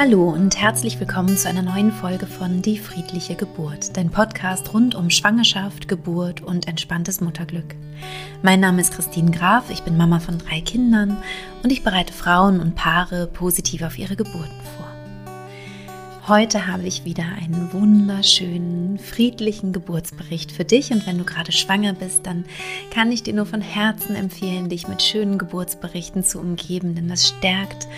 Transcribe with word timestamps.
Hallo 0.00 0.30
und 0.30 0.56
herzlich 0.56 0.98
willkommen 0.98 1.36
zu 1.36 1.46
einer 1.46 1.60
neuen 1.60 1.92
Folge 1.92 2.26
von 2.26 2.62
Die 2.62 2.78
friedliche 2.78 3.34
Geburt, 3.34 3.98
dein 3.98 4.08
Podcast 4.08 4.72
rund 4.72 4.94
um 4.94 5.10
Schwangerschaft, 5.10 5.88
Geburt 5.88 6.40
und 6.40 6.66
entspanntes 6.66 7.20
Mutterglück. 7.20 7.74
Mein 8.42 8.60
Name 8.60 8.80
ist 8.80 8.94
Christine 8.94 9.30
Graf, 9.30 9.68
ich 9.68 9.82
bin 9.82 9.98
Mama 9.98 10.18
von 10.18 10.38
drei 10.38 10.62
Kindern 10.62 11.18
und 11.62 11.70
ich 11.70 11.84
bereite 11.84 12.14
Frauen 12.14 12.60
und 12.60 12.76
Paare 12.76 13.26
positiv 13.26 13.82
auf 13.82 13.98
ihre 13.98 14.16
Geburten 14.16 14.62
vor. 14.74 14.86
Heute 16.28 16.66
habe 16.66 16.84
ich 16.84 17.04
wieder 17.04 17.24
einen 17.24 17.70
wunderschönen, 17.74 18.98
friedlichen 18.98 19.74
Geburtsbericht 19.74 20.50
für 20.50 20.64
dich. 20.64 20.92
Und 20.92 21.06
wenn 21.06 21.18
du 21.18 21.24
gerade 21.24 21.52
schwanger 21.52 21.92
bist, 21.92 22.24
dann 22.24 22.46
kann 22.90 23.12
ich 23.12 23.22
dir 23.22 23.34
nur 23.34 23.46
von 23.46 23.60
Herzen 23.60 24.14
empfehlen, 24.14 24.70
dich 24.70 24.88
mit 24.88 25.02
schönen 25.02 25.36
Geburtsberichten 25.36 26.24
zu 26.24 26.38
umgeben, 26.38 26.94
denn 26.94 27.08
das 27.08 27.28
stärkt 27.28 27.88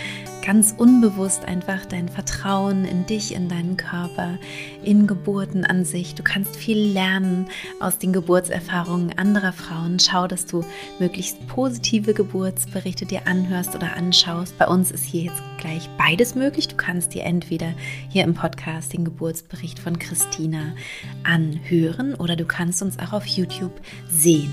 ganz 0.43 0.75
unbewusst 0.77 1.45
einfach 1.45 1.87
dein 1.87 2.09
Vertrauen 2.09 2.85
in 2.85 3.07
dich, 3.07 3.35
in 3.35 3.49
deinen 3.49 3.77
Körper, 3.77 4.39
in 4.83 5.07
Geburten 5.07 5.65
an 5.65 5.85
sich. 5.85 6.15
Du 6.15 6.23
kannst 6.23 6.57
viel 6.57 6.79
lernen 6.79 7.47
aus 7.81 7.99
den 7.99 8.13
Geburtserfahrungen 8.13 9.17
anderer 9.17 9.53
Frauen. 9.53 9.99
Schau, 9.99 10.27
dass 10.27 10.47
du 10.47 10.65
möglichst 10.99 11.47
positive 11.47 12.13
Geburtsberichte 12.13 13.07
dir 13.07 13.27
anhörst 13.27 13.75
oder 13.75 13.97
anschaust. 13.97 14.59
Bei 14.59 14.67
uns 14.67 14.91
ist 14.91 15.05
hier 15.05 15.23
jetzt 15.23 15.43
gleich 15.59 15.89
beides 15.97 16.35
möglich. 16.35 16.69
Du 16.69 16.77
kannst 16.77 17.15
dir 17.15 17.23
entweder 17.23 17.73
hier 18.09 18.25
im 18.25 18.35
Podcast 18.35 18.93
den 18.93 19.05
Geburtsbericht 19.05 19.79
von 19.79 19.99
Christina 19.99 20.75
anhören 21.23 22.15
oder 22.15 22.37
du 22.37 22.45
kannst 22.45 22.83
uns 22.83 22.99
auch 22.99 23.13
auf 23.13 23.27
YouTube 23.27 23.81
sehen. 24.11 24.53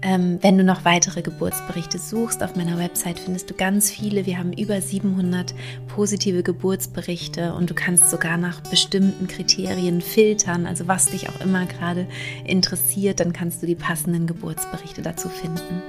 Ähm, 0.00 0.38
wenn 0.42 0.56
du 0.56 0.62
noch 0.62 0.84
weitere 0.84 1.22
Geburtsberichte 1.22 1.98
suchst, 1.98 2.42
auf 2.44 2.54
meiner 2.54 2.78
Website 2.78 3.18
findest 3.18 3.50
du 3.50 3.54
ganz 3.54 3.90
viele. 3.90 4.26
Wir 4.26 4.38
haben 4.38 4.52
über 4.52 4.80
700 4.80 5.54
positive 5.88 6.44
Geburtsberichte 6.44 7.52
und 7.54 7.68
du 7.70 7.74
kannst 7.74 8.10
sogar 8.10 8.36
nach 8.36 8.60
bestimmten 8.60 9.26
Kriterien 9.26 10.00
filtern. 10.00 10.66
Also 10.66 10.86
was 10.86 11.06
dich 11.06 11.28
auch 11.28 11.40
immer 11.40 11.66
gerade 11.66 12.06
interessiert, 12.44 13.18
dann 13.18 13.32
kannst 13.32 13.62
du 13.62 13.66
die 13.66 13.74
passenden 13.74 14.28
Geburtsberichte 14.28 15.02
dazu 15.02 15.28
finden. 15.28 15.82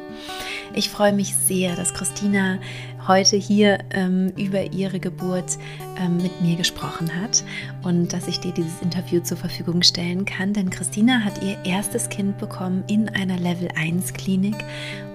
Ich 0.74 0.90
freue 0.90 1.14
mich 1.14 1.36
sehr, 1.36 1.76
dass 1.76 1.94
Christina 1.94 2.60
heute 3.08 3.38
hier 3.38 3.80
ähm, 3.92 4.32
über 4.38 4.72
ihre 4.72 5.00
Geburt 5.00 5.58
ähm, 5.98 6.18
mit 6.18 6.42
mir 6.42 6.56
gesprochen 6.56 7.10
hat 7.20 7.44
und 7.84 8.14
dass 8.14 8.28
ich 8.28 8.40
dir 8.40 8.52
dieses 8.52 8.82
Interview 8.82 9.22
zur 9.22 9.38
Verfügung 9.38 9.82
stellen 9.82 10.26
kann. 10.26 10.54
Denn 10.54 10.70
Christina 10.70 11.22
hat 11.22 11.44
ihr 11.44 11.58
erstes 11.66 12.10
Kind 12.10 12.38
bekommen 12.38 12.84
in 12.88 13.10
einer 13.10 13.38
Level 13.38 13.70
1 13.76 14.14
Klinik 14.14 14.64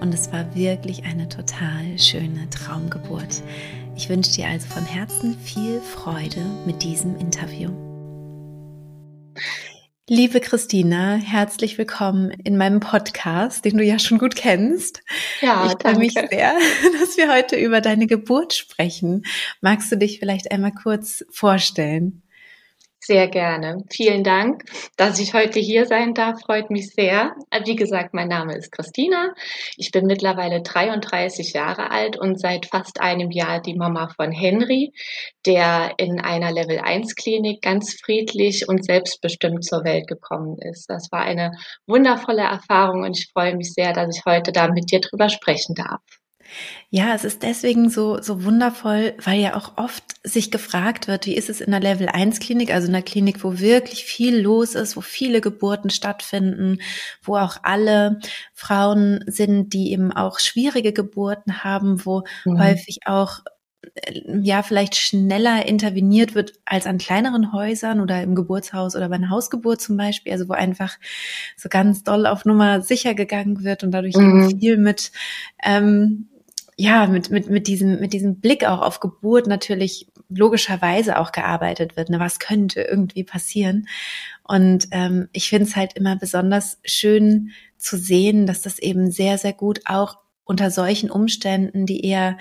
und 0.01 0.13
es 0.13 0.31
war 0.33 0.53
wirklich 0.55 1.05
eine 1.05 1.29
total 1.29 1.97
schöne 1.97 2.49
Traumgeburt. 2.49 3.41
Ich 3.95 4.09
wünsche 4.09 4.33
dir 4.33 4.47
also 4.47 4.67
von 4.67 4.85
Herzen 4.85 5.37
viel 5.39 5.79
Freude 5.79 6.41
mit 6.65 6.83
diesem 6.83 7.17
Interview. 7.17 7.71
Liebe 10.07 10.39
Christina, 10.39 11.15
herzlich 11.15 11.79
willkommen 11.79 12.29
in 12.29 12.57
meinem 12.57 12.79
Podcast, 12.79 13.65
den 13.65 13.75
du 13.75 13.83
ja 13.83 13.97
schon 13.97 14.19
gut 14.19 14.35
kennst. 14.35 15.01
Ja, 15.41 15.65
ich 15.65 15.81
freue 15.81 15.97
mich 15.97 16.13
sehr, 16.13 16.29
dass 16.99 17.17
wir 17.17 17.33
heute 17.33 17.55
über 17.55 17.81
deine 17.81 18.05
Geburt 18.05 18.53
sprechen. 18.53 19.25
Magst 19.61 19.91
du 19.91 19.97
dich 19.97 20.19
vielleicht 20.19 20.51
einmal 20.51 20.73
kurz 20.73 21.25
vorstellen? 21.31 22.21
Sehr 23.07 23.27
gerne. 23.27 23.83
Vielen 23.91 24.23
Dank, 24.23 24.63
dass 24.97 25.19
ich 25.19 25.35
heute 25.35 25.59
hier 25.59 25.85
sein 25.85 26.15
darf. 26.15 26.41
Freut 26.41 26.71
mich 26.71 26.89
sehr. 26.89 27.35
Wie 27.63 27.75
gesagt, 27.75 28.15
mein 28.15 28.29
Name 28.29 28.57
ist 28.57 28.71
Christina. 28.71 29.35
Ich 29.77 29.91
bin 29.91 30.07
mittlerweile 30.07 30.63
33 30.63 31.53
Jahre 31.53 31.91
alt 31.91 32.17
und 32.17 32.39
seit 32.39 32.65
fast 32.65 32.99
einem 32.99 33.29
Jahr 33.29 33.61
die 33.61 33.75
Mama 33.75 34.07
von 34.15 34.31
Henry, 34.31 34.91
der 35.45 35.93
in 35.97 36.19
einer 36.19 36.51
Level 36.51 36.79
1 36.79 37.13
Klinik 37.13 37.61
ganz 37.61 37.93
friedlich 37.93 38.67
und 38.67 38.83
selbstbestimmt 38.83 39.63
zur 39.63 39.83
Welt 39.83 40.07
gekommen 40.07 40.57
ist. 40.57 40.89
Das 40.89 41.11
war 41.11 41.21
eine 41.21 41.51
wundervolle 41.85 42.41
Erfahrung 42.41 43.03
und 43.03 43.15
ich 43.15 43.29
freue 43.31 43.55
mich 43.55 43.71
sehr, 43.71 43.93
dass 43.93 44.17
ich 44.17 44.25
heute 44.25 44.51
da 44.51 44.67
mit 44.67 44.91
dir 44.91 44.99
drüber 44.99 45.29
sprechen 45.29 45.75
darf. 45.75 46.01
Ja, 46.89 47.13
es 47.13 47.23
ist 47.23 47.43
deswegen 47.43 47.89
so, 47.89 48.21
so 48.21 48.43
wundervoll, 48.43 49.15
weil 49.23 49.39
ja 49.39 49.55
auch 49.55 49.77
oft 49.77 50.03
sich 50.23 50.51
gefragt 50.51 51.07
wird, 51.07 51.25
wie 51.25 51.35
ist 51.35 51.49
es 51.49 51.61
in 51.61 51.71
der 51.71 51.79
Level 51.79 52.07
1 52.07 52.39
Klinik, 52.39 52.73
also 52.73 52.87
in 52.87 52.95
einer 52.95 53.03
Klinik, 53.03 53.43
wo 53.43 53.59
wirklich 53.59 54.05
viel 54.05 54.39
los 54.39 54.75
ist, 54.75 54.95
wo 54.95 55.01
viele 55.01 55.41
Geburten 55.41 55.89
stattfinden, 55.89 56.79
wo 57.21 57.37
auch 57.37 57.57
alle 57.63 58.19
Frauen 58.53 59.23
sind, 59.27 59.73
die 59.73 59.91
eben 59.91 60.11
auch 60.11 60.39
schwierige 60.39 60.93
Geburten 60.93 61.63
haben, 61.63 62.05
wo 62.05 62.23
mhm. 62.45 62.59
häufig 62.59 62.99
auch 63.05 63.39
äh, 63.95 64.21
ja 64.41 64.63
vielleicht 64.63 64.95
schneller 64.95 65.67
interveniert 65.67 66.33
wird 66.33 66.53
als 66.65 66.87
an 66.87 66.97
kleineren 66.97 67.51
Häusern 67.51 67.99
oder 67.99 68.23
im 68.23 68.35
Geburtshaus 68.35 68.95
oder 68.95 69.09
bei 69.09 69.15
einer 69.15 69.29
Hausgeburt 69.29 69.81
zum 69.81 69.97
Beispiel, 69.97 70.31
also 70.31 70.47
wo 70.47 70.53
einfach 70.53 70.97
so 71.57 71.67
ganz 71.67 72.03
doll 72.03 72.25
auf 72.25 72.45
Nummer 72.45 72.81
sicher 72.81 73.15
gegangen 73.15 73.63
wird 73.63 73.83
und 73.83 73.91
dadurch 73.91 74.15
mhm. 74.15 74.59
viel 74.59 74.77
mit 74.77 75.11
ähm, 75.63 76.29
ja, 76.77 77.07
mit, 77.07 77.29
mit, 77.29 77.49
mit 77.49 77.67
diesem, 77.67 77.99
mit 77.99 78.11
diesem 78.13 78.39
Blick 78.39 78.65
auch 78.65 78.81
auf 78.81 78.99
Geburt 78.99 79.47
natürlich 79.47 80.07
logischerweise 80.29 81.19
auch 81.19 81.31
gearbeitet 81.31 81.95
wird. 81.95 82.09
Ne? 82.09 82.19
Was 82.19 82.39
könnte 82.39 82.81
irgendwie 82.81 83.23
passieren? 83.23 83.87
Und 84.43 84.87
ähm, 84.91 85.29
ich 85.31 85.49
finde 85.49 85.65
es 85.65 85.75
halt 85.75 85.93
immer 85.93 86.17
besonders 86.17 86.79
schön 86.83 87.51
zu 87.77 87.97
sehen, 87.97 88.45
dass 88.45 88.61
das 88.61 88.79
eben 88.79 89.09
sehr, 89.11 89.37
sehr 89.37 89.53
gut 89.53 89.81
auch 89.85 90.17
unter 90.43 90.69
solchen 90.69 91.09
Umständen, 91.09 91.85
die 91.85 92.05
eher 92.05 92.37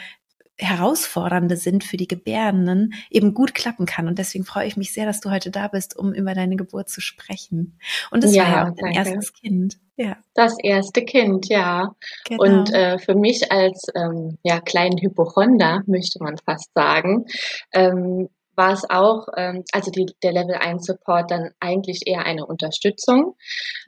herausfordernde 0.58 1.56
sind 1.56 1.84
für 1.84 1.96
die 1.96 2.06
Gebärenden, 2.06 2.94
eben 3.10 3.34
gut 3.34 3.54
klappen 3.54 3.86
kann. 3.86 4.06
Und 4.06 4.18
deswegen 4.18 4.44
freue 4.44 4.66
ich 4.66 4.76
mich 4.76 4.92
sehr, 4.92 5.06
dass 5.06 5.20
du 5.20 5.30
heute 5.30 5.50
da 5.50 5.68
bist, 5.68 5.96
um 5.96 6.12
über 6.12 6.34
deine 6.34 6.56
Geburt 6.56 6.88
zu 6.88 7.00
sprechen. 7.00 7.78
Und 8.10 8.24
das 8.24 8.34
ja, 8.34 8.44
war 8.44 8.50
ja 8.50 8.62
auch 8.62 8.74
dein 8.76 8.94
danke. 8.94 9.10
erstes 9.10 9.32
Kind. 9.32 9.78
Ja. 9.96 10.16
Das 10.34 10.56
erste 10.62 11.04
Kind, 11.04 11.48
ja. 11.48 11.94
Genau. 12.28 12.42
Und 12.42 12.72
äh, 12.72 12.98
für 12.98 13.14
mich 13.14 13.50
als 13.50 13.86
ähm, 13.94 14.38
ja, 14.42 14.60
kleinen 14.60 14.98
Hypochonder, 14.98 15.82
möchte 15.86 16.22
man 16.22 16.36
fast 16.38 16.72
sagen, 16.74 17.26
ähm, 17.72 18.28
war 18.56 18.72
es 18.72 18.88
auch, 18.88 19.26
ähm, 19.36 19.64
also 19.72 19.90
die, 19.90 20.06
der 20.22 20.32
Level 20.32 20.54
1 20.54 20.84
Support 20.84 21.30
dann 21.30 21.50
eigentlich 21.60 22.02
eher 22.06 22.24
eine 22.24 22.46
Unterstützung. 22.46 23.36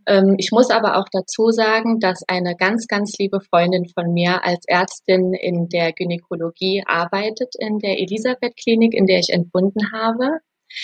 Ähm, 0.07 0.35
ich 0.39 0.51
muss 0.53 0.71
aber 0.71 0.97
auch 0.99 1.07
dazu 1.11 1.51
sagen, 1.51 2.01
dass 2.01 2.23
eine 2.29 2.57
ganz, 2.57 2.87
ganz 2.87 3.17
liebe 3.19 3.41
Freundin 3.41 3.87
von 3.87 4.13
mir 4.13 4.45
als 4.45 4.65
Ärztin 4.67 5.35
in 5.35 5.69
der 5.69 5.93
Gynäkologie 5.93 6.83
arbeitet 6.87 7.55
in 7.59 7.79
der 7.79 7.99
Elisabeth 7.99 8.57
Klinik, 8.57 8.95
in 8.95 9.07
der 9.07 9.19
ich 9.19 9.31
entbunden 9.31 9.93
habe. 9.93 10.41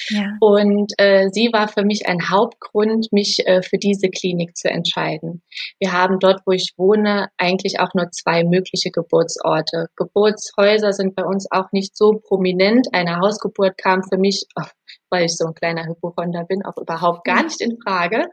Ja. 0.09 0.37
Und 0.41 0.93
äh, 0.98 1.28
sie 1.31 1.50
war 1.53 1.69
für 1.69 1.84
mich 1.84 2.06
ein 2.06 2.31
Hauptgrund, 2.31 3.09
mich 3.12 3.38
äh, 3.47 3.62
für 3.62 3.78
diese 3.78 4.09
Klinik 4.09 4.56
zu 4.56 4.69
entscheiden. 4.69 5.43
Wir 5.78 5.93
haben 5.93 6.19
dort, 6.19 6.41
wo 6.47 6.53
ich 6.53 6.72
wohne, 6.76 7.28
eigentlich 7.37 7.81
auch 7.81 7.94
nur 7.94 8.10
zwei 8.10 8.44
mögliche 8.44 8.91
Geburtsorte. 8.91 9.87
Geburtshäuser 9.97 10.93
sind 10.93 11.15
bei 11.15 11.25
uns 11.25 11.47
auch 11.50 11.72
nicht 11.72 11.97
so 11.97 12.20
prominent. 12.26 12.88
Eine 12.93 13.19
Hausgeburt 13.19 13.76
kam 13.78 14.03
für 14.03 14.19
mich, 14.19 14.44
oh, 14.56 14.66
weil 15.10 15.26
ich 15.26 15.37
so 15.37 15.47
ein 15.47 15.54
kleiner 15.54 15.87
Hypochonder 15.87 16.44
bin, 16.44 16.64
auch 16.64 16.81
überhaupt 16.81 17.25
gar 17.25 17.43
nicht 17.43 17.60
in 17.60 17.78
Frage. 17.84 18.26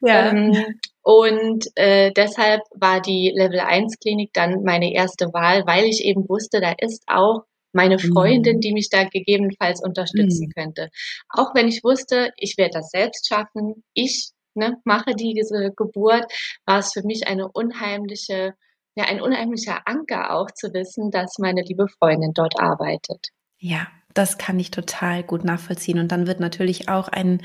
Ja. 0.00 0.30
Ähm, 0.30 0.78
und 1.02 1.66
äh, 1.74 2.12
deshalb 2.12 2.62
war 2.74 3.00
die 3.00 3.32
Level 3.34 3.60
1 3.60 3.98
Klinik 3.98 4.32
dann 4.32 4.62
meine 4.62 4.92
erste 4.92 5.26
Wahl, 5.32 5.64
weil 5.66 5.84
ich 5.84 6.04
eben 6.04 6.28
wusste, 6.28 6.60
da 6.60 6.72
ist 6.78 7.02
auch 7.06 7.42
meine 7.72 7.98
Freundin, 7.98 8.56
mhm. 8.56 8.60
die 8.60 8.72
mich 8.72 8.88
da 8.90 9.04
gegebenenfalls 9.04 9.82
unterstützen 9.82 10.46
mhm. 10.46 10.52
könnte. 10.60 10.88
Auch 11.28 11.54
wenn 11.54 11.68
ich 11.68 11.82
wusste, 11.82 12.30
ich 12.36 12.56
werde 12.58 12.78
das 12.78 12.90
selbst 12.90 13.28
schaffen, 13.28 13.82
ich 13.94 14.32
ne, 14.54 14.76
mache 14.84 15.14
diese 15.14 15.72
Geburt, 15.76 16.26
war 16.66 16.78
es 16.78 16.92
für 16.92 17.02
mich 17.02 17.26
eine 17.26 17.48
unheimliche, 17.50 18.54
ja, 18.94 19.04
ein 19.04 19.20
unheimlicher 19.20 19.86
Anker 19.86 20.34
auch 20.34 20.50
zu 20.50 20.72
wissen, 20.74 21.10
dass 21.10 21.38
meine 21.38 21.62
liebe 21.62 21.86
Freundin 21.88 22.32
dort 22.34 22.60
arbeitet. 22.60 23.28
Ja, 23.58 23.86
das 24.14 24.36
kann 24.36 24.58
ich 24.58 24.70
total 24.70 25.22
gut 25.22 25.44
nachvollziehen. 25.44 25.98
Und 25.98 26.12
dann 26.12 26.26
wird 26.26 26.40
natürlich 26.40 26.88
auch 26.88 27.08
ein, 27.08 27.40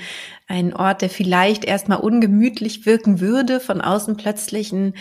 ein 0.48 0.74
Ort, 0.74 1.01
der 1.01 1.10
vielleicht 1.10 1.63
erstmal 1.63 2.00
ungemütlich 2.00 2.86
wirken 2.86 3.19
würde, 3.19 3.60
von 3.60 3.81
außen 3.81 4.18
plötzlich 4.18 4.72
ein, 4.74 4.94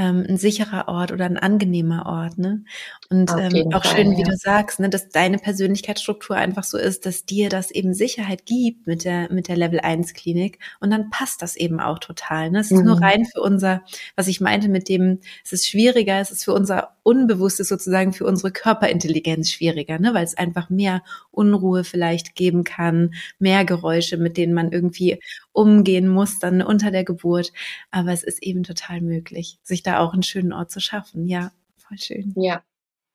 ähm, 0.00 0.24
ein 0.26 0.38
sicherer 0.38 0.88
Ort 0.88 1.12
oder 1.12 1.26
ein 1.26 1.36
angenehmer 1.36 2.06
Ort. 2.06 2.38
Ne? 2.38 2.64
Und 3.10 3.30
ähm, 3.32 3.74
auch 3.74 3.84
Fall, 3.84 3.96
schön, 3.96 4.16
wie 4.16 4.22
ja. 4.22 4.26
du 4.26 4.34
sagst, 4.34 4.80
ne, 4.80 4.88
dass 4.88 5.10
deine 5.10 5.36
Persönlichkeitsstruktur 5.36 6.36
einfach 6.36 6.64
so 6.64 6.78
ist, 6.78 7.04
dass 7.04 7.26
dir 7.26 7.50
das 7.50 7.70
eben 7.70 7.92
Sicherheit 7.92 8.46
gibt 8.46 8.86
mit 8.86 9.04
der, 9.04 9.30
mit 9.30 9.48
der 9.48 9.56
Level 9.56 9.78
1 9.78 10.14
Klinik. 10.14 10.58
Und 10.80 10.90
dann 10.90 11.10
passt 11.10 11.42
das 11.42 11.54
eben 11.54 11.80
auch 11.80 11.98
total. 11.98 12.50
Ne? 12.50 12.60
Es 12.60 12.70
ist 12.70 12.78
mhm. 12.78 12.86
nur 12.86 13.02
rein 13.02 13.26
für 13.26 13.42
unser, 13.42 13.82
was 14.16 14.26
ich 14.26 14.40
meinte 14.40 14.70
mit 14.70 14.88
dem, 14.88 15.18
es 15.44 15.52
ist 15.52 15.68
schwieriger, 15.68 16.18
es 16.18 16.30
ist 16.30 16.44
für 16.44 16.54
unser 16.54 16.96
Unbewusstes 17.02 17.68
sozusagen, 17.68 18.14
für 18.14 18.24
unsere 18.24 18.52
Körperintelligenz 18.52 19.50
schwieriger, 19.50 19.98
ne? 19.98 20.14
weil 20.14 20.24
es 20.24 20.36
einfach 20.36 20.70
mehr 20.70 21.02
Unruhe 21.30 21.84
vielleicht 21.84 22.34
geben 22.34 22.64
kann, 22.64 23.12
mehr 23.38 23.66
Geräusche, 23.66 24.16
mit 24.16 24.38
denen 24.38 24.54
man 24.54 24.72
irgendwie 24.72 25.20
umgehen 25.52 26.08
muss 26.08 26.38
dann 26.38 26.62
unter 26.62 26.90
der 26.90 27.04
Geburt. 27.04 27.52
Aber 27.90 28.12
es 28.12 28.22
ist 28.22 28.42
eben 28.42 28.62
total 28.62 29.00
möglich, 29.00 29.58
sich 29.62 29.82
da 29.82 29.89
auch 29.98 30.12
einen 30.12 30.22
schönen 30.22 30.52
Ort 30.52 30.70
zu 30.70 30.80
schaffen. 30.80 31.26
Ja, 31.26 31.50
voll 31.76 31.98
schön. 31.98 32.32
Ja, 32.36 32.62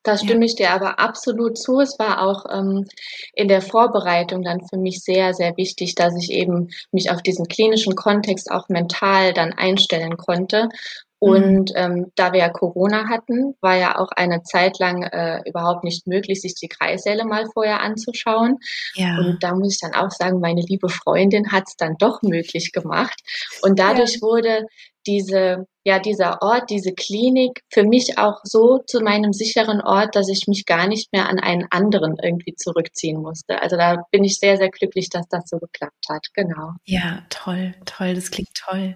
Da 0.04 0.18
stimme 0.18 0.42
ja. 0.42 0.46
ich 0.46 0.56
dir 0.56 0.70
aber 0.72 1.00
absolut 1.00 1.58
zu. 1.58 1.80
Es 1.80 1.98
war 1.98 2.22
auch 2.22 2.46
ähm, 2.52 2.86
in 3.34 3.48
der 3.48 3.62
Vorbereitung 3.62 4.44
dann 4.44 4.62
für 4.68 4.78
mich 4.78 5.02
sehr, 5.02 5.34
sehr 5.34 5.58
wichtig, 5.58 5.96
dass 5.96 6.16
ich 6.16 6.32
eben 6.32 6.70
mich 6.92 7.10
auf 7.10 7.22
diesen 7.24 7.48
klinischen 7.48 7.96
Kontext 7.96 8.52
auch 8.52 8.70
mental 8.70 9.34
dann 9.34 9.54
einstellen 9.54 10.18
konnte. 10.18 10.70
Und 11.18 11.72
mhm. 11.72 11.76
ähm, 11.76 12.12
da 12.16 12.34
wir 12.34 12.40
ja 12.42 12.50
Corona 12.50 13.08
hatten, 13.10 13.56
war 13.62 13.76
ja 13.78 13.98
auch 13.98 14.10
eine 14.16 14.44
Zeit 14.44 14.78
lang 14.78 15.02
äh, 15.04 15.42
überhaupt 15.50 15.84
nicht 15.84 16.06
möglich, 16.06 16.42
sich 16.42 16.54
die 16.54 16.68
Kreissäle 16.68 17.26
mal 17.26 17.46
vorher 17.52 17.82
anzuschauen. 17.82 18.60
Ja. 18.94 19.18
Und 19.18 19.42
da 19.42 19.56
muss 19.56 19.74
ich 19.74 19.80
dann 19.80 19.96
auch 19.96 20.12
sagen, 20.12 20.40
meine 20.40 20.62
liebe 20.62 20.90
Freundin 20.90 21.52
hat 21.52 21.64
es 21.68 21.78
dann 21.78 21.96
doch 21.98 22.22
möglich 22.22 22.74
gemacht. 22.74 23.20
Und 23.64 23.80
dadurch 23.80 24.16
ja. 24.16 24.22
wurde 24.22 24.68
diese, 25.08 25.66
ja, 25.86 26.00
dieser 26.00 26.42
Ort, 26.42 26.72
diese 26.72 26.94
Klinik 26.94 27.62
für 27.70 27.84
mich 27.84 28.18
auch 28.18 28.40
so 28.44 28.80
zu 28.80 29.02
meinem 29.02 29.34
sicheren 29.34 29.82
Ort, 29.82 30.16
dass 30.16 30.30
ich 30.30 30.48
mich 30.48 30.66
gar 30.66 30.88
nicht 30.88 31.14
mehr 31.14 31.30
an 31.30 31.38
einen 31.38 31.68
anderen 31.70 32.18
irgendwie 32.20 32.56
zurückziehen 32.56 33.22
musste. 33.22 33.62
Also 33.62 33.78
da 33.78 34.04
bin 34.10 34.24
ich 34.24 34.40
sehr, 34.40 34.58
sehr 34.58 34.70
glücklich, 34.70 35.10
dass 35.12 35.28
das 35.30 35.48
so 35.48 35.60
geklappt 35.60 36.06
hat. 36.10 36.26
Genau. 36.34 36.72
Ja, 36.86 37.24
toll, 37.30 37.76
toll. 37.86 38.16
Das 38.16 38.32
klingt 38.32 38.50
toll. 38.56 38.96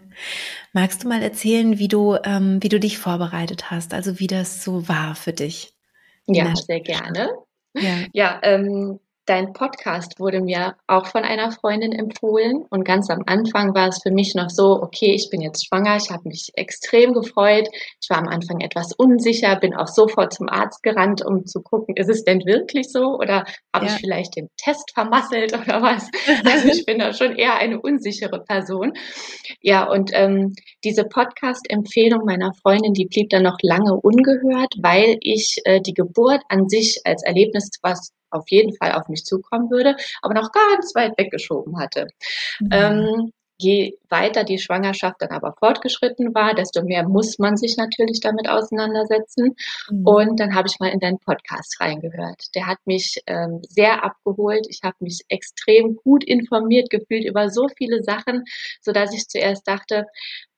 Magst 0.73 1.03
du 1.03 1.07
mal 1.07 1.21
erzählen, 1.21 1.77
wie 1.77 1.87
du, 1.87 2.17
ähm, 2.23 2.57
wie 2.63 2.69
du 2.69 2.79
dich 2.79 2.97
vorbereitet 2.97 3.69
hast? 3.69 3.93
Also 3.93 4.19
wie 4.19 4.27
das 4.27 4.63
so 4.63 4.89
war 4.89 5.13
für 5.13 5.33
dich? 5.33 5.75
Ja, 6.25 6.55
sehr 6.55 6.79
gerne. 6.79 7.29
Ja, 7.75 7.97
ja 8.13 8.39
ähm, 8.41 8.99
Dein 9.29 9.53
Podcast 9.53 10.19
wurde 10.19 10.41
mir 10.41 10.75
auch 10.87 11.05
von 11.05 11.23
einer 11.23 11.51
Freundin 11.51 11.91
empfohlen 11.91 12.65
und 12.71 12.83
ganz 12.83 13.11
am 13.11 13.21
Anfang 13.27 13.75
war 13.75 13.89
es 13.89 14.01
für 14.01 14.09
mich 14.09 14.33
noch 14.33 14.49
so, 14.49 14.81
okay, 14.81 15.13
ich 15.13 15.29
bin 15.29 15.39
jetzt 15.39 15.67
schwanger, 15.67 15.97
ich 15.97 16.09
habe 16.09 16.27
mich 16.27 16.49
extrem 16.55 17.13
gefreut. 17.13 17.69
Ich 18.01 18.09
war 18.09 18.17
am 18.17 18.27
Anfang 18.27 18.59
etwas 18.59 18.91
unsicher, 18.91 19.55
bin 19.57 19.75
auch 19.75 19.87
sofort 19.87 20.33
zum 20.33 20.49
Arzt 20.49 20.81
gerannt, 20.81 21.23
um 21.23 21.45
zu 21.45 21.61
gucken, 21.61 21.95
ist 21.95 22.09
es 22.09 22.23
denn 22.23 22.43
wirklich 22.47 22.91
so 22.91 23.19
oder 23.19 23.45
habe 23.71 23.85
ja. 23.85 23.93
ich 23.93 23.99
vielleicht 23.99 24.35
den 24.35 24.49
Test 24.57 24.89
vermasselt 24.95 25.53
oder 25.53 25.79
was? 25.83 26.09
Also 26.43 26.69
ich 26.69 26.85
bin 26.87 26.97
da 26.97 27.13
schon 27.13 27.35
eher 27.35 27.57
eine 27.57 27.79
unsichere 27.79 28.43
Person. 28.43 28.93
Ja, 29.61 29.87
und 29.87 30.09
ähm, 30.13 30.55
diese 30.83 31.03
Podcast-Empfehlung 31.03 32.25
meiner 32.25 32.51
Freundin, 32.63 32.93
die 32.93 33.05
blieb 33.05 33.29
dann 33.29 33.43
noch 33.43 33.57
lange 33.61 33.93
ungehört, 33.93 34.73
weil 34.81 35.17
ich 35.21 35.61
äh, 35.65 35.81
die 35.81 35.93
Geburt 35.93 36.41
an 36.49 36.67
sich 36.67 37.01
als 37.03 37.21
Erlebnis, 37.21 37.69
was 37.83 38.11
auf 38.31 38.49
jeden 38.49 38.75
Fall 38.75 38.93
auf 38.93 39.07
mich 39.09 39.25
zukommen 39.25 39.69
würde, 39.69 39.95
aber 40.21 40.33
noch 40.33 40.51
ganz 40.51 40.93
weit 40.95 41.17
weggeschoben 41.17 41.79
hatte. 41.79 42.07
Mhm. 42.59 42.69
Ähm, 42.71 43.33
je 43.59 43.97
weiter 44.09 44.45
die 44.45 44.57
Schwangerschaft 44.57 45.17
dann 45.19 45.31
aber 45.31 45.53
fortgeschritten 45.59 46.33
war, 46.33 46.55
desto 46.55 46.81
mehr 46.81 47.07
muss 47.07 47.37
man 47.39 47.57
sich 47.57 47.75
natürlich 47.77 48.21
damit 48.21 48.49
auseinandersetzen. 48.49 49.55
Mhm. 49.91 50.07
Und 50.07 50.39
dann 50.39 50.55
habe 50.55 50.69
ich 50.69 50.79
mal 50.79 50.89
in 50.89 50.99
deinen 50.99 51.19
Podcast 51.19 51.79
reingehört. 51.79 52.55
Der 52.55 52.67
hat 52.67 52.77
mich 52.85 53.21
ähm, 53.27 53.59
sehr 53.67 54.03
abgeholt. 54.03 54.65
Ich 54.69 54.79
habe 54.83 54.95
mich 55.01 55.21
extrem 55.27 55.97
gut 55.97 56.23
informiert 56.23 56.89
gefühlt 56.89 57.25
über 57.25 57.49
so 57.49 57.67
viele 57.77 58.01
Sachen, 58.01 58.45
so 58.81 58.93
dass 58.93 59.13
ich 59.13 59.27
zuerst 59.27 59.67
dachte, 59.67 60.05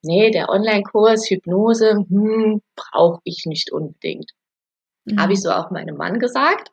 nee, 0.03 0.29
der 0.29 0.49
Online-Kurs 0.49 1.29
Hypnose, 1.29 2.05
hm, 2.07 2.61
brauche 2.75 3.21
ich 3.23 3.45
nicht 3.45 3.71
unbedingt. 3.71 4.31
Mhm. 5.11 5.19
Habe 5.19 5.33
ich 5.33 5.39
mhm. 5.39 5.43
so 5.43 5.51
auch 5.51 5.71
meinem 5.71 5.97
Mann 5.97 6.19
gesagt. 6.19 6.69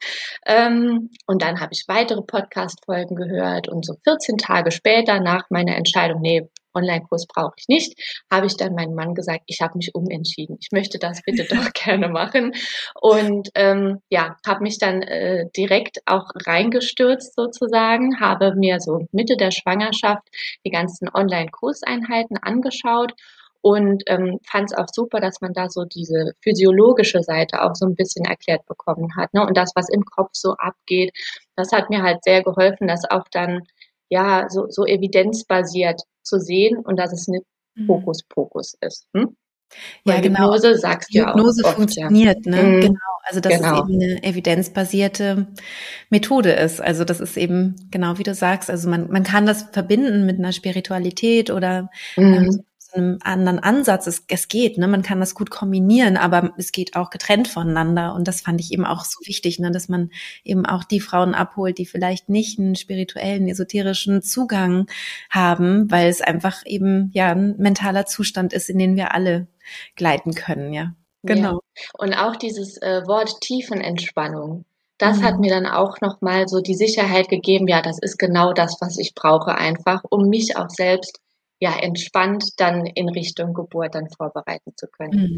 Ähm, 0.47 1.11
und 1.27 1.43
dann 1.43 1.61
habe 1.61 1.73
ich 1.73 1.85
weitere 1.89 2.23
Podcast-Folgen 2.23 3.17
gehört 3.17 3.69
und 3.69 3.85
so 3.85 3.95
14 4.05 4.39
Tage 4.39 4.71
später 4.71 5.21
nach 5.21 5.51
meiner 5.51 5.77
Entscheidung, 5.77 6.21
nee, 6.21 6.49
Online-Kurs 6.75 7.27
brauche 7.27 7.55
ich 7.57 7.69
nicht, 7.69 7.99
habe 8.31 8.47
ich 8.47 8.57
dann 8.57 8.75
meinem 8.75 8.95
Mann 8.95 9.15
gesagt, 9.15 9.43
ich 9.47 9.61
habe 9.61 9.77
mich 9.77 9.95
umentschieden. 9.95 10.59
Ich 10.61 10.69
möchte 10.73 10.99
das 10.99 11.23
bitte 11.23 11.45
doch 11.55 11.73
gerne 11.73 12.09
machen. 12.09 12.53
Und 13.01 13.49
ähm, 13.55 13.99
ja, 14.11 14.37
habe 14.47 14.63
mich 14.63 14.79
dann 14.79 15.03
äh, 15.03 15.47
direkt 15.57 15.99
auch 16.07 16.27
reingestürzt 16.47 17.35
sozusagen, 17.35 18.21
habe 18.21 18.55
mir 18.55 18.81
so 18.81 19.07
Mitte 19.13 19.37
der 19.37 19.51
Schwangerschaft 19.51 20.29
die 20.65 20.71
ganzen 20.71 21.09
Online-Kurseinheiten 21.13 22.37
angeschaut 22.39 23.13
und 23.61 24.03
ähm, 24.07 24.39
fand 24.45 24.71
es 24.71 24.77
auch 24.77 24.87
super, 24.93 25.21
dass 25.21 25.41
man 25.41 25.53
da 25.53 25.69
so 25.69 25.85
diese 25.85 26.33
physiologische 26.43 27.23
Seite 27.23 27.63
auch 27.63 27.75
so 27.75 27.87
ein 27.87 27.97
bisschen 27.97 28.25
erklärt 28.25 28.65
bekommen 28.67 29.17
hat. 29.17 29.35
Ne? 29.35 29.45
Und 29.45 29.57
das, 29.57 29.73
was 29.75 29.89
im 29.89 30.05
Kopf 30.05 30.31
so 30.33 30.53
abgeht, 30.59 31.13
das 31.57 31.73
hat 31.73 31.91
mir 31.91 32.03
halt 32.03 32.23
sehr 32.23 32.43
geholfen, 32.43 32.87
das 32.87 33.05
auch 33.11 33.25
dann 33.33 33.63
ja 34.11 34.49
so, 34.49 34.67
so 34.69 34.85
evidenzbasiert 34.87 36.03
zu 36.23 36.39
sehen 36.39 36.79
und 36.79 36.99
dass 36.99 37.13
es 37.13 37.29
nicht 37.29 37.45
mhm. 37.75 37.89
Hokuspokus 37.89 38.75
ist. 38.81 39.07
Hm? 39.15 39.37
Ja, 40.05 40.15
Weil 40.15 40.23
genau. 40.23 40.45
Hypnose 40.45 40.79
sagst 40.79 41.13
du 41.13 41.19
ja 41.19 41.31
auch. 41.31 41.35
Hypnose 41.35 41.63
funktioniert, 41.65 42.47
ja. 42.47 42.53
ne? 42.53 42.63
Mhm. 42.63 42.81
Genau. 42.81 42.99
Also 43.25 43.41
dass 43.41 43.55
genau. 43.55 43.83
es 43.83 43.89
eben 43.91 44.03
eine 44.03 44.23
evidenzbasierte 44.23 45.49
Methode 46.09 46.53
ist. 46.53 46.81
Also 46.81 47.05
das 47.05 47.21
ist 47.21 47.37
eben 47.37 47.77
genau 47.91 48.17
wie 48.17 48.23
du 48.23 48.35
sagst. 48.35 48.71
Also 48.71 48.89
man, 48.89 49.11
man 49.11 49.23
kann 49.23 49.45
das 49.45 49.65
verbinden 49.65 50.25
mit 50.25 50.39
einer 50.39 50.53
Spiritualität 50.53 51.51
oder 51.51 51.91
mhm. 52.17 52.35
ähm, 52.35 52.65
einem 52.93 53.19
anderen 53.23 53.59
Ansatz. 53.59 54.07
Es, 54.07 54.25
es 54.29 54.49
geht, 54.49 54.79
ne? 54.79 54.89
man 54.89 55.03
kann 55.03 55.21
das 55.21 55.35
gut 55.35 55.51
kombinieren, 55.51 56.17
aber 56.17 56.53
es 56.57 56.73
geht 56.73 56.97
auch 56.97 57.11
getrennt 57.11 57.49
voneinander. 57.49 58.15
Und 58.15 58.29
das 58.29 58.41
fand 58.41 58.61
ich 58.61 58.73
eben 58.73 58.85
auch 58.85 59.05
so 59.05 59.21
wichtig, 59.27 59.59
ne? 59.59 59.71
dass 59.71 59.89
man 59.89 60.11
eben 60.45 60.67
auch 60.67 60.85
die 60.85 61.01
Frauen 61.01 61.35
abholt, 61.35 61.79
die 61.79 61.87
vielleicht 61.87 62.29
nicht 62.29 62.59
einen 62.59 62.77
spirituellen, 62.77 63.49
esoterischen 63.49 64.23
Zugang 64.23 64.87
haben, 65.31 65.91
weil 65.91 66.09
es 66.09 66.21
einfach 66.21 66.65
eben 66.67 67.11
ja 67.15 67.33
ein 67.33 67.57
mentaler 67.59 68.07
Zustand 68.07 68.53
ist, 68.53 68.71
in 68.71 68.79
den 68.79 68.97
wir 68.97 69.15
alle 69.15 69.47
gleiten 69.97 70.35
können, 70.35 70.73
ja. 70.73 70.95
Genau. 71.23 71.61
Ja. 71.77 71.83
Und 71.99 72.15
auch 72.15 72.37
dieses 72.37 72.81
äh, 72.81 73.03
Wort 73.07 73.41
Tiefenentspannung. 73.41 74.65
Das 74.99 75.19
mhm. 75.19 75.23
hat 75.23 75.39
mir 75.39 75.51
dann 75.51 75.67
auch 75.67 76.01
nochmal 76.01 76.49
so 76.49 76.61
die 76.61 76.75
Sicherheit 76.75 77.29
gegeben, 77.29 77.69
ja, 77.69 77.83
das 77.83 77.99
ist 78.01 78.19
genau 78.19 78.53
das, 78.53 78.79
was 78.81 78.99
ich 78.99 79.15
brauche 79.15 79.55
einfach, 79.55 80.03
um 80.09 80.29
mich 80.29 80.57
auch 80.57 80.71
selbst 80.71 81.21
ja 81.61 81.77
entspannt 81.79 82.45
dann 82.59 82.87
in 82.87 83.09
Richtung 83.09 83.55
Geburt 83.55 83.95
dann 83.95 84.09
vorbereiten 84.09 84.73
zu 84.77 84.87
können. 84.87 85.37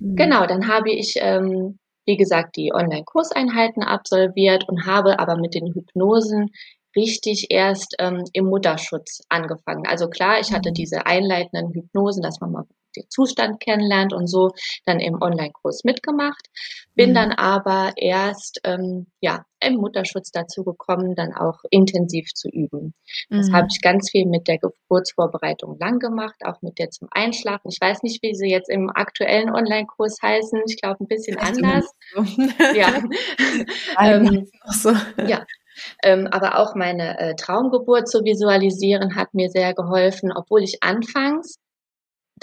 Mhm. 0.00 0.08
mhm. 0.08 0.16
Genau, 0.16 0.46
dann 0.46 0.68
habe 0.68 0.90
ich 0.90 1.14
ähm, 1.18 1.78
wie 2.04 2.16
gesagt 2.16 2.56
die 2.56 2.72
Online-Kurseinheiten 2.74 3.82
absolviert 3.82 4.68
und 4.68 4.86
habe 4.86 5.18
aber 5.18 5.36
mit 5.36 5.54
den 5.54 5.72
Hypnosen 5.72 6.50
richtig 6.96 7.46
erst 7.50 7.94
ähm, 7.98 8.24
im 8.32 8.46
Mutterschutz 8.46 9.22
angefangen. 9.28 9.86
Also 9.86 10.08
klar, 10.08 10.40
ich 10.40 10.52
hatte 10.52 10.70
mhm. 10.70 10.74
diese 10.74 11.06
einleitenden 11.06 11.72
Hypnosen, 11.72 12.22
dass 12.22 12.40
man 12.40 12.52
mal 12.52 12.64
den 12.96 13.08
Zustand 13.08 13.60
kennenlernt 13.60 14.12
und 14.12 14.26
so 14.26 14.50
dann 14.84 15.00
im 15.00 15.20
Online-Kurs 15.22 15.84
mitgemacht. 15.84 16.48
Bin 16.94 17.10
mhm. 17.10 17.14
dann 17.14 17.32
aber 17.32 17.92
erst 17.96 18.60
ähm, 18.64 19.06
ja 19.20 19.44
im 19.60 19.76
Mutterschutz 19.76 20.30
dazu 20.30 20.64
gekommen, 20.64 21.14
dann 21.14 21.32
auch 21.32 21.60
intensiv 21.70 22.28
zu 22.34 22.48
üben. 22.48 22.94
Das 23.30 23.48
mhm. 23.48 23.54
habe 23.54 23.68
ich 23.70 23.80
ganz 23.80 24.10
viel 24.10 24.26
mit 24.26 24.48
der 24.48 24.58
Geburtsvorbereitung 24.58 25.78
lang 25.78 25.98
gemacht, 25.98 26.36
auch 26.44 26.60
mit 26.62 26.78
der 26.78 26.90
zum 26.90 27.08
Einschlafen. 27.10 27.70
Ich 27.70 27.80
weiß 27.80 28.02
nicht, 28.02 28.22
wie 28.22 28.34
sie 28.34 28.50
jetzt 28.50 28.68
im 28.68 28.90
aktuellen 28.90 29.50
Online-Kurs 29.50 30.18
heißen. 30.22 30.60
Ich 30.66 30.80
glaube 30.80 31.04
ein 31.04 31.08
bisschen 31.08 31.38
anders. 31.38 31.86
So. 32.14 32.22
ja. 32.74 33.02
ähm, 34.00 34.48
so. 34.66 34.92
ja. 35.26 35.46
Ähm, 36.02 36.26
aber 36.30 36.58
auch 36.58 36.74
meine 36.74 37.18
äh, 37.18 37.34
Traumgeburt 37.34 38.08
zu 38.08 38.24
visualisieren 38.24 39.16
hat 39.16 39.32
mir 39.32 39.48
sehr 39.48 39.72
geholfen, 39.72 40.30
obwohl 40.30 40.62
ich 40.62 40.82
anfangs 40.82 41.58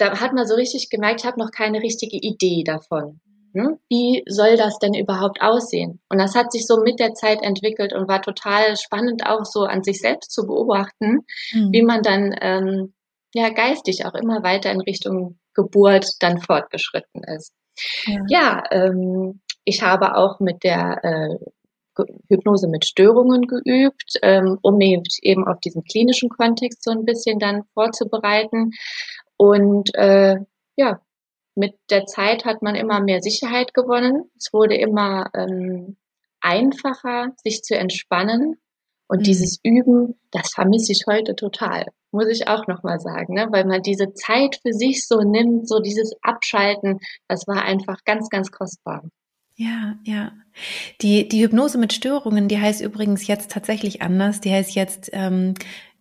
da 0.00 0.18
hat 0.18 0.32
man 0.32 0.46
so 0.46 0.54
richtig 0.54 0.88
gemerkt, 0.88 1.20
ich 1.20 1.26
habe 1.26 1.38
noch 1.38 1.50
keine 1.50 1.82
richtige 1.82 2.16
Idee 2.16 2.64
davon. 2.64 3.20
Ne? 3.52 3.78
Wie 3.88 4.22
soll 4.28 4.56
das 4.56 4.78
denn 4.78 4.94
überhaupt 4.94 5.40
aussehen? 5.40 6.00
Und 6.08 6.18
das 6.18 6.34
hat 6.34 6.52
sich 6.52 6.66
so 6.66 6.78
mit 6.78 7.00
der 7.00 7.14
Zeit 7.14 7.42
entwickelt 7.42 7.92
und 7.92 8.08
war 8.08 8.22
total 8.22 8.76
spannend 8.76 9.26
auch 9.26 9.44
so 9.44 9.62
an 9.64 9.82
sich 9.82 10.00
selbst 10.00 10.32
zu 10.32 10.46
beobachten, 10.46 11.24
mhm. 11.52 11.72
wie 11.72 11.82
man 11.82 12.02
dann 12.02 12.34
ähm, 12.40 12.94
ja 13.34 13.50
geistig 13.50 14.04
auch 14.06 14.14
immer 14.14 14.42
weiter 14.42 14.70
in 14.70 14.80
Richtung 14.80 15.38
Geburt 15.54 16.06
dann 16.20 16.40
fortgeschritten 16.40 17.22
ist. 17.24 17.52
Ja, 18.06 18.24
ja 18.28 18.62
ähm, 18.70 19.40
ich 19.64 19.82
habe 19.82 20.16
auch 20.16 20.40
mit 20.40 20.62
der 20.64 21.04
äh, 21.04 21.44
Hypnose 22.28 22.68
mit 22.68 22.84
Störungen 22.84 23.42
geübt, 23.42 24.14
ähm, 24.22 24.58
um 24.62 24.76
mich 24.76 25.18
eben 25.22 25.46
auf 25.46 25.60
diesen 25.60 25.84
klinischen 25.84 26.28
Kontext 26.28 26.82
so 26.82 26.90
ein 26.90 27.04
bisschen 27.04 27.38
dann 27.38 27.64
vorzubereiten. 27.74 28.72
Und 29.36 29.94
äh, 29.94 30.36
ja, 30.76 31.00
mit 31.60 31.74
der 31.90 32.06
Zeit 32.06 32.44
hat 32.44 32.62
man 32.62 32.74
immer 32.74 33.00
mehr 33.00 33.20
Sicherheit 33.22 33.74
gewonnen. 33.74 34.24
Es 34.36 34.52
wurde 34.52 34.74
immer 34.74 35.30
ähm, 35.34 35.96
einfacher, 36.40 37.32
sich 37.36 37.62
zu 37.62 37.76
entspannen. 37.76 38.56
Und 39.06 39.20
mhm. 39.20 39.24
dieses 39.24 39.60
Üben, 39.62 40.18
das 40.30 40.52
vermisse 40.52 40.92
ich 40.92 41.04
heute 41.06 41.36
total, 41.36 41.86
muss 42.12 42.28
ich 42.28 42.48
auch 42.48 42.66
nochmal 42.66 42.98
sagen, 42.98 43.34
ne? 43.34 43.48
weil 43.50 43.64
man 43.64 43.82
diese 43.82 44.14
Zeit 44.14 44.58
für 44.62 44.72
sich 44.72 45.06
so 45.06 45.20
nimmt, 45.20 45.68
so 45.68 45.80
dieses 45.80 46.14
Abschalten, 46.22 46.98
das 47.28 47.46
war 47.46 47.62
einfach 47.62 47.98
ganz, 48.04 48.28
ganz 48.30 48.50
kostbar. 48.50 49.02
Ja, 49.56 49.96
ja. 50.04 50.32
Die, 51.02 51.28
die 51.28 51.42
Hypnose 51.42 51.76
mit 51.76 51.92
Störungen, 51.92 52.48
die 52.48 52.58
heißt 52.58 52.80
übrigens 52.80 53.26
jetzt 53.26 53.50
tatsächlich 53.50 54.00
anders. 54.00 54.40
Die 54.40 54.50
heißt 54.50 54.74
jetzt 54.74 55.10
ähm, 55.12 55.52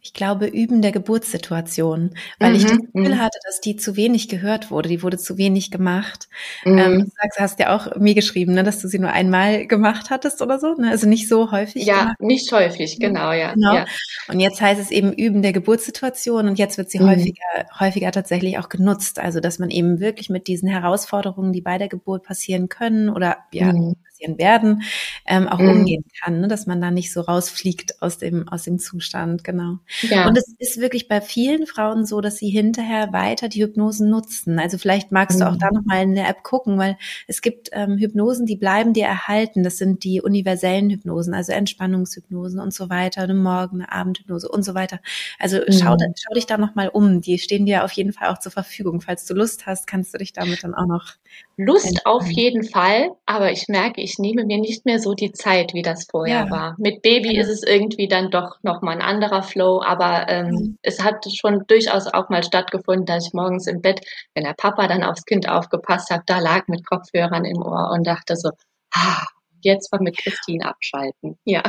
ich 0.01 0.13
glaube, 0.13 0.47
Üben 0.47 0.81
der 0.81 0.91
Geburtssituation, 0.91 2.11
weil 2.39 2.51
mhm, 2.51 2.55
ich 2.55 2.63
das 2.63 2.77
Gefühl 2.77 3.15
mhm. 3.15 3.19
hatte, 3.19 3.37
dass 3.45 3.59
die 3.59 3.75
zu 3.75 3.97
wenig 3.97 4.29
gehört 4.29 4.71
wurde, 4.71 4.87
die 4.87 5.03
wurde 5.03 5.17
zu 5.17 5.37
wenig 5.37 5.71
gemacht. 5.71 6.29
Mhm. 6.63 6.77
Ähm, 6.77 6.99
du 6.99 7.11
sagst, 7.21 7.39
hast 7.39 7.59
ja 7.59 7.75
auch 7.75 7.95
mir 7.97 8.15
geschrieben, 8.15 8.53
ne, 8.53 8.63
dass 8.63 8.79
du 8.79 8.87
sie 8.87 8.99
nur 8.99 9.11
einmal 9.11 9.67
gemacht 9.67 10.09
hattest 10.09 10.41
oder 10.41 10.59
so, 10.59 10.73
ne? 10.75 10.89
also 10.89 11.07
nicht 11.07 11.27
so 11.27 11.51
häufig. 11.51 11.85
Ja, 11.85 11.99
gemacht. 12.01 12.21
nicht 12.21 12.51
häufig, 12.51 12.99
genau, 12.99 13.31
ja. 13.33 13.53
Genau. 13.53 13.75
Ja. 13.75 13.85
Und 14.29 14.39
jetzt 14.39 14.61
heißt 14.61 14.79
es 14.79 14.91
eben 14.91 15.11
Üben 15.11 15.41
der 15.41 15.53
Geburtssituation 15.53 16.47
und 16.47 16.57
jetzt 16.57 16.77
wird 16.77 16.89
sie 16.89 16.99
mhm. 16.99 17.09
häufiger, 17.09 17.65
häufiger 17.79 18.11
tatsächlich 18.11 18.57
auch 18.57 18.69
genutzt, 18.69 19.19
also 19.19 19.41
dass 19.41 19.59
man 19.59 19.69
eben 19.69 19.99
wirklich 19.99 20.29
mit 20.29 20.47
diesen 20.47 20.69
Herausforderungen, 20.69 21.51
die 21.51 21.61
bei 21.61 21.77
der 21.77 21.89
Geburt 21.89 22.23
passieren 22.23 22.69
können 22.69 23.09
oder 23.09 23.37
ja, 23.51 23.73
mhm 23.73 23.95
passieren 24.19 24.38
werden, 24.38 24.83
ähm, 25.25 25.47
auch 25.47 25.59
mhm. 25.59 25.69
umgehen 25.69 26.03
kann, 26.21 26.41
ne? 26.41 26.47
dass 26.47 26.67
man 26.67 26.81
da 26.81 26.91
nicht 26.91 27.11
so 27.11 27.21
rausfliegt 27.21 28.01
aus 28.01 28.17
dem, 28.17 28.47
aus 28.47 28.63
dem 28.63 28.79
Zustand, 28.79 29.43
genau. 29.43 29.79
Ja. 30.01 30.27
Und 30.27 30.38
es 30.38 30.53
ist 30.57 30.79
wirklich 30.79 31.07
bei 31.07 31.21
vielen 31.21 31.65
Frauen 31.65 32.05
so, 32.05 32.21
dass 32.21 32.38
sie 32.38 32.49
hinterher 32.49 33.13
weiter 33.13 33.49
die 33.49 33.63
Hypnosen 33.63 34.09
nutzen. 34.09 34.59
Also 34.59 34.77
vielleicht 34.77 35.11
magst 35.11 35.38
mhm. 35.38 35.41
du 35.41 35.47
auch 35.49 35.53
mhm. 35.53 35.59
da 35.59 35.71
nochmal 35.71 36.03
in 36.03 36.15
der 36.15 36.29
App 36.29 36.43
gucken, 36.43 36.77
weil 36.77 36.97
es 37.27 37.41
gibt 37.41 37.69
ähm, 37.71 37.97
Hypnosen, 37.97 38.45
die 38.45 38.55
bleiben 38.55 38.93
dir 38.93 39.05
erhalten. 39.05 39.63
Das 39.63 39.77
sind 39.77 40.03
die 40.03 40.21
universellen 40.21 40.89
Hypnosen, 40.89 41.33
also 41.33 41.51
Entspannungshypnosen 41.51 42.59
und 42.59 42.73
so 42.73 42.89
weiter, 42.89 43.23
eine 43.23 43.33
Morgen-, 43.33 43.81
eine 43.81 43.91
Abendhypnose 43.91 44.49
und 44.49 44.63
so 44.63 44.73
weiter. 44.75 44.99
Also 45.38 45.57
mhm. 45.57 45.73
schau, 45.73 45.97
schau 45.97 46.33
dich 46.33 46.45
da 46.45 46.57
nochmal 46.57 46.89
um. 46.89 47.21
Die 47.21 47.38
stehen 47.39 47.65
dir 47.65 47.83
auf 47.83 47.91
jeden 47.93 48.13
Fall 48.13 48.29
auch 48.29 48.39
zur 48.39 48.51
Verfügung. 48.51 49.01
Falls 49.01 49.25
du 49.25 49.33
Lust 49.33 49.65
hast, 49.65 49.88
kannst 49.88 50.13
du 50.13 50.17
dich 50.17 50.33
damit 50.33 50.63
dann 50.63 50.73
auch 50.73 50.88
noch. 50.88 51.13
Lust 51.61 52.05
auf 52.05 52.25
jeden 52.31 52.63
Fall, 52.63 53.09
aber 53.25 53.51
ich 53.51 53.67
merke, 53.67 53.99
ich 53.99 54.17
nehme 54.17 54.45
mir 54.45 54.59
nicht 54.59 54.85
mehr 54.85 54.97
so 54.97 55.13
die 55.13 55.33
Zeit, 55.33 55.73
wie 55.73 55.81
das 55.81 56.07
vorher 56.09 56.45
ja. 56.45 56.49
war. 56.49 56.75
Mit 56.77 57.01
Baby 57.01 57.35
ja. 57.35 57.41
ist 57.41 57.49
es 57.49 57.63
irgendwie 57.63 58.07
dann 58.07 58.31
doch 58.31 58.55
nochmal 58.63 58.95
ein 58.95 59.01
anderer 59.01 59.43
Flow, 59.43 59.81
aber 59.81 60.29
ähm, 60.29 60.47
mhm. 60.47 60.77
es 60.83 61.03
hat 61.03 61.25
schon 61.29 61.65
durchaus 61.67 62.07
auch 62.07 62.29
mal 62.29 62.43
stattgefunden, 62.43 63.05
dass 63.05 63.27
ich 63.27 63.33
morgens 63.33 63.67
im 63.67 63.81
Bett, 63.81 63.99
wenn 64.33 64.45
der 64.45 64.53
Papa 64.53 64.87
dann 64.87 65.03
aufs 65.03 65.25
Kind 65.25 65.49
aufgepasst 65.49 66.09
hat, 66.11 66.21
da 66.27 66.39
lag 66.39 66.69
mit 66.69 66.85
Kopfhörern 66.85 67.43
im 67.43 67.61
Ohr 67.61 67.91
und 67.93 68.07
dachte 68.07 68.37
so, 68.37 68.51
ah, 68.93 69.25
jetzt 69.61 69.91
mal 69.91 70.01
mit 70.01 70.17
Christine 70.17 70.65
abschalten. 70.65 71.37
Ja. 71.45 71.63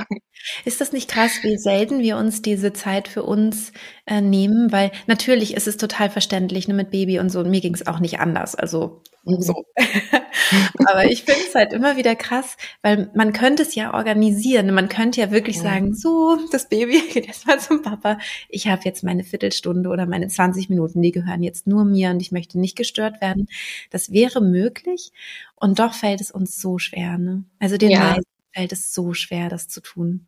Ist 0.64 0.80
das 0.80 0.92
nicht 0.92 1.10
krass, 1.10 1.32
wie 1.42 1.58
selten 1.58 2.00
wir 2.00 2.16
uns 2.16 2.42
diese 2.42 2.72
Zeit 2.72 3.08
für 3.08 3.22
uns 3.22 3.72
äh, 4.06 4.20
nehmen? 4.20 4.72
Weil 4.72 4.90
natürlich 5.06 5.54
ist 5.54 5.68
es 5.68 5.76
total 5.76 6.10
verständlich, 6.10 6.68
ne, 6.68 6.74
mit 6.74 6.90
Baby 6.90 7.18
und 7.18 7.30
so. 7.30 7.40
Und 7.40 7.50
mir 7.50 7.60
ging 7.60 7.74
es 7.74 7.86
auch 7.86 8.00
nicht 8.00 8.20
anders. 8.20 8.54
Also 8.54 9.02
mhm. 9.24 9.42
so. 9.42 9.64
Aber 10.86 11.04
ich 11.04 11.24
finde 11.24 11.40
es 11.46 11.54
halt 11.54 11.72
immer 11.72 11.96
wieder 11.96 12.14
krass, 12.16 12.56
weil 12.82 13.10
man 13.14 13.32
könnte 13.32 13.62
es 13.62 13.74
ja 13.74 13.94
organisieren. 13.94 14.72
Man 14.74 14.88
könnte 14.88 15.20
ja 15.20 15.30
wirklich 15.30 15.60
sagen, 15.60 15.94
so, 15.94 16.38
das 16.50 16.68
Baby 16.68 17.00
geht 17.12 17.26
jetzt 17.26 17.46
mal 17.46 17.58
zum 17.60 17.82
Papa. 17.82 18.18
Ich 18.48 18.68
habe 18.68 18.82
jetzt 18.84 19.04
meine 19.04 19.24
Viertelstunde 19.24 19.88
oder 19.88 20.06
meine 20.06 20.28
20 20.28 20.68
Minuten, 20.70 21.02
die 21.02 21.12
gehören 21.12 21.42
jetzt 21.42 21.66
nur 21.66 21.84
mir 21.84 22.10
und 22.10 22.20
ich 22.20 22.32
möchte 22.32 22.58
nicht 22.58 22.76
gestört 22.76 23.20
werden. 23.20 23.48
Das 23.90 24.12
wäre 24.12 24.40
möglich. 24.40 25.12
Und 25.56 25.78
doch 25.78 25.94
fällt 25.94 26.20
es 26.20 26.30
uns 26.30 26.60
so 26.60 26.78
schwer. 26.78 27.18
Ne? 27.18 27.44
Also 27.58 27.76
den 27.76 27.90
ja. 27.90 28.00
meisten 28.00 28.30
fällt 28.52 28.72
es 28.72 28.94
so 28.94 29.14
schwer, 29.14 29.48
das 29.48 29.68
zu 29.68 29.80
tun. 29.80 30.26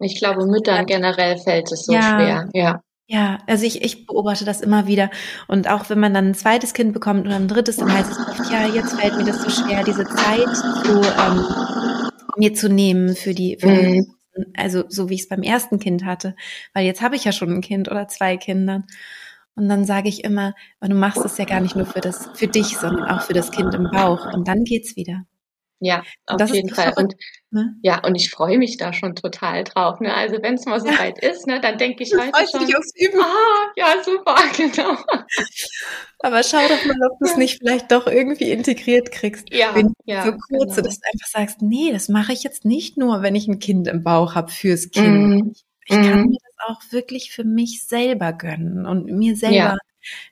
Ich 0.00 0.18
glaube, 0.18 0.46
Müttern 0.46 0.86
generell 0.86 1.38
fällt 1.38 1.72
es 1.72 1.84
so 1.84 1.92
ja. 1.92 2.02
schwer. 2.02 2.48
Ja. 2.54 2.82
Ja, 3.10 3.38
also 3.46 3.64
ich, 3.64 3.82
ich 3.82 4.06
beobachte 4.06 4.44
das 4.44 4.60
immer 4.60 4.86
wieder. 4.86 5.10
Und 5.46 5.66
auch 5.70 5.88
wenn 5.88 5.98
man 5.98 6.12
dann 6.12 6.26
ein 6.26 6.34
zweites 6.34 6.74
Kind 6.74 6.92
bekommt 6.92 7.26
oder 7.26 7.36
ein 7.36 7.48
drittes, 7.48 7.76
dann 7.76 7.90
heißt 7.90 8.12
es 8.12 8.18
oft, 8.18 8.52
ja, 8.52 8.66
jetzt 8.66 9.00
fällt 9.00 9.16
mir 9.16 9.24
das 9.24 9.40
so 9.40 9.48
schwer, 9.48 9.82
diese 9.82 10.04
Zeit 10.04 10.54
zu, 10.54 11.00
ähm, 11.00 12.12
mir 12.36 12.52
zu 12.52 12.68
nehmen 12.68 13.16
für 13.16 13.32
die, 13.32 13.56
für 13.58 13.68
mhm. 13.68 14.14
also 14.54 14.84
so 14.88 15.08
wie 15.08 15.14
ich 15.14 15.22
es 15.22 15.28
beim 15.28 15.42
ersten 15.42 15.78
Kind 15.78 16.04
hatte. 16.04 16.36
Weil 16.74 16.84
jetzt 16.84 17.00
habe 17.00 17.16
ich 17.16 17.24
ja 17.24 17.32
schon 17.32 17.50
ein 17.50 17.60
Kind 17.62 17.90
oder 17.90 18.08
zwei 18.08 18.36
Kinder. 18.36 18.84
Und 19.54 19.70
dann 19.70 19.86
sage 19.86 20.10
ich 20.10 20.22
immer, 20.22 20.54
du 20.82 20.94
machst 20.94 21.24
es 21.24 21.38
ja 21.38 21.46
gar 21.46 21.60
nicht 21.60 21.76
nur 21.76 21.86
für 21.86 22.02
das, 22.02 22.28
für 22.34 22.46
dich, 22.46 22.76
sondern 22.76 23.08
auch 23.08 23.22
für 23.22 23.32
das 23.32 23.50
Kind 23.50 23.74
im 23.74 23.90
Bauch. 23.90 24.34
Und 24.34 24.46
dann 24.46 24.64
geht's 24.64 24.96
wieder. 24.96 25.22
Ja, 25.80 26.02
auf 26.26 26.52
jeden 26.52 26.74
Fall. 26.74 26.92
Und 26.96 27.14
ne? 27.50 27.76
ja, 27.82 28.04
und 28.04 28.16
ich 28.16 28.30
freue 28.30 28.58
mich 28.58 28.76
da 28.78 28.92
schon 28.92 29.14
total 29.14 29.62
drauf. 29.62 30.00
Ne? 30.00 30.12
Also 30.12 30.42
wenn 30.42 30.54
es 30.54 30.66
mal 30.66 30.80
so 30.80 30.88
ja. 30.88 30.98
weit 30.98 31.18
ist, 31.22 31.46
ne, 31.46 31.60
dann 31.60 31.78
denke 31.78 32.02
ich 32.02 32.12
heute 32.12 32.32
schon. 32.50 32.66
Dich 32.66 32.76
aufs 32.76 32.92
Üben. 32.96 33.20
Ah, 33.20 33.72
ja, 33.76 34.02
super, 34.04 34.36
genau. 34.56 34.96
Aber 36.18 36.42
schau 36.42 36.66
doch 36.66 36.84
mal, 36.84 36.96
ob 37.10 37.18
du 37.20 37.26
es 37.26 37.32
ja. 37.32 37.38
nicht 37.38 37.58
vielleicht 37.58 37.92
doch 37.92 38.08
irgendwie 38.08 38.50
integriert 38.50 39.12
kriegst. 39.12 39.52
Ja, 39.52 39.74
wenn 39.74 39.92
ja, 40.04 40.24
so 40.24 40.32
kurze, 40.32 40.76
genau. 40.76 40.88
dass 40.88 40.98
du 40.98 41.06
einfach 41.12 41.28
sagst, 41.28 41.62
nee, 41.62 41.92
das 41.92 42.08
mache 42.08 42.32
ich 42.32 42.42
jetzt 42.42 42.64
nicht 42.64 42.96
nur, 42.96 43.22
wenn 43.22 43.36
ich 43.36 43.46
ein 43.46 43.60
Kind 43.60 43.86
im 43.86 44.02
Bauch 44.02 44.34
habe 44.34 44.50
fürs 44.50 44.90
Kind. 44.90 45.44
Mm. 45.44 45.52
Ich 45.84 45.94
kann 45.94 46.22
mm. 46.22 46.28
mir 46.28 46.38
das 46.42 46.68
auch 46.68 46.92
wirklich 46.92 47.30
für 47.30 47.44
mich 47.44 47.86
selber 47.86 48.32
gönnen 48.32 48.84
und 48.84 49.06
mir 49.06 49.36
selber 49.36 49.54
ja. 49.54 49.76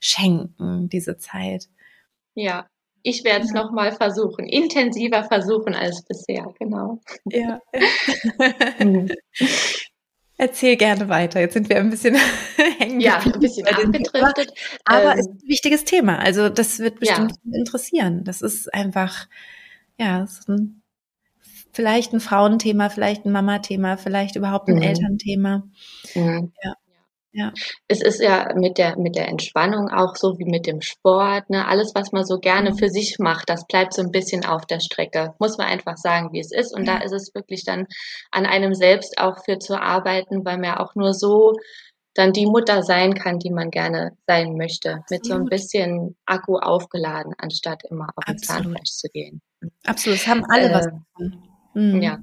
schenken, 0.00 0.88
diese 0.88 1.18
Zeit. 1.18 1.68
Ja, 2.34 2.66
ich 3.06 3.22
werde 3.22 3.44
es 3.44 3.52
nochmal 3.52 3.92
versuchen, 3.92 4.46
intensiver 4.46 5.22
versuchen 5.22 5.76
als 5.76 6.02
bisher, 6.02 6.52
genau. 6.58 7.00
Ja. 7.26 7.60
Mhm. 8.80 9.08
Erzähl 10.38 10.76
gerne 10.76 11.08
weiter. 11.08 11.40
Jetzt 11.40 11.54
sind 11.54 11.68
wir 11.68 11.76
ein 11.78 11.88
bisschen 11.88 12.16
hängen. 12.78 13.00
Ja, 13.00 13.20
ein 13.20 13.38
bisschen 13.38 13.66
abgedriftet. 13.66 14.52
Aber 14.84 15.12
ähm, 15.12 15.18
ist 15.20 15.30
ein 15.30 15.40
wichtiges 15.46 15.84
Thema. 15.84 16.18
Also 16.18 16.48
das 16.48 16.80
wird 16.80 16.98
bestimmt 16.98 17.32
ja. 17.44 17.58
interessieren. 17.58 18.24
Das 18.24 18.42
ist 18.42 18.74
einfach, 18.74 19.28
ja, 19.98 20.24
ist 20.24 20.48
ein, 20.48 20.82
vielleicht 21.72 22.12
ein 22.12 22.20
Frauenthema, 22.20 22.90
vielleicht 22.90 23.24
ein 23.24 23.32
Mama-Thema, 23.32 23.98
vielleicht 23.98 24.34
überhaupt 24.34 24.68
ein 24.68 24.76
mhm. 24.76 24.82
Elternthema. 24.82 25.62
Mhm. 26.14 26.52
Ja. 26.62 26.74
Ja. 27.36 27.52
Es 27.86 28.00
ist 28.00 28.22
ja 28.22 28.48
mit 28.54 28.78
der, 28.78 28.98
mit 28.98 29.14
der 29.14 29.28
Entspannung 29.28 29.90
auch 29.90 30.16
so 30.16 30.38
wie 30.38 30.46
mit 30.46 30.66
dem 30.66 30.80
Sport, 30.80 31.50
ne? 31.50 31.68
Alles, 31.68 31.94
was 31.94 32.10
man 32.10 32.24
so 32.24 32.38
gerne 32.38 32.70
mhm. 32.70 32.78
für 32.78 32.88
sich 32.88 33.18
macht, 33.18 33.50
das 33.50 33.66
bleibt 33.66 33.92
so 33.92 34.00
ein 34.00 34.10
bisschen 34.10 34.46
auf 34.46 34.64
der 34.64 34.80
Strecke. 34.80 35.34
Muss 35.38 35.58
man 35.58 35.66
einfach 35.66 35.98
sagen, 35.98 36.32
wie 36.32 36.40
es 36.40 36.50
ist. 36.50 36.74
Und 36.74 36.86
ja. 36.86 36.98
da 36.98 37.04
ist 37.04 37.12
es 37.12 37.34
wirklich 37.34 37.62
dann 37.64 37.86
an 38.30 38.46
einem 38.46 38.72
selbst 38.72 39.18
auch 39.18 39.44
für 39.44 39.58
zu 39.58 39.78
arbeiten, 39.78 40.46
weil 40.46 40.56
man 40.56 40.78
auch 40.78 40.94
nur 40.94 41.12
so 41.12 41.52
dann 42.14 42.32
die 42.32 42.46
Mutter 42.46 42.82
sein 42.82 43.12
kann, 43.12 43.38
die 43.38 43.50
man 43.50 43.70
gerne 43.70 44.16
sein 44.26 44.56
möchte. 44.56 44.94
Absolut. 44.94 45.10
Mit 45.10 45.26
so 45.26 45.34
ein 45.34 45.44
bisschen 45.44 46.16
Akku 46.24 46.56
aufgeladen, 46.56 47.34
anstatt 47.36 47.82
immer 47.90 48.08
auf 48.16 48.24
den 48.24 48.38
Zahnfleisch 48.38 48.92
zu 48.92 49.08
gehen. 49.08 49.42
Absolut, 49.84 50.18
es 50.18 50.26
haben 50.26 50.42
alle 50.48 50.70
äh, 50.70 50.72
was 50.72 50.86
davon. 50.86 51.42
Mhm. 51.74 52.00
Ja. 52.00 52.18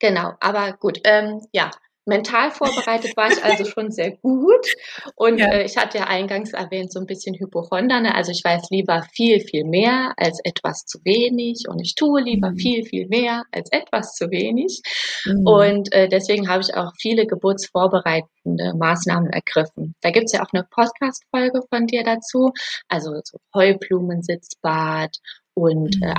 Genau, 0.00 0.34
aber 0.40 0.74
gut, 0.74 1.00
ähm, 1.04 1.40
ja, 1.52 1.70
Mental 2.08 2.50
vorbereitet 2.50 3.16
war 3.16 3.30
ich 3.30 3.42
also 3.44 3.64
schon 3.64 3.90
sehr 3.90 4.12
gut. 4.16 4.66
Und 5.14 5.38
ja. 5.38 5.46
äh, 5.52 5.64
ich 5.64 5.76
hatte 5.76 5.98
ja 5.98 6.04
eingangs 6.04 6.52
erwähnt, 6.52 6.92
so 6.92 6.98
ein 6.98 7.06
bisschen 7.06 7.34
Hypochonder. 7.34 8.00
Ne? 8.00 8.14
Also 8.14 8.32
ich 8.32 8.42
weiß 8.44 8.70
lieber 8.70 9.04
viel, 9.12 9.40
viel 9.40 9.64
mehr 9.64 10.12
als 10.16 10.40
etwas 10.42 10.86
zu 10.86 10.98
wenig. 11.04 11.64
Und 11.68 11.80
ich 11.80 11.94
tue 11.94 12.20
lieber 12.22 12.50
mhm. 12.50 12.56
viel, 12.56 12.84
viel 12.84 13.06
mehr 13.08 13.44
als 13.52 13.70
etwas 13.70 14.14
zu 14.14 14.30
wenig. 14.30 14.82
Mhm. 15.26 15.46
Und 15.46 15.92
äh, 15.92 16.08
deswegen 16.08 16.48
habe 16.48 16.62
ich 16.62 16.74
auch 16.74 16.92
viele 16.98 17.26
geburtsvorbereitende 17.26 18.74
Maßnahmen 18.74 19.30
ergriffen. 19.30 19.94
Da 20.00 20.10
gibt 20.10 20.26
es 20.26 20.32
ja 20.32 20.42
auch 20.42 20.52
eine 20.52 20.64
Podcast-Folge 20.64 21.60
von 21.68 21.86
dir 21.86 22.02
dazu. 22.02 22.52
Also 22.88 23.12
so 23.22 23.38
Heublumensitzbad 23.54 25.16
und 25.54 25.96
äh, 26.02 26.14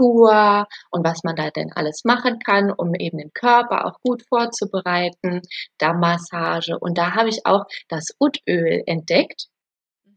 mhm. 0.00 0.04
Tour 0.04 0.66
und 0.90 1.04
was 1.04 1.22
man 1.24 1.36
da 1.36 1.50
denn 1.50 1.72
alles 1.74 2.04
machen 2.04 2.38
kann, 2.38 2.70
um 2.70 2.94
eben 2.94 3.18
den 3.18 3.32
Körper 3.32 3.86
auch 3.86 4.00
gut 4.02 4.22
vorzubereiten, 4.28 5.42
Dammmassage. 5.78 6.78
Und 6.78 6.98
da 6.98 7.14
habe 7.14 7.28
ich 7.28 7.46
auch 7.46 7.64
das 7.88 8.08
Utöl 8.18 8.82
entdeckt. 8.86 9.46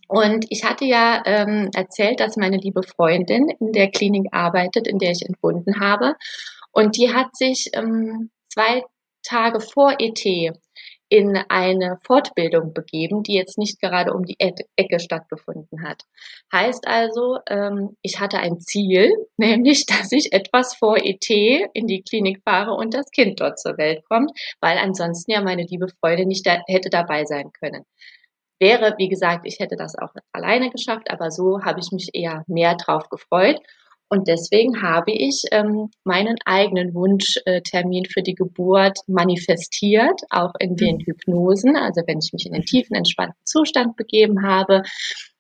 Und 0.08 0.46
ich 0.50 0.64
hatte 0.64 0.86
ja 0.86 1.24
ähm, 1.26 1.70
erzählt, 1.74 2.20
dass 2.20 2.38
meine 2.38 2.58
liebe 2.58 2.84
Freundin 2.84 3.50
in 3.60 3.72
der 3.72 3.90
Klinik 3.90 4.28
arbeitet, 4.32 4.88
in 4.88 5.00
der 5.00 5.12
ich 5.12 5.26
entbunden 5.26 5.80
habe. 5.80 6.16
Und 6.72 6.98
die 6.98 7.14
hat 7.14 7.36
sich 7.36 7.70
ähm, 7.74 8.30
zwei 8.52 8.84
Tage 9.24 9.60
vor 9.62 9.96
ET 10.00 10.24
in 11.14 11.38
eine 11.48 12.00
Fortbildung 12.02 12.74
begeben, 12.74 13.22
die 13.22 13.36
jetzt 13.36 13.60
nicht 13.60 13.80
gerade 13.80 14.16
um 14.16 14.26
die 14.26 14.38
Ecke 14.40 15.00
stattgefunden 15.00 15.84
hat. 15.88 16.02
Heißt 16.52 16.88
also, 16.88 17.38
ähm, 17.48 17.96
ich 18.02 18.20
hatte 18.20 18.40
ein 18.40 18.60
Ziel, 18.60 19.14
nämlich, 19.38 19.86
dass 19.86 20.12
ich 20.12 20.34
etwas 20.34 20.74
vor 20.74 20.98
ET 20.98 21.30
in 21.30 21.86
die 21.86 22.02
Klinik 22.02 22.42
fahre 22.44 22.74
und 22.74 22.96
das 22.96 23.12
Kind 23.12 23.40
dort 23.40 23.60
zur 23.60 23.78
Welt 23.78 24.04
kommt, 24.10 24.32
weil 24.60 24.80
ansonsten 24.80 25.30
ja 25.30 25.42
meine 25.42 25.62
liebe 25.62 25.88
Freude 26.00 26.26
nicht 26.26 26.48
da, 26.48 26.64
hätte 26.66 26.90
dabei 26.90 27.26
sein 27.26 27.52
können. 27.52 27.86
Wäre, 28.60 28.96
wie 28.98 29.10
gesagt, 29.10 29.46
ich 29.46 29.60
hätte 29.60 29.76
das 29.76 29.96
auch 29.96 30.16
alleine 30.32 30.72
geschafft, 30.72 31.12
aber 31.12 31.30
so 31.30 31.62
habe 31.64 31.80
ich 31.80 31.92
mich 31.92 32.10
eher 32.14 32.44
mehr 32.48 32.74
drauf 32.74 33.10
gefreut. 33.10 33.60
Und 34.14 34.28
deswegen 34.28 34.84
habe 34.84 35.12
ich 35.12 35.42
ähm, 35.50 35.90
meinen 36.04 36.36
eigenen 36.46 36.94
Wunschtermin 36.94 38.06
für 38.06 38.22
die 38.22 38.36
Geburt 38.36 39.00
manifestiert, 39.08 40.22
auch 40.30 40.54
in 40.60 40.76
den 40.76 40.98
mhm. 40.98 41.06
Hypnosen, 41.08 41.76
also 41.76 42.04
wenn 42.06 42.20
ich 42.20 42.32
mich 42.32 42.46
in 42.46 42.54
den 42.54 42.62
tiefen, 42.62 42.96
entspannten 42.96 43.42
Zustand 43.44 43.96
begeben 43.96 44.46
habe. 44.48 44.84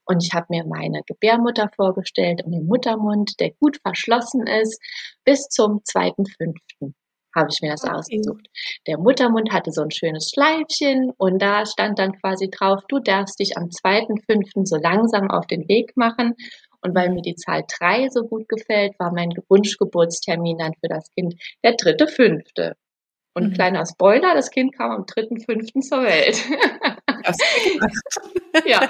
Und 0.06 0.26
ich 0.26 0.34
habe 0.34 0.48
mir 0.50 0.66
meine 0.66 1.02
Gebärmutter 1.06 1.70
vorgestellt 1.76 2.42
und 2.44 2.52
den 2.52 2.66
Muttermund, 2.66 3.40
der 3.40 3.52
gut 3.52 3.78
verschlossen 3.84 4.48
ist, 4.48 4.82
bis 5.24 5.50
zum 5.50 5.82
zweiten 5.84 6.26
fünften. 6.26 6.96
habe 7.36 7.50
ich 7.52 7.62
mir 7.62 7.70
das 7.70 7.84
okay. 7.84 7.94
ausgesucht. 7.94 8.48
Der 8.88 8.98
Muttermund 8.98 9.52
hatte 9.52 9.72
so 9.72 9.84
ein 9.84 9.92
schönes 9.92 10.32
Schleifchen 10.34 11.12
und 11.18 11.40
da 11.40 11.68
stand 11.68 12.00
dann 12.00 12.14
quasi 12.20 12.50
drauf, 12.50 12.82
du 12.88 12.98
darfst 12.98 13.40
dich 13.40 13.56
am 13.56 13.66
2.5. 13.66 14.66
so 14.66 14.78
langsam 14.78 15.30
auf 15.30 15.46
den 15.46 15.68
Weg 15.68 15.96
machen. 15.96 16.34
Und 16.84 16.96
weil 16.96 17.10
mir 17.10 17.22
die 17.22 17.36
Zahl 17.36 17.64
3 17.68 18.10
so 18.10 18.24
gut 18.24 18.48
gefällt, 18.50 19.00
war 19.00 19.14
mein 19.14 19.32
Wunschgeburtstermin 19.50 20.58
dann 20.58 20.74
für 20.74 20.90
das 20.90 21.10
Kind 21.16 21.36
der 21.64 21.76
3.5. 21.76 22.76
Und 23.36 23.50
mhm. 23.50 23.54
kleiner 23.54 23.86
Spoiler, 23.86 24.36
das 24.36 24.52
Kind 24.52 24.76
kam 24.76 24.92
am 24.92 25.04
3.5. 25.04 25.82
zur 25.82 26.04
Welt. 26.04 26.44
ja, 28.66 28.90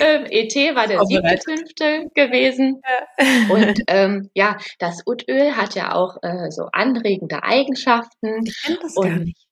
ähm, 0.00 0.26
ET 0.30 0.54
war 0.74 0.88
der 0.88 1.04
siebte, 1.04 1.38
fünfte 1.44 2.10
gewesen. 2.14 2.82
Ja. 2.82 3.54
Und 3.54 3.80
ähm, 3.86 4.30
ja, 4.34 4.56
das 4.78 5.02
Utöl 5.06 5.56
hat 5.56 5.74
ja 5.74 5.94
auch 5.94 6.16
äh, 6.22 6.50
so 6.50 6.68
anregende 6.72 7.42
Eigenschaften. 7.44 8.44
Ich 8.44 8.62
kenne 8.64 8.78
das 8.82 8.96
und, 8.96 9.08
gar 9.08 9.18
nicht. 9.18 9.46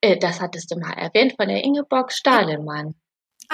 Äh, 0.00 0.18
das 0.18 0.40
hattest 0.40 0.72
du 0.72 0.78
mal 0.78 0.94
erwähnt 0.94 1.34
von 1.36 1.48
der 1.48 1.62
Ingeborg 1.62 2.12
Stahlemann. 2.12 2.94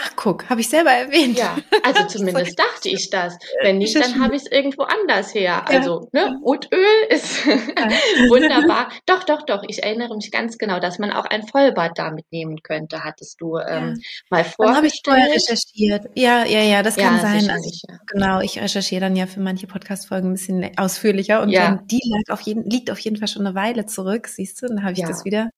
Ach, 0.01 0.13
guck, 0.15 0.49
habe 0.49 0.61
ich 0.61 0.69
selber 0.69 0.93
erwähnt. 0.93 1.37
Ja, 1.37 1.57
also 1.83 2.05
zumindest 2.09 2.57
dachte 2.57 2.89
ich 2.89 3.11
das. 3.11 3.37
Wenn 3.63 3.79
nicht, 3.79 3.97
dann 3.97 4.23
habe 4.23 4.37
ich 4.37 4.43
es 4.43 4.51
irgendwo 4.51 4.83
anders 4.85 5.35
her. 5.35 5.69
Also, 5.69 6.09
ne, 6.13 6.39
Utöl 6.45 6.79
ist 7.09 7.45
wunderbar. 8.29 8.93
Doch, 9.07 9.25
doch, 9.25 9.43
doch, 9.45 9.65
ich 9.67 9.83
erinnere 9.83 10.15
mich 10.15 10.31
ganz 10.31 10.57
genau, 10.57 10.79
dass 10.79 11.01
man 11.01 11.11
auch 11.11 11.25
ein 11.25 11.47
Vollbad 11.49 11.99
damit 11.99 12.27
nehmen 12.31 12.63
könnte, 12.63 13.03
hattest 13.03 13.41
du 13.41 13.57
ähm, 13.59 13.95
ja. 13.97 14.03
mal 14.31 14.45
vorgestellt. 14.45 14.59
Dann 14.59 14.77
habe 14.77 14.87
ich 14.87 15.01
vorher 15.05 15.35
recherchiert. 15.35 16.07
Ja, 16.15 16.45
ja, 16.45 16.63
ja, 16.63 16.83
das 16.85 16.95
kann 16.95 17.17
ja, 17.17 17.21
sein. 17.21 17.51
Also, 17.51 17.71
ja. 17.89 17.99
Genau, 18.07 18.41
ich 18.41 18.61
recherchiere 18.61 19.01
dann 19.01 19.17
ja 19.17 19.27
für 19.27 19.41
manche 19.41 19.67
Podcast-Folgen 19.67 20.31
ein 20.31 20.35
bisschen 20.35 20.79
ausführlicher 20.79 21.43
und 21.43 21.49
ja. 21.49 21.81
die 21.91 22.01
lag 22.05 22.33
auf 22.33 22.43
jeden, 22.43 22.71
liegt 22.71 22.93
auf 22.93 23.01
jeden 23.01 23.17
Fall 23.17 23.29
schon 23.29 23.45
eine 23.45 23.57
Weile 23.57 23.87
zurück, 23.87 24.29
siehst 24.29 24.63
du, 24.63 24.69
dann 24.69 24.85
habe 24.85 24.93
ich 24.93 25.03
das 25.03 25.25
wieder 25.25 25.51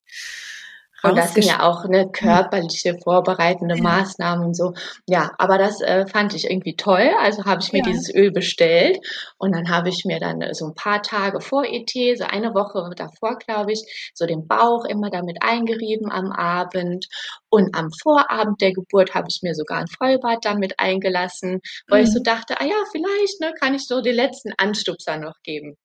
und 1.03 1.17
das 1.17 1.35
sind 1.35 1.45
ja 1.45 1.63
auch 1.63 1.85
eine 1.85 2.11
körperliche 2.11 2.99
vorbereitende 3.03 3.77
ja. 3.77 3.83
Maßnahmen 3.83 4.47
und 4.47 4.55
so. 4.55 4.75
Ja, 5.07 5.31
aber 5.39 5.59
das 5.59 5.81
äh, 5.81 6.07
fand 6.07 6.35
ich 6.35 6.51
irgendwie 6.51 6.77
toll. 6.77 7.11
Also 7.21 7.45
habe 7.45 7.63
ich 7.63 7.73
mir 7.73 7.79
ja. 7.79 7.85
dieses 7.85 8.15
Öl 8.15 8.31
bestellt 8.31 8.99
und 9.39 9.53
dann 9.55 9.71
habe 9.71 9.89
ich 9.89 10.05
mir 10.05 10.21
dann 10.21 10.43
äh, 10.43 10.55
so 10.55 10.67
ein 10.67 10.75
paar 10.75 11.03
Tage 11.03 11.41
vor 11.41 11.65
ET, 11.65 11.91
so 12.19 12.25
eine 12.25 12.55
Woche 12.55 12.91
davor, 12.97 13.39
glaube 13.39 13.73
ich, 13.73 14.13
so 14.15 14.27
den 14.27 14.47
Bauch 14.47 14.85
immer 14.85 15.11
damit 15.11 15.39
eingerieben 15.41 16.11
am 16.11 16.33
Abend. 16.33 17.07
Und 17.49 17.75
am 17.75 17.91
Vorabend 17.91 18.61
der 18.61 18.73
Geburt 18.73 19.15
habe 19.15 19.27
ich 19.29 19.41
mir 19.43 19.55
sogar 19.55 19.79
ein 19.79 19.89
Vollbad 19.89 20.45
damit 20.45 20.79
eingelassen, 20.79 21.61
weil 21.89 22.03
mhm. 22.03 22.07
ich 22.07 22.13
so 22.13 22.21
mhm. 22.21 22.25
dachte, 22.25 22.61
ah 22.61 22.65
ja, 22.65 22.77
vielleicht 22.93 23.41
ne, 23.41 23.53
kann 23.59 23.75
ich 23.75 23.87
so 23.87 24.01
den 24.01 24.15
letzten 24.15 24.53
Anstupser 24.57 25.17
noch 25.17 25.35
geben. 25.43 25.77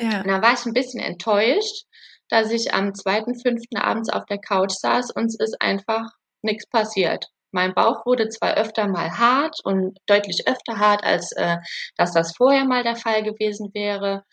Ja. 0.00 0.20
Und 0.20 0.28
dann 0.28 0.42
war 0.42 0.52
ich 0.52 0.64
ein 0.64 0.72
bisschen 0.72 1.00
enttäuscht, 1.00 1.84
dass 2.28 2.50
ich 2.50 2.72
am 2.74 2.92
2.5. 2.92 3.78
abends 3.80 4.10
auf 4.10 4.24
der 4.26 4.38
Couch 4.38 4.72
saß 4.72 5.10
und 5.12 5.26
es 5.26 5.38
ist 5.38 5.60
einfach 5.60 6.10
nichts 6.42 6.66
passiert. 6.68 7.26
Mein 7.50 7.74
Bauch 7.74 8.04
wurde 8.04 8.28
zwar 8.28 8.54
öfter 8.56 8.88
mal 8.88 9.18
hart 9.18 9.58
und 9.64 9.98
deutlich 10.06 10.46
öfter 10.46 10.78
hart, 10.78 11.02
als 11.02 11.32
äh, 11.32 11.56
dass 11.96 12.12
das 12.12 12.36
vorher 12.36 12.64
mal 12.64 12.82
der 12.82 12.96
Fall 12.96 13.22
gewesen 13.22 13.70
wäre. 13.72 14.24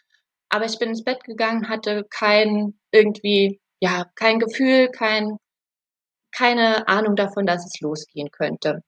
Aber 0.50 0.66
ich 0.66 0.78
bin 0.80 0.90
ins 0.90 1.04
Bett 1.04 1.24
gegangen, 1.24 1.70
hatte 1.70 2.06
kein 2.10 2.78
irgendwie, 2.92 3.60
ja, 3.82 4.06
kein 4.16 4.40
Gefühl, 4.40 4.90
kein, 4.90 5.38
keine 6.32 6.88
Ahnung 6.88 7.16
davon, 7.16 7.46
dass 7.46 7.66
es 7.66 7.80
losgehen 7.82 8.30
könnte. 8.32 8.82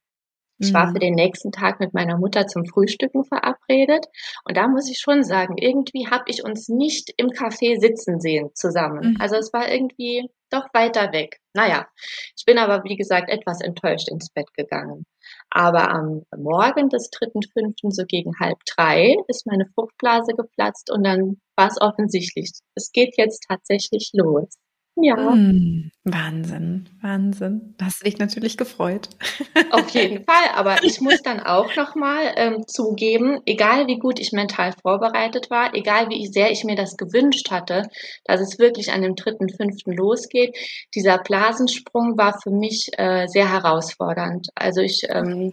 Ich 0.60 0.74
war 0.74 0.88
für 0.88 0.96
mhm. 0.96 1.00
den 1.00 1.14
nächsten 1.14 1.52
Tag 1.52 1.80
mit 1.80 1.94
meiner 1.94 2.18
Mutter 2.18 2.48
zum 2.48 2.66
Frühstücken 2.66 3.24
verabredet. 3.24 4.08
Und 4.46 4.58
da 4.58 4.68
muss 4.68 4.90
ich 4.90 5.00
schon 5.00 5.24
sagen, 5.24 5.56
irgendwie 5.58 6.08
habe 6.10 6.24
ich 6.28 6.44
uns 6.44 6.68
nicht 6.68 7.14
im 7.18 7.28
Café 7.28 7.80
sitzen 7.80 8.20
sehen 8.20 8.50
zusammen. 8.56 9.12
Mhm. 9.12 9.18
Also 9.20 9.36
es 9.36 9.54
war 9.54 9.72
irgendwie 9.72 10.30
doch 10.50 10.66
weiter 10.74 11.12
weg. 11.12 11.38
Naja, 11.54 11.88
ich 12.36 12.46
bin 12.46 12.58
aber, 12.58 12.84
wie 12.84 12.96
gesagt, 12.96 13.30
etwas 13.30 13.62
enttäuscht 13.62 14.10
ins 14.10 14.32
Bett 14.32 14.54
gegangen. 14.54 15.06
Aber 15.50 15.90
am 15.92 16.24
Morgen 16.36 16.90
des 16.90 17.10
dritten, 17.10 17.42
fünften, 17.42 17.92
so 17.92 18.04
gegen 18.08 18.32
halb 18.40 18.58
drei, 18.66 19.16
ist 19.28 19.46
meine 19.46 19.66
Fruchtblase 19.76 20.34
geplatzt 20.34 20.90
und 20.92 21.04
dann 21.04 21.42
war 21.56 21.68
es 21.68 21.82
offensichtlich. 21.82 22.52
Es 22.76 22.92
geht 22.92 23.16
jetzt 23.18 23.46
tatsächlich 23.48 24.12
los. 24.14 24.58
Ja. 25.00 25.16
Hm, 25.16 25.92
Wahnsinn, 26.06 26.90
Wahnsinn. 27.02 27.76
Da 27.78 27.86
hast 27.86 28.02
du 28.02 28.06
dich 28.06 28.18
natürlich 28.18 28.58
gefreut. 28.58 29.10
Auf 29.72 29.90
jeden 29.90 30.24
Fall, 30.24 30.50
aber 30.56 30.84
ich 30.84 31.02
muss 31.02 31.22
dann 31.22 31.40
auch 31.40 31.76
nochmal 31.76 32.34
ähm, 32.36 32.64
zugeben, 32.68 33.40
egal 33.46 33.86
wie 33.86 34.00
gut 34.00 34.20
ich 34.20 34.32
mental 34.32 34.74
vorbereitet 34.82 35.52
war, 35.52 35.76
egal 35.76 36.10
wie 36.10 36.26
sehr 36.26 36.52
ich 36.52 36.64
mir 36.64 36.76
das 36.76 36.98
gewünscht 36.98 37.52
hatte, 37.52 37.84
dass 38.26 38.42
es 38.42 38.58
wirklich 38.58 38.92
an 38.92 39.04
dem 39.04 39.16
dritten, 39.16 39.50
fünften 39.50 39.92
losgeht, 39.92 40.58
dieser 40.96 41.20
Blasensprung 41.20 42.18
war 42.18 42.40
für 42.42 42.52
mich 42.52 42.90
äh, 42.98 43.28
sehr 43.28 43.52
herausfordernd. 43.52 44.48
Also 44.56 44.82
ich 44.82 45.04
ähm, 45.10 45.52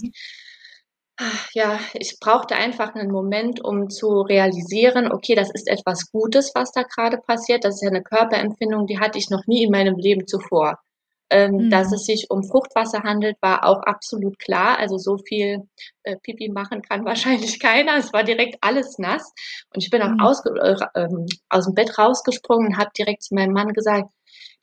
ja, 1.52 1.78
ich 1.94 2.18
brauchte 2.20 2.56
einfach 2.56 2.94
einen 2.94 3.10
Moment, 3.10 3.62
um 3.62 3.88
zu 3.88 4.22
realisieren, 4.22 5.12
okay, 5.12 5.34
das 5.34 5.50
ist 5.52 5.68
etwas 5.68 6.10
Gutes, 6.10 6.52
was 6.54 6.72
da 6.72 6.82
gerade 6.82 7.18
passiert. 7.18 7.64
Das 7.64 7.76
ist 7.76 7.82
ja 7.82 7.90
eine 7.90 8.02
Körperempfindung, 8.02 8.86
die 8.86 8.98
hatte 8.98 9.18
ich 9.18 9.30
noch 9.30 9.46
nie 9.46 9.64
in 9.64 9.70
meinem 9.70 9.96
Leben 9.96 10.26
zuvor. 10.26 10.78
Ähm, 11.30 11.52
mhm. 11.52 11.70
Dass 11.70 11.92
es 11.92 12.04
sich 12.04 12.26
um 12.30 12.42
Fruchtwasser 12.42 13.02
handelt, 13.02 13.36
war 13.40 13.64
auch 13.64 13.82
absolut 13.84 14.38
klar. 14.38 14.78
Also 14.78 14.98
so 14.98 15.16
viel 15.16 15.68
äh, 16.02 16.16
Pipi 16.16 16.48
machen 16.48 16.82
kann 16.82 17.04
wahrscheinlich 17.04 17.60
keiner. 17.60 17.96
Es 17.96 18.12
war 18.12 18.24
direkt 18.24 18.58
alles 18.60 18.98
nass. 18.98 19.32
Und 19.72 19.82
ich 19.82 19.90
bin 19.90 20.02
auch 20.02 20.10
mhm. 20.10 20.20
aus, 20.20 20.44
äh, 20.44 20.76
ähm, 20.96 21.26
aus 21.48 21.64
dem 21.66 21.74
Bett 21.74 21.96
rausgesprungen 21.96 22.68
und 22.68 22.76
habe 22.76 22.90
direkt 22.98 23.22
zu 23.22 23.34
meinem 23.34 23.52
Mann 23.52 23.72
gesagt, 23.72 24.10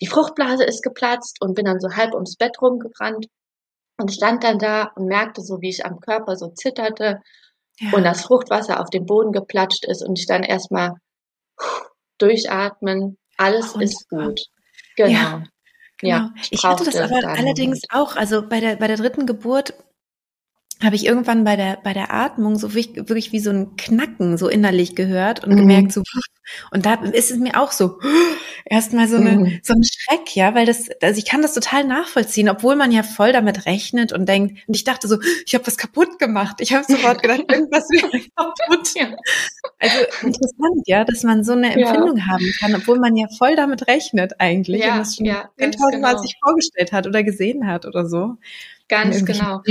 die 0.02 0.08
Fruchtblase 0.08 0.66
ist 0.66 0.84
geplatzt 0.84 1.42
und 1.42 1.56
bin 1.56 1.66
dann 1.66 1.80
so 1.80 1.90
halb 1.96 2.14
ums 2.14 2.36
Bett 2.36 2.62
rumgerannt 2.62 3.28
und 4.02 4.12
stand 4.12 4.44
dann 4.44 4.60
da 4.60 4.92
und 4.96 5.06
merkte 5.06 5.42
so, 5.42 5.62
wie 5.62 5.70
ich 5.70 5.86
am 5.86 6.00
Körper 6.00 6.36
so 6.36 6.50
zitterte 6.50 7.22
ja. 7.80 7.92
und 7.94 8.04
das 8.04 8.24
Fruchtwasser 8.24 8.80
auf 8.80 8.90
den 8.90 9.06
Boden 9.06 9.32
geplatscht 9.32 9.86
ist 9.86 10.04
und 10.04 10.20
ich 10.20 10.26
dann 10.26 10.44
erstmal 10.44 10.96
durchatmen, 12.18 13.18
alles 13.38 13.74
und, 13.74 13.82
ist 13.82 14.10
gut. 14.10 14.42
Genau. 14.98 15.12
Ja, 15.12 15.44
genau. 15.98 16.16
Ja, 16.16 16.34
ich, 16.42 16.52
ich 16.54 16.64
hatte 16.64 16.84
das 16.84 16.98
aber 16.98 17.28
allerdings 17.28 17.82
auch, 17.90 18.16
also 18.16 18.48
bei 18.48 18.60
der, 18.60 18.76
bei 18.76 18.88
der 18.88 18.98
dritten 18.98 19.26
Geburt 19.26 19.74
habe 20.84 20.96
ich 20.96 21.06
irgendwann 21.06 21.44
bei 21.44 21.56
der 21.56 21.78
bei 21.84 21.94
der 21.94 22.13
Atmung 22.13 22.58
so 22.58 22.74
wirklich, 22.74 23.08
wirklich 23.10 23.32
wie 23.32 23.39
so 23.39 23.52
ein 23.52 23.76
Knacken 23.78 24.38
so 24.38 24.48
innerlich 24.48 24.96
gehört 24.96 25.44
und 25.44 25.54
mhm. 25.54 25.58
gemerkt 25.58 25.91
so 25.91 26.04
und 26.72 26.86
da 26.86 26.96
ist 26.96 27.32
es 27.32 27.38
mir 27.38 27.60
auch 27.60 27.72
so 27.72 28.00
erstmal 28.65 29.08
so 29.08 29.17
eine 29.17 29.32
mhm. 29.32 29.60
so 29.63 29.74
ein 29.74 29.84
Schreck 29.84 30.36
ja 30.36 30.56
weil 30.56 30.65
das 30.65 30.89
also 31.02 31.17
ich 31.17 31.26
kann 31.26 31.41
das 31.41 31.54
total 31.54 31.84
nachvollziehen 31.84 32.50
obwohl 32.50 32.76
man 32.76 32.91
ja 32.91 33.04
voll 33.04 33.32
damit 33.32 33.65
rechnet 33.65 34.12
und 34.12 34.28
denkt 34.28 34.67
und 34.67 34.76
ich 34.76 34.84
dachte 34.84 35.08
so 35.08 35.17
ich 35.46 35.54
habe 35.54 35.65
was 35.67 35.78
kaputt 35.78 36.20
gemacht 36.20 36.58
ich 36.60 36.74
habe 36.74 36.86
sofort 36.86 37.22
gedacht 37.22 37.44
irgendwas 37.50 37.88
wäre 37.89 38.10
kaputt 38.36 38.89
ja. 38.96 39.15
also 39.80 39.98
interessant 40.22 40.84
ja 40.88 41.04
dass 41.04 41.24
man 41.24 41.44
so 41.44 41.54
eine 41.54 41.74
Empfindung 41.74 42.17
ja. 42.17 42.28
haben 42.28 42.52
kann 42.60 42.76
obwohl 42.76 43.00
man 43.00 43.15
ja 43.15 43.28
voll 43.38 43.56
damit 43.56 43.88
rechnet 43.88 44.34
eigentlich 44.39 44.82
ja, 44.82 44.94
und 44.94 45.00
das 45.00 45.15
schon 45.15 45.26
ja, 45.26 45.50
10.000 45.60 45.80
Mal 45.80 46.12
genau. 46.12 46.22
sich 46.22 46.36
vorgestellt 46.44 46.91
hat 46.91 47.08
oder 47.08 47.24
gesehen 47.24 47.67
hat 47.67 47.86
oder 47.86 48.08
so 48.08 48.38
Ganz 48.91 49.23
genau. 49.23 49.62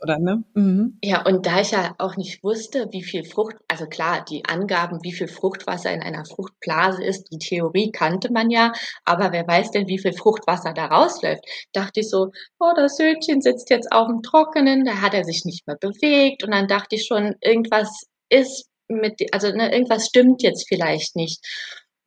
Oder, 0.00 0.18
ne? 0.18 0.42
Mhm. 0.54 0.96
Ja, 1.04 1.22
und 1.26 1.44
da 1.44 1.60
ich 1.60 1.72
ja 1.72 1.94
auch 1.98 2.16
nicht 2.16 2.42
wusste, 2.42 2.88
wie 2.92 3.04
viel 3.04 3.24
Frucht, 3.24 3.56
also 3.68 3.84
klar, 3.84 4.24
die 4.24 4.42
Angaben, 4.46 5.00
wie 5.02 5.12
viel 5.12 5.28
Fruchtwasser 5.28 5.92
in 5.92 6.00
einer 6.00 6.24
Fruchtblase 6.24 7.04
ist, 7.04 7.30
die 7.30 7.36
Theorie 7.36 7.92
kannte 7.92 8.32
man 8.32 8.48
ja, 8.48 8.72
aber 9.04 9.32
wer 9.32 9.46
weiß 9.46 9.72
denn, 9.72 9.86
wie 9.86 9.98
viel 9.98 10.14
Fruchtwasser 10.14 10.72
da 10.72 10.86
rausläuft? 10.86 11.44
Dachte 11.74 12.00
ich 12.00 12.08
so, 12.08 12.28
oh, 12.58 12.72
das 12.74 12.96
Söhnchen 12.96 13.42
sitzt 13.42 13.68
jetzt 13.68 13.92
auf 13.92 14.08
dem 14.08 14.22
Trockenen, 14.22 14.86
da 14.86 15.02
hat 15.02 15.12
er 15.12 15.24
sich 15.24 15.44
nicht 15.44 15.66
mehr 15.66 15.76
bewegt 15.78 16.42
und 16.42 16.52
dann 16.52 16.66
dachte 16.66 16.96
ich 16.96 17.04
schon, 17.06 17.34
irgendwas 17.42 18.04
ist 18.30 18.66
mit, 18.88 19.20
also 19.34 19.48
ne, 19.52 19.70
irgendwas 19.74 20.06
stimmt 20.06 20.42
jetzt 20.42 20.66
vielleicht 20.66 21.16
nicht. 21.16 21.44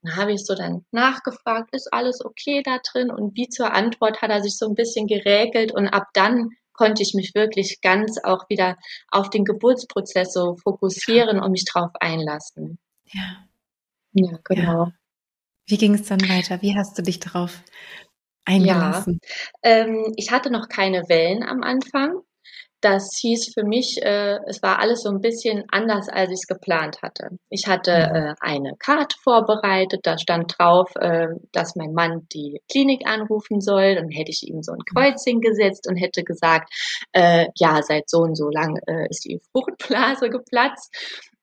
Dann 0.02 0.16
habe 0.16 0.34
ich 0.34 0.44
so 0.44 0.56
dann 0.56 0.86
nachgefragt, 0.90 1.70
ist 1.72 1.94
alles 1.94 2.26
okay 2.26 2.64
da 2.66 2.80
drin? 2.80 3.12
Und 3.12 3.38
wie 3.38 3.48
zur 3.48 3.74
Antwort 3.74 4.24
hat 4.24 4.32
er 4.32 4.42
sich 4.42 4.58
so 4.58 4.68
ein 4.68 4.74
bisschen 4.74 5.06
geräkelt 5.06 5.72
und 5.72 5.88
ab 5.88 6.08
dann 6.16 6.50
konnte 6.74 7.04
ich 7.04 7.14
mich 7.14 7.34
wirklich 7.36 7.80
ganz 7.82 8.18
auch 8.24 8.50
wieder 8.50 8.78
auf 9.10 9.30
den 9.30 9.46
Geburtsprozess 9.46 10.34
so 10.34 10.56
fokussieren 10.58 11.40
und 11.40 11.52
mich 11.52 11.66
drauf 11.66 11.92
einlassen. 12.00 12.80
Ja. 13.12 13.46
Ja, 14.14 14.40
genau. 14.44 14.86
Ja. 14.86 14.92
Wie 15.66 15.78
ging 15.78 15.96
es 15.96 16.08
dann 16.08 16.22
weiter? 16.22 16.62
Wie 16.62 16.76
hast 16.76 16.98
du 16.98 17.02
dich 17.02 17.20
darauf 17.20 17.64
eingelassen? 18.46 19.20
Ja, 19.64 19.70
ähm, 19.72 20.14
ich 20.18 20.32
hatte 20.32 20.52
noch 20.52 20.68
keine 20.68 21.08
Wellen 21.10 21.44
am 21.44 21.64
Anfang. 21.64 22.22
Das 22.84 23.18
hieß 23.22 23.54
für 23.54 23.64
mich, 23.64 24.04
äh, 24.04 24.40
es 24.46 24.62
war 24.62 24.80
alles 24.80 25.04
so 25.04 25.10
ein 25.10 25.22
bisschen 25.22 25.64
anders, 25.72 26.10
als 26.10 26.32
ich 26.32 26.40
es 26.42 26.48
geplant 26.48 27.02
hatte. 27.02 27.30
Ich 27.50 27.66
hatte 27.66 27.92
mhm. 27.92 28.16
äh, 28.16 28.34
eine 28.42 28.76
Karte 28.78 29.16
vorbereitet, 29.24 30.02
da 30.04 30.18
stand 30.18 30.56
drauf, 30.58 30.92
äh, 31.00 31.28
dass 31.54 31.78
mein 31.78 31.94
Mann 31.94 32.28
die 32.34 32.60
Klinik 32.70 33.08
anrufen 33.08 33.62
soll. 33.62 33.96
Dann 33.96 34.10
hätte 34.10 34.32
ich 34.32 34.44
ihm 34.46 34.62
so 34.62 34.74
ein. 34.74 34.84
Kreuz 34.94 35.24
hingesetzt 35.24 35.88
und 35.88 35.96
hätte 35.96 36.26
gesagt, 36.26 36.74
äh, 37.14 37.48
ja, 37.56 37.82
seit 37.82 38.10
so 38.10 38.18
und 38.18 38.36
so 38.36 38.50
lang 38.50 38.78
äh, 38.86 39.08
ist 39.10 39.24
die 39.24 39.40
Fruchtblase 39.54 40.30
geplatzt. 40.30 40.94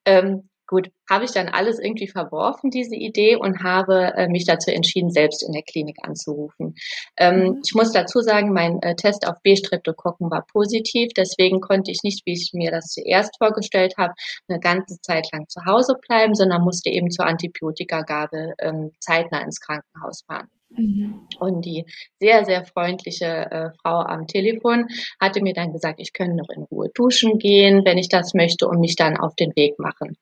Ähm, 0.05 0.49
Gut, 0.70 0.88
habe 1.11 1.24
ich 1.24 1.33
dann 1.33 1.48
alles 1.48 1.80
irgendwie 1.80 2.06
verworfen, 2.06 2.70
diese 2.70 2.94
Idee, 2.94 3.35
und 3.35 3.64
habe 3.64 4.12
äh, 4.14 4.28
mich 4.28 4.44
dazu 4.44 4.70
entschieden, 4.70 5.11
selbst 5.11 5.42
in 5.42 5.50
der 5.50 5.64
Klinik 5.64 5.96
anzurufen. 6.02 6.76
Ähm, 7.16 7.40
mhm. 7.40 7.61
Ich 7.64 7.74
muss 7.74 7.90
dazu 7.90 8.20
sagen, 8.20 8.52
mein 8.52 8.80
äh, 8.83 8.94
Test 8.94 9.26
auf 9.26 9.35
B-Streptokokken 9.42 10.30
war 10.30 10.46
positiv, 10.46 11.11
deswegen 11.16 11.61
konnte 11.61 11.90
ich 11.90 12.04
nicht, 12.04 12.24
wie 12.24 12.35
ich 12.35 12.52
mir 12.52 12.70
das 12.70 12.87
zuerst 12.87 13.37
vorgestellt 13.38 13.94
habe, 13.98 14.14
eine 14.46 14.61
ganze 14.61 15.00
Zeit 15.00 15.26
lang 15.33 15.48
zu 15.48 15.61
Hause 15.66 15.96
bleiben, 16.06 16.37
sondern 16.37 16.62
musste 16.62 16.88
eben 16.88 17.11
zur 17.11 17.26
Antibiotikagabe 17.26 18.54
ähm, 18.61 18.92
zeitnah 19.00 19.40
ins 19.40 19.59
Krankenhaus 19.59 20.22
fahren. 20.24 20.46
Mhm. 20.68 21.26
Und 21.40 21.64
die 21.64 21.85
sehr, 22.20 22.44
sehr 22.44 22.64
freundliche 22.64 23.26
äh, 23.26 23.70
Frau 23.83 24.02
am 24.02 24.28
Telefon 24.28 24.87
hatte 25.20 25.42
mir 25.42 25.52
dann 25.52 25.72
gesagt, 25.72 25.98
ich 25.98 26.12
könnte 26.12 26.37
noch 26.37 26.48
in 26.54 26.62
Ruhe 26.62 26.90
duschen 26.94 27.40
gehen, 27.40 27.85
wenn 27.85 27.98
ich 27.98 28.09
das 28.09 28.35
möchte, 28.35 28.68
und 28.68 28.78
mich 28.78 28.94
dann 28.94 29.16
auf 29.16 29.35
den 29.35 29.50
Weg 29.56 29.76
machen. 29.80 30.16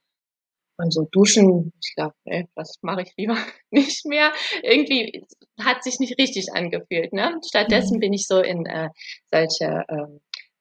Und 0.80 0.92
so 0.92 1.08
duschen, 1.10 1.72
ich 1.82 1.94
glaube, 1.96 2.14
ey, 2.24 2.46
das 2.54 2.78
mache 2.82 3.02
ich 3.02 3.12
lieber 3.16 3.36
nicht 3.70 4.06
mehr. 4.06 4.32
Irgendwie 4.62 5.26
hat 5.60 5.82
sich 5.82 5.98
nicht 5.98 6.18
richtig 6.20 6.52
angefühlt. 6.54 7.12
Ne? 7.12 7.40
Stattdessen 7.46 7.96
mhm. 7.96 8.00
bin 8.00 8.12
ich 8.12 8.26
so 8.26 8.40
in 8.40 8.64
äh, 8.64 8.88
solche 9.30 9.84
äh, 9.88 10.18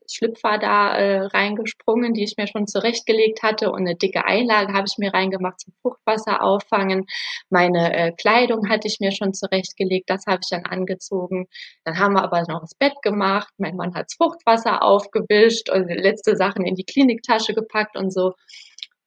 Schlüpfer 0.10 0.58
da 0.58 0.97
äh, 0.97 1.21
reingesprungen, 1.25 2.13
die 2.13 2.23
ich 2.23 2.36
mir 2.38 2.47
schon 2.47 2.65
zurechtgelegt 2.65 3.43
hatte 3.43 3.71
und 3.71 3.82
eine 3.82 3.95
dicke 3.95 4.25
Einlage 4.25 4.73
habe 4.73 4.86
ich 4.88 4.97
mir 4.97 5.13
reingemacht 5.13 5.60
zum 5.60 5.73
Fruchtwasser 5.82 6.41
auffangen. 6.41 7.06
Meine 7.49 7.93
äh, 7.93 8.12
Kleidung 8.13 8.69
hatte 8.69 8.88
ich 8.88 8.99
mir 8.99 9.12
schon 9.12 9.34
zurechtgelegt, 9.34 10.10
das 10.10 10.25
habe 10.25 10.39
ich 10.43 10.49
dann 10.49 10.65
angezogen. 10.65 11.47
Dann 11.84 11.99
haben 11.99 12.13
wir 12.13 12.23
aber 12.23 12.41
noch 12.47 12.62
das 12.62 12.75
Bett 12.75 12.95
gemacht, 13.01 13.53
mein 13.58 13.75
Mann 13.75 13.93
hat 13.95 14.06
das 14.06 14.15
Fruchtwasser 14.15 14.82
aufgewischt 14.82 15.69
und 15.69 15.89
letzte 15.89 16.36
Sachen 16.36 16.65
in 16.65 16.75
die 16.75 16.86
Kliniktasche 16.86 17.53
gepackt 17.53 17.97
und 17.97 18.12
so. 18.12 18.34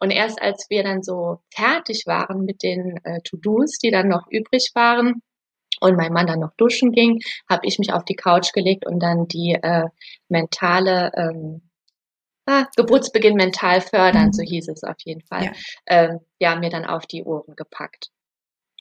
Und 0.01 0.11
erst 0.11 0.41
als 0.41 0.67
wir 0.71 0.83
dann 0.83 1.03
so 1.03 1.41
fertig 1.55 2.05
waren 2.07 2.45
mit 2.45 2.63
den 2.63 2.99
äh, 3.05 3.21
To-Dos, 3.23 3.79
die 3.79 3.91
dann 3.91 4.09
noch 4.09 4.27
übrig 4.31 4.73
waren, 4.75 5.23
und 5.81 5.97
mein 5.97 6.13
Mann 6.13 6.27
dann 6.27 6.41
noch 6.41 6.55
duschen 6.57 6.93
ging, 6.93 7.21
habe 7.49 7.67
ich 7.67 7.79
mich 7.79 7.93
auf 7.93 8.05
die 8.05 8.15
Couch 8.15 8.53
gelegt 8.53 8.87
und 8.87 9.01
dann 9.01 9.27
die 9.27 9.59
äh, 9.61 9.89
mentale 10.29 11.11
ähm, 11.17 11.63
ah, 12.47 12.67
Geburtsbeginn 12.77 13.35
mental 13.35 13.81
fördern, 13.81 14.27
mhm. 14.27 14.33
so 14.33 14.43
hieß 14.43 14.69
es 14.69 14.85
auf 14.85 14.97
jeden 15.05 15.23
Fall, 15.23 15.47
ja. 15.47 15.53
Äh, 15.87 16.19
ja, 16.39 16.57
mir 16.57 16.71
dann 16.71 16.85
auf 16.85 17.07
die 17.07 17.25
Ohren 17.25 17.57
gepackt. 17.57 18.11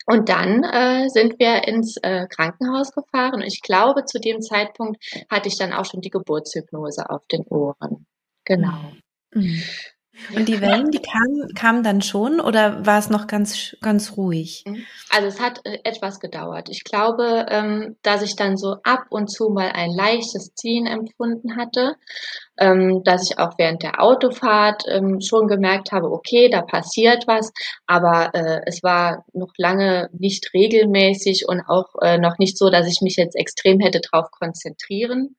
Und 0.05 0.27
dann 0.27 0.63
äh, 0.63 1.08
sind 1.10 1.39
wir 1.39 1.67
ins 1.67 1.97
äh, 1.97 2.27
Krankenhaus 2.27 2.91
gefahren 2.91 3.36
und 3.36 3.43
ich 3.43 3.62
glaube, 3.62 4.05
zu 4.05 4.19
dem 4.19 4.41
Zeitpunkt 4.41 4.97
hatte 5.29 5.47
ich 5.47 5.58
dann 5.58 5.71
auch 5.71 5.86
schon 5.86 6.01
die 6.01 6.10
Geburtshypnose 6.10 7.10
auf 7.10 7.25
den 7.27 7.45
Ohren. 7.47 8.08
Genau. 8.43 8.91
Mhm. 9.34 9.62
Und 10.36 10.47
die 10.47 10.62
Wellen, 10.62 10.91
die 10.91 11.01
kamen, 11.01 11.53
kamen 11.55 11.84
dann 11.84 12.01
schon 12.01 12.39
oder 12.39 12.86
war 12.86 12.99
es 12.99 13.10
noch 13.10 13.27
ganz, 13.27 13.75
ganz 13.82 14.17
ruhig? 14.17 14.63
Mhm. 14.65 14.86
Also 15.10 15.27
es 15.27 15.39
hat 15.39 15.62
äh, 15.65 15.79
etwas 15.84 16.19
gedauert. 16.19 16.69
Ich 16.69 16.84
glaube, 16.84 17.45
ähm, 17.49 17.97
dass 18.01 18.21
ich 18.21 18.36
dann 18.36 18.58
so 18.58 18.77
ab 18.84 19.05
und 19.10 19.32
zu 19.32 19.49
mal 19.49 19.71
ein 19.71 19.91
leichtes 19.91 20.53
Ziehen 20.53 20.86
empfunden 20.86 21.58
hatte, 21.58 21.95
ähm, 22.60 23.01
dass 23.03 23.29
ich 23.29 23.39
auch 23.39 23.53
während 23.58 23.84
der 23.84 24.01
Autofahrt 24.01 24.84
ähm, 24.88 25.19
schon 25.21 25.47
gemerkt 25.47 25.91
habe, 25.91 26.12
okay, 26.12 26.49
da 26.49 26.62
passiert 26.62 27.25
was, 27.27 27.51
aber 27.88 28.34
äh, 28.34 28.62
es 28.65 28.84
war 28.84 29.25
noch 29.34 29.53
lange 29.58 30.10
nicht 30.12 30.53
regelmäßig 30.53 31.45
und 31.47 31.62
auch 31.67 31.95
äh, 32.01 32.17
noch 32.17 32.38
nicht 32.38 32.58
so, 32.58 32.69
dass 32.69 32.88
ich 32.88 33.01
mich 33.01 33.15
jetzt 33.15 33.36
extrem 33.36 33.79
hätte 33.79 34.01
darauf 34.01 34.29
konzentrieren 34.32 35.36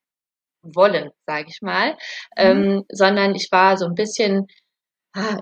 wollen, 0.63 1.11
sage 1.27 1.47
ich 1.49 1.63
mal, 1.63 1.93
mhm. 1.93 1.97
ähm, 2.37 2.85
sondern 2.91 3.35
ich 3.35 3.49
war 3.51 3.77
so 3.77 3.87
ein 3.87 3.95
bisschen 3.95 4.47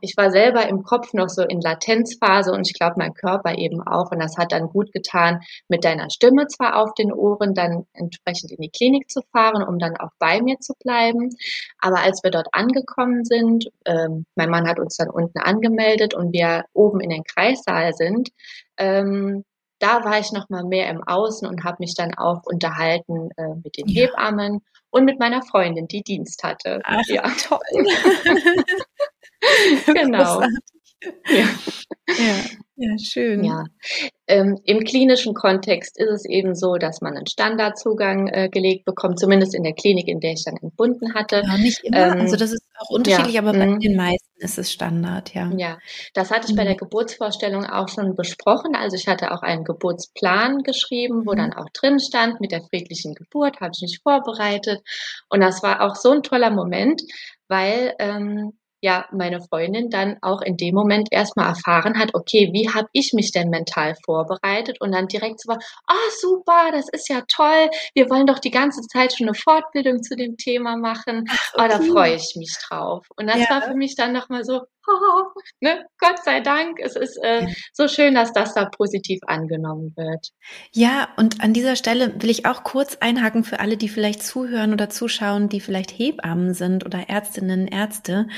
ich 0.01 0.17
war 0.17 0.31
selber 0.31 0.67
im 0.67 0.83
Kopf 0.83 1.13
noch 1.13 1.29
so 1.29 1.43
in 1.43 1.61
Latenzphase 1.61 2.53
und 2.53 2.67
ich 2.67 2.75
glaube 2.75 2.95
mein 2.97 3.13
Körper 3.13 3.57
eben 3.57 3.83
auch. 3.83 4.11
Und 4.11 4.21
das 4.21 4.37
hat 4.39 4.53
dann 4.53 4.69
gut 4.69 4.93
getan, 4.93 5.41
mit 5.69 5.85
deiner 5.85 6.09
Stimme 6.11 6.47
zwar 6.47 6.77
auf 6.77 6.95
den 6.95 7.13
Ohren, 7.13 7.55
dann 7.55 7.85
entsprechend 7.93 8.51
in 8.51 8.63
die 8.63 8.71
Klinik 8.71 9.11
zu 9.11 9.21
fahren, 9.33 9.63
um 9.63 9.79
dann 9.79 9.97
auch 9.99 10.11
bei 10.19 10.41
mir 10.41 10.59
zu 10.61 10.73
bleiben. 10.83 11.31
Aber 11.79 12.01
als 12.01 12.23
wir 12.23 12.31
dort 12.31 12.49
angekommen 12.53 13.25
sind, 13.25 13.67
ähm, 13.85 14.25
mein 14.37 14.51
Mann 14.51 14.67
hat 14.67 14.79
uns 14.79 14.97
dann 14.97 15.11
unten 15.11 15.39
angemeldet 15.39 16.15
und 16.15 16.33
wir 16.33 16.65
oben 16.73 17.01
in 17.01 17.11
den 17.11 17.25
Kreissaal 17.25 17.93
sind, 17.93 18.31
ähm, 18.79 19.45
da 19.81 20.05
war 20.05 20.19
ich 20.19 20.33
noch 20.33 20.49
mal 20.49 20.65
mehr 20.65 20.89
im 20.89 21.03
Außen 21.05 21.47
und 21.47 21.65
habe 21.65 21.77
mich 21.81 21.95
dann 21.95 22.15
auch 22.15 22.43
unterhalten 22.45 23.31
äh, 23.37 23.55
mit 23.63 23.77
den 23.77 23.87
ja. 23.87 24.07
Hebammen 24.07 24.61
und 24.91 25.05
mit 25.05 25.21
meiner 25.21 25.43
Freundin, 25.43 25.87
die 25.87 26.03
Dienst 26.03 26.43
hatte. 26.43 26.81
Ach, 26.85 27.07
ja, 27.07 27.23
toll. 27.47 27.59
genau. 29.87 30.43
Ja. 31.29 31.49
ja. 32.09 32.45
Ja, 32.81 32.97
schön. 32.97 33.43
Ja. 33.43 33.65
Ähm, 34.29 34.57
Im 34.63 34.85
klinischen 34.85 35.35
Kontext 35.35 35.99
ist 35.99 36.11
es 36.11 36.25
eben 36.25 36.55
so, 36.55 36.77
dass 36.77 37.01
man 37.01 37.17
einen 37.17 37.27
Standardzugang 37.27 38.29
äh, 38.29 38.49
gelegt 38.49 38.85
bekommt, 38.85 39.19
zumindest 39.19 39.57
in 39.57 39.65
der 39.65 39.73
Klinik, 39.73 40.07
in 40.07 40.21
der 40.21 40.35
ich 40.35 40.45
dann 40.45 40.57
entbunden 40.63 41.13
hatte. 41.13 41.43
Ja, 41.45 41.59
nicht 41.59 41.83
immer. 41.83 42.13
Ähm, 42.13 42.21
also 42.21 42.37
das 42.37 42.53
ist 42.53 42.63
auch 42.79 42.91
unterschiedlich, 42.91 43.35
ja, 43.35 43.43
aber 43.43 43.53
bei 43.53 43.67
mhm. 43.67 43.81
den 43.81 43.97
meisten 43.97 44.29
ist 44.37 44.59
es 44.59 44.71
Standard, 44.71 45.35
ja. 45.35 45.51
Ja, 45.57 45.79
das 46.15 46.31
hatte 46.31 46.47
ich 46.49 46.57
bei 46.57 46.63
der 46.63 46.75
mhm. 46.75 46.79
Geburtsvorstellung 46.79 47.65
auch 47.65 47.89
schon 47.89 48.15
besprochen. 48.15 48.77
Also 48.77 48.95
ich 48.95 49.09
hatte 49.09 49.33
auch 49.33 49.43
einen 49.43 49.65
Geburtsplan 49.65 50.63
geschrieben, 50.63 51.27
wo 51.27 51.33
mhm. 51.33 51.39
dann 51.39 51.53
auch 51.55 51.69
drin 51.75 51.99
stand, 51.99 52.41
mit 52.41 52.53
der 52.53 52.63
friedlichen 52.63 53.15
Geburt 53.15 53.61
habe 53.61 53.73
ich 53.75 53.83
mich 53.83 53.99
vorbereitet. 54.05 54.83
Und 55.29 55.41
das 55.41 55.65
war 55.65 55.81
auch 55.81 55.97
so 55.97 56.13
ein 56.13 56.23
toller 56.23 56.51
Moment, 56.51 57.03
weil 57.49 57.95
ähm, 57.99 58.53
ja 58.81 59.07
meine 59.13 59.41
Freundin 59.41 59.91
dann 59.91 60.17
auch 60.23 60.43
in 60.43 60.57
dem 60.57 60.75
Moment 60.75 61.09
erstmal 61.11 61.49
erfahren 61.49 61.99
hat, 61.99 62.15
okay, 62.15 62.51
wie 62.53 62.69
habe 62.69 62.89
ich 62.93 63.13
mich 63.13 63.33
denn 63.33 63.51
mental 63.51 63.95
vorbereitet 64.05 64.81
und 64.81 64.93
dann 64.93 65.09
direkt 65.09 65.41
so 65.41 65.49
war, 65.49 65.59
ah 65.87 65.95
oh, 65.95 66.11
super, 66.21 66.71
das 66.73 66.89
ist 66.91 67.09
ja 67.09 67.23
toll, 67.29 67.71
wir 67.95 68.09
wollen 68.11 68.27
doch 68.27 68.39
die 68.39 68.51
ganze 68.51 68.83
Zeit 68.83 69.13
schon 69.13 69.29
eine 69.29 69.35
Fortbildung 69.35 70.03
zu 70.03 70.17
dem 70.17 70.37
Thema 70.37 70.77
machen, 70.77 71.25
Ach, 71.29 71.55
okay. 71.55 71.65
oh, 71.65 71.69
da 71.69 71.81
freue 71.93 72.15
ich 72.15 72.35
mich 72.37 72.57
drauf. 72.69 73.07
Und 73.17 73.27
das 73.27 73.39
ja. 73.39 73.51
war 73.51 73.63
für 73.63 73.75
mich 73.75 73.97
dann 73.97 74.13
nochmal 74.13 74.45
so, 74.45 74.63
ne, 75.61 75.85
Gott 75.99 76.19
sei 76.25 76.41
Dank, 76.41 76.79
es 76.81 76.97
ist 76.97 77.19
äh, 77.23 77.47
so 77.73 77.89
schön, 77.89 78.15
dass 78.15 78.33
das 78.33 78.55
da 78.55 78.67
positiv 78.67 79.21
angenommen 79.27 79.93
wird. 79.97 80.31
Ja, 80.73 81.09
und 81.17 81.41
an 81.43 81.53
dieser 81.53 81.77
Stelle 81.77 82.15
will 82.21 82.31
ich 82.31 82.47
auch 82.47 82.65
kurz 82.65 82.97
einhaken 82.97 83.45
für 83.45 83.61
alle, 83.61 83.77
die 83.77 83.89
vielleicht 83.89 84.23
zuhören 84.23 84.73
oder 84.73 84.89
zuschauen, 84.89 85.49
die 85.49 85.61
vielleicht 85.61 85.91
Hebammen 85.91 86.55
sind 86.55 86.85
oder 86.85 87.09
Ärztinnen, 87.09 87.69
Ärzte, 87.69 88.29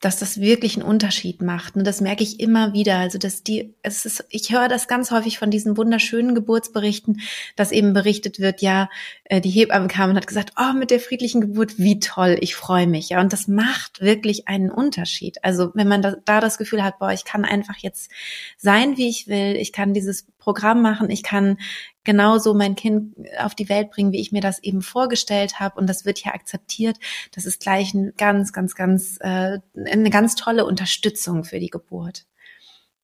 dass 0.00 0.18
das 0.18 0.40
wirklich 0.40 0.76
einen 0.76 0.86
Unterschied 0.86 1.42
macht. 1.42 1.76
Und 1.76 1.86
das 1.86 2.00
merke 2.00 2.22
ich 2.22 2.40
immer 2.40 2.72
wieder. 2.72 2.96
Also, 2.96 3.18
dass 3.18 3.42
die, 3.42 3.74
es 3.82 4.06
ist, 4.06 4.24
ich 4.30 4.50
höre 4.50 4.68
das 4.68 4.88
ganz 4.88 5.10
häufig 5.10 5.38
von 5.38 5.50
diesen 5.50 5.76
wunderschönen 5.76 6.34
Geburtsberichten, 6.34 7.20
dass 7.54 7.70
eben 7.70 7.92
berichtet 7.92 8.40
wird, 8.40 8.62
ja, 8.62 8.88
äh, 9.24 9.42
die 9.42 9.50
Hebamme 9.50 9.88
kam 9.88 10.10
und 10.10 10.16
hat 10.16 10.26
gesagt, 10.26 10.54
oh, 10.58 10.72
mit 10.72 10.90
der 10.90 11.00
friedlichen 11.00 11.42
Geburt, 11.42 11.78
wie 11.78 12.00
toll, 12.00 12.38
ich 12.40 12.54
freue 12.56 12.86
mich. 12.86 13.10
Ja, 13.10 13.20
und 13.20 13.32
das 13.32 13.46
macht 13.46 14.00
wirklich 14.00 14.48
einen 14.48 14.70
Unterschied. 14.70 15.44
Also, 15.44 15.70
wenn 15.74 15.88
man 15.88 16.00
da, 16.00 16.16
da 16.24 16.40
das 16.40 16.56
Gefühl 16.56 16.82
hat, 16.82 16.98
boah, 16.98 17.12
ich 17.12 17.24
kann 17.24 17.44
einfach 17.44 17.76
jetzt 17.76 18.10
sein, 18.56 18.96
wie 18.96 19.08
ich 19.08 19.28
will, 19.28 19.56
ich 19.56 19.72
kann 19.72 19.92
dieses 19.92 20.26
Programm 20.40 20.82
machen, 20.82 21.10
ich 21.10 21.22
kann 21.22 21.58
genauso 22.02 22.54
mein 22.54 22.74
Kind 22.74 23.14
auf 23.38 23.54
die 23.54 23.68
Welt 23.68 23.90
bringen, 23.90 24.10
wie 24.12 24.20
ich 24.20 24.32
mir 24.32 24.40
das 24.40 24.60
eben 24.62 24.82
vorgestellt 24.82 25.60
habe 25.60 25.78
und 25.78 25.86
das 25.86 26.04
wird 26.04 26.18
hier 26.18 26.34
akzeptiert. 26.34 26.96
Das 27.32 27.46
ist 27.46 27.60
gleich 27.60 27.94
ein 27.94 28.12
ganz, 28.16 28.52
ganz, 28.52 28.74
ganz 28.74 29.18
äh, 29.20 29.60
eine 29.76 30.10
ganz 30.10 30.34
tolle 30.34 30.64
Unterstützung 30.64 31.44
für 31.44 31.60
die 31.60 31.70
Geburt. 31.70 32.26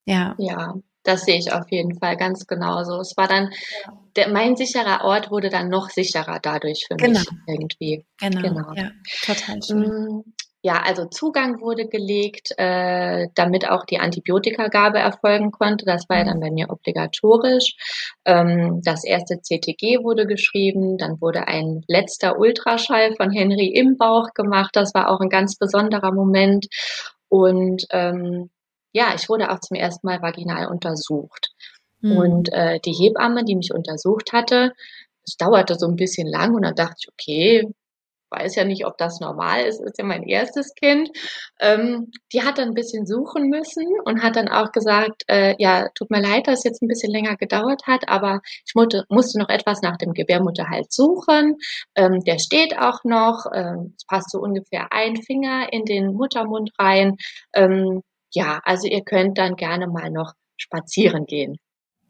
Ja. 0.04 0.34
Ja, 0.38 0.74
das 1.06 1.24
sehe 1.24 1.38
ich 1.38 1.52
auf 1.52 1.70
jeden 1.70 1.98
Fall 1.98 2.16
ganz 2.16 2.46
genauso. 2.46 3.00
Es 3.00 3.16
war 3.16 3.28
dann, 3.28 3.50
der, 4.16 4.28
mein 4.28 4.56
sicherer 4.56 5.04
Ort 5.04 5.30
wurde 5.30 5.50
dann 5.50 5.68
noch 5.68 5.90
sicherer 5.90 6.40
dadurch 6.40 6.86
für 6.88 6.96
genau. 6.96 7.20
mich 7.20 7.28
irgendwie. 7.46 8.04
Genau, 8.18 8.40
genau. 8.40 8.72
Ja, 8.74 8.90
total 9.24 9.62
schön. 9.62 10.24
Ja, 10.66 10.82
also 10.84 11.04
Zugang 11.04 11.60
wurde 11.60 11.86
gelegt, 11.86 12.50
äh, 12.58 13.28
damit 13.36 13.70
auch 13.70 13.84
die 13.84 14.00
Antibiotikagabe 14.00 14.98
erfolgen 14.98 15.52
konnte. 15.52 15.84
Das 15.84 16.08
war 16.08 16.18
ja 16.18 16.24
dann 16.24 16.40
bei 16.40 16.50
mir 16.50 16.70
obligatorisch. 16.70 17.76
Ähm, 18.24 18.80
das 18.82 19.04
erste 19.04 19.40
CTG 19.40 20.02
wurde 20.02 20.26
geschrieben, 20.26 20.98
dann 20.98 21.20
wurde 21.20 21.46
ein 21.46 21.84
letzter 21.86 22.36
Ultraschall 22.40 23.14
von 23.14 23.30
Henry 23.30 23.68
im 23.68 23.96
Bauch 23.96 24.34
gemacht. 24.34 24.70
Das 24.74 24.92
war 24.92 25.08
auch 25.08 25.20
ein 25.20 25.28
ganz 25.28 25.54
besonderer 25.56 26.10
Moment. 26.10 26.66
Und 27.28 27.86
ähm, 27.90 28.50
ja, 28.92 29.14
ich 29.14 29.28
wurde 29.28 29.52
auch 29.52 29.60
zum 29.60 29.76
ersten 29.76 30.04
Mal 30.04 30.20
vaginal 30.20 30.66
untersucht. 30.66 31.52
Mhm. 32.00 32.16
Und 32.16 32.52
äh, 32.52 32.80
die 32.84 32.92
Hebamme, 32.92 33.44
die 33.44 33.54
mich 33.54 33.72
untersucht 33.72 34.32
hatte, 34.32 34.72
es 35.24 35.36
dauerte 35.36 35.76
so 35.76 35.86
ein 35.86 35.94
bisschen 35.94 36.26
lang 36.26 36.56
und 36.56 36.62
dann 36.62 36.74
dachte 36.74 36.96
ich, 36.98 37.08
okay, 37.08 37.72
weiß 38.30 38.56
ja 38.56 38.64
nicht, 38.64 38.86
ob 38.86 38.98
das 38.98 39.20
normal 39.20 39.62
ist, 39.64 39.80
ist 39.80 39.98
ja 39.98 40.04
mein 40.04 40.22
erstes 40.22 40.74
Kind. 40.74 41.10
Ähm, 41.60 42.10
die 42.32 42.42
hat 42.42 42.58
dann 42.58 42.68
ein 42.68 42.74
bisschen 42.74 43.06
suchen 43.06 43.48
müssen 43.48 43.86
und 44.04 44.22
hat 44.22 44.36
dann 44.36 44.48
auch 44.48 44.72
gesagt, 44.72 45.22
äh, 45.28 45.54
ja, 45.58 45.88
tut 45.94 46.10
mir 46.10 46.20
leid, 46.20 46.46
dass 46.46 46.58
es 46.58 46.64
jetzt 46.64 46.82
ein 46.82 46.88
bisschen 46.88 47.12
länger 47.12 47.36
gedauert 47.36 47.82
hat, 47.86 48.08
aber 48.08 48.40
ich 48.66 48.74
musste, 48.74 49.04
musste 49.08 49.38
noch 49.38 49.48
etwas 49.48 49.82
nach 49.82 49.96
dem 49.96 50.12
Gebärmutterhalt 50.12 50.92
suchen. 50.92 51.56
Ähm, 51.94 52.20
der 52.24 52.38
steht 52.38 52.78
auch 52.78 53.04
noch, 53.04 53.46
ähm, 53.54 53.94
es 53.96 54.06
passt 54.06 54.30
so 54.30 54.38
ungefähr 54.38 54.88
ein 54.92 55.16
Finger 55.16 55.72
in 55.72 55.84
den 55.84 56.12
Muttermund 56.12 56.70
rein. 56.78 57.16
Ähm, 57.54 58.02
ja, 58.32 58.60
also 58.64 58.88
ihr 58.88 59.02
könnt 59.02 59.38
dann 59.38 59.56
gerne 59.56 59.86
mal 59.86 60.10
noch 60.10 60.32
spazieren 60.58 61.26
gehen. 61.26 61.58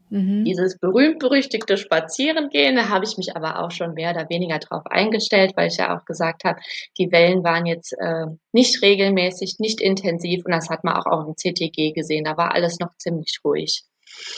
Mhm. 0.09 0.45
Dieses 0.45 0.77
berühmt-berüchtigte 0.79 1.77
Spazierengehen, 1.77 2.75
da 2.75 2.89
habe 2.89 3.05
ich 3.05 3.17
mich 3.17 3.35
aber 3.35 3.63
auch 3.63 3.71
schon 3.71 3.93
mehr 3.93 4.11
oder 4.11 4.29
weniger 4.29 4.59
drauf 4.59 4.85
eingestellt, 4.85 5.53
weil 5.55 5.67
ich 5.67 5.77
ja 5.77 5.97
auch 5.97 6.05
gesagt 6.05 6.43
habe, 6.43 6.59
die 6.97 7.11
Wellen 7.11 7.43
waren 7.43 7.65
jetzt 7.65 7.93
äh, 7.99 8.27
nicht 8.53 8.81
regelmäßig, 8.81 9.57
nicht 9.59 9.81
intensiv 9.81 10.45
und 10.45 10.51
das 10.51 10.69
hat 10.69 10.83
man 10.83 10.95
auch 10.95 11.05
auf 11.05 11.25
dem 11.25 11.35
CTG 11.35 11.91
gesehen. 11.91 12.23
Da 12.23 12.37
war 12.37 12.53
alles 12.53 12.79
noch 12.79 12.95
ziemlich 12.97 13.39
ruhig. 13.43 13.83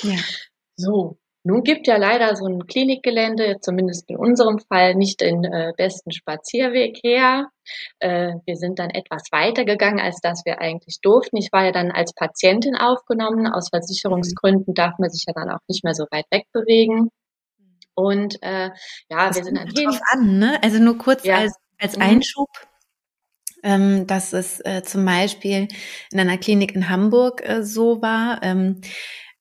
Ja. 0.04 0.18
So, 0.76 1.18
nun 1.50 1.64
gibt 1.64 1.88
ja 1.88 1.98
leider 1.98 2.36
so 2.36 2.46
ein 2.46 2.68
Klinikgelände, 2.68 3.58
zumindest 3.60 4.08
in 4.08 4.18
unserem 4.18 4.60
Fall, 4.60 4.94
nicht 4.94 5.20
den 5.20 5.44
äh, 5.44 5.74
besten 5.76 6.12
Spazierweg 6.12 7.00
her. 7.04 7.48
Äh, 7.98 8.34
wir 8.46 8.56
sind 8.56 8.78
dann 8.78 8.92
etwas 8.92 9.24
weiter 9.32 9.66
gegangen, 9.66 10.00
als 10.00 10.20
das 10.22 10.44
wir 10.46 10.62
eigentlich 10.62 11.00
durften. 11.02 11.38
Ich 11.38 11.50
war 11.52 11.66
ja 11.66 11.72
dann 11.72 11.90
als 11.90 12.14
Patientin 12.14 12.76
aufgenommen. 12.76 13.48
Aus 13.48 13.70
Versicherungsgründen 13.70 14.76
darf 14.76 15.00
man 15.00 15.10
sich 15.10 15.24
ja 15.26 15.34
dann 15.34 15.50
auch 15.50 15.62
nicht 15.68 15.84
mehr 15.84 15.96
so 15.96 16.06
weit 16.12 16.26
wegbewegen. 16.30 17.10
Und 17.96 18.38
äh, 18.44 18.70
ja, 19.10 19.28
das 19.28 19.38
wir 19.38 19.44
sind 19.44 19.58
dann 19.58 19.70
hin. 19.70 19.90
An, 20.12 20.38
ne? 20.38 20.60
Also 20.62 20.78
nur 20.78 21.00
kurz 21.00 21.24
ja. 21.24 21.38
als, 21.38 21.56
als 21.80 21.96
mhm. 21.98 22.04
Einschub. 22.04 22.50
Ähm, 23.62 24.08
dass 24.08 24.32
es 24.32 24.62
äh, 24.62 24.84
zum 24.84 25.04
Beispiel 25.04 25.68
in 26.12 26.20
einer 26.20 26.38
Klinik 26.38 26.76
in 26.76 26.88
Hamburg 26.88 27.42
äh, 27.44 27.62
so 27.62 28.02
war. 28.02 28.42
Ähm, 28.42 28.80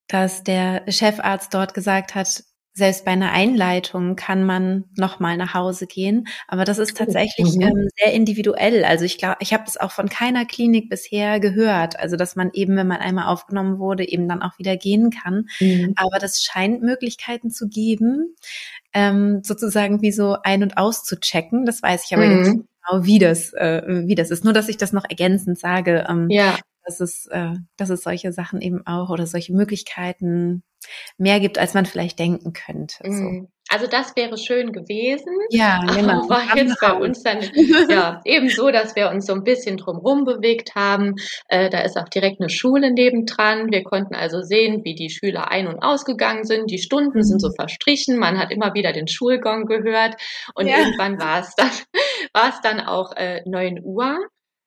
dass 0.08 0.42
der 0.42 0.90
Chefarzt 0.90 1.54
dort 1.54 1.74
gesagt 1.74 2.14
hat, 2.14 2.42
selbst 2.78 3.04
bei 3.04 3.10
einer 3.10 3.32
Einleitung 3.32 4.16
kann 4.16 4.44
man 4.44 4.84
nochmal 4.96 5.36
nach 5.36 5.52
Hause 5.52 5.86
gehen. 5.86 6.28
Aber 6.46 6.64
das 6.64 6.78
ist 6.78 6.96
tatsächlich 6.96 7.56
mhm. 7.56 7.62
ähm, 7.62 7.88
sehr 7.98 8.14
individuell. 8.14 8.84
Also 8.84 9.04
ich 9.04 9.18
glaube, 9.18 9.36
ich 9.40 9.52
habe 9.52 9.64
das 9.66 9.76
auch 9.76 9.90
von 9.90 10.08
keiner 10.08 10.46
Klinik 10.46 10.88
bisher 10.88 11.40
gehört. 11.40 11.98
Also 11.98 12.16
dass 12.16 12.36
man 12.36 12.50
eben, 12.54 12.76
wenn 12.76 12.86
man 12.86 12.98
einmal 12.98 13.26
aufgenommen 13.26 13.78
wurde, 13.78 14.08
eben 14.08 14.28
dann 14.28 14.42
auch 14.42 14.58
wieder 14.58 14.76
gehen 14.76 15.10
kann. 15.10 15.46
Mhm. 15.60 15.92
Aber 15.96 16.18
das 16.18 16.42
scheint 16.42 16.82
Möglichkeiten 16.82 17.50
zu 17.50 17.68
geben, 17.68 18.34
ähm, 18.94 19.42
sozusagen 19.42 20.00
wie 20.00 20.12
so 20.12 20.36
ein- 20.42 20.62
und 20.62 20.78
auszuchecken. 20.78 21.66
Das 21.66 21.82
weiß 21.82 22.04
ich 22.06 22.16
aber 22.16 22.26
mhm. 22.26 22.38
jetzt 22.38 22.54
nicht 22.54 22.68
genau, 22.88 23.04
wie 23.04 23.18
das, 23.18 23.52
äh, 23.54 23.82
wie 24.06 24.14
das 24.14 24.30
ist. 24.30 24.44
Nur, 24.44 24.52
dass 24.52 24.68
ich 24.68 24.78
das 24.78 24.92
noch 24.92 25.04
ergänzend 25.08 25.58
sage. 25.58 26.06
Ähm, 26.08 26.28
ja 26.30 26.56
dass 26.88 27.00
es, 27.00 27.26
äh, 27.26 27.54
dass 27.76 27.90
es 27.90 28.02
solche 28.02 28.32
Sachen 28.32 28.62
eben 28.62 28.86
auch 28.86 29.10
oder 29.10 29.26
solche 29.26 29.52
Möglichkeiten 29.52 30.62
mehr 31.18 31.38
gibt, 31.38 31.58
als 31.58 31.74
man 31.74 31.84
vielleicht 31.84 32.18
denken 32.18 32.54
könnte. 32.54 32.96
So. 33.04 33.10
Mhm. 33.10 33.48
Also 33.68 33.86
das 33.86 34.16
wäre 34.16 34.38
schön 34.38 34.72
gewesen. 34.72 35.36
Ja, 35.50 35.80
genau. 35.94 36.24
Aber 36.24 36.28
war 36.30 36.56
jetzt 36.56 36.80
bei 36.80 36.94
uns 36.94 37.22
dann 37.22 37.40
ja 37.90 38.22
ebenso, 38.24 38.70
dass 38.70 38.96
wir 38.96 39.10
uns 39.10 39.26
so 39.26 39.34
ein 39.34 39.44
bisschen 39.44 39.76
drumherum 39.76 40.24
bewegt 40.24 40.74
haben. 40.74 41.16
Äh, 41.48 41.68
da 41.68 41.80
ist 41.80 41.98
auch 41.98 42.08
direkt 42.08 42.40
eine 42.40 42.48
Schule 42.48 42.90
nebendran. 42.90 43.70
Wir 43.70 43.82
konnten 43.82 44.14
also 44.14 44.40
sehen, 44.40 44.82
wie 44.84 44.94
die 44.94 45.10
Schüler 45.10 45.50
ein- 45.50 45.68
und 45.68 45.82
ausgegangen 45.82 46.44
sind. 46.44 46.70
Die 46.70 46.78
Stunden 46.78 47.22
sind 47.22 47.40
so 47.40 47.48
mhm. 47.48 47.54
verstrichen. 47.56 48.18
Man 48.18 48.38
hat 48.38 48.50
immer 48.50 48.72
wieder 48.72 48.92
den 48.92 49.08
Schulgong 49.08 49.66
gehört. 49.66 50.16
Und 50.54 50.68
ja. 50.68 50.78
irgendwann 50.78 51.20
war 51.20 51.40
es 51.40 51.54
dann, 51.54 51.70
war 52.32 52.48
es 52.48 52.60
dann 52.62 52.80
auch 52.80 53.14
äh, 53.14 53.42
9 53.44 53.80
Uhr. 53.84 54.16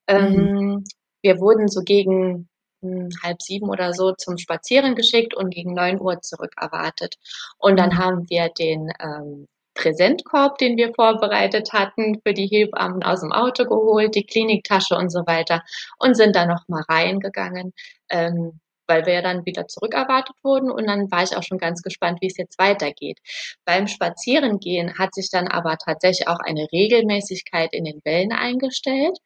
Ähm, 0.07 0.33
mhm 0.35 0.83
wir 1.21 1.39
wurden 1.39 1.67
so 1.67 1.81
gegen 1.81 2.49
hm, 2.81 3.09
halb 3.23 3.41
sieben 3.41 3.69
oder 3.69 3.93
so 3.93 4.13
zum 4.13 4.37
Spazieren 4.37 4.95
geschickt 4.95 5.35
und 5.35 5.51
gegen 5.51 5.73
neun 5.73 6.01
Uhr 6.01 6.21
zurück 6.21 6.53
erwartet. 6.59 7.15
Und 7.57 7.79
dann 7.79 7.91
mhm. 7.91 7.97
haben 7.97 8.29
wir 8.29 8.49
den 8.49 8.91
ähm, 8.99 9.47
Präsentkorb, 9.73 10.57
den 10.57 10.77
wir 10.77 10.93
vorbereitet 10.93 11.71
hatten, 11.73 12.19
für 12.25 12.33
die 12.33 12.47
Hebammen 12.47 13.03
aus 13.03 13.21
dem 13.21 13.31
Auto 13.31 13.65
geholt, 13.65 14.15
die 14.15 14.25
Kliniktasche 14.25 14.95
und 14.95 15.09
so 15.09 15.19
weiter 15.25 15.63
und 15.97 16.15
sind 16.15 16.35
dann 16.35 16.49
noch 16.49 16.67
mal 16.67 16.83
reingegangen. 16.89 17.73
Ähm, 18.09 18.59
weil 18.91 19.05
wir 19.05 19.13
ja 19.13 19.21
dann 19.21 19.45
wieder 19.45 19.67
zurückerwartet 19.67 20.35
wurden 20.43 20.69
und 20.69 20.85
dann 20.85 21.09
war 21.11 21.23
ich 21.23 21.35
auch 21.37 21.43
schon 21.43 21.57
ganz 21.57 21.81
gespannt, 21.81 22.19
wie 22.21 22.27
es 22.27 22.35
jetzt 22.35 22.59
weitergeht. 22.59 23.19
Beim 23.63 23.87
Spazierengehen 23.87 24.97
hat 24.99 25.13
sich 25.13 25.29
dann 25.31 25.47
aber 25.47 25.77
tatsächlich 25.77 26.27
auch 26.27 26.39
eine 26.39 26.67
Regelmäßigkeit 26.73 27.71
in 27.71 27.85
den 27.85 28.01
Wellen 28.03 28.33
eingestellt. 28.33 29.17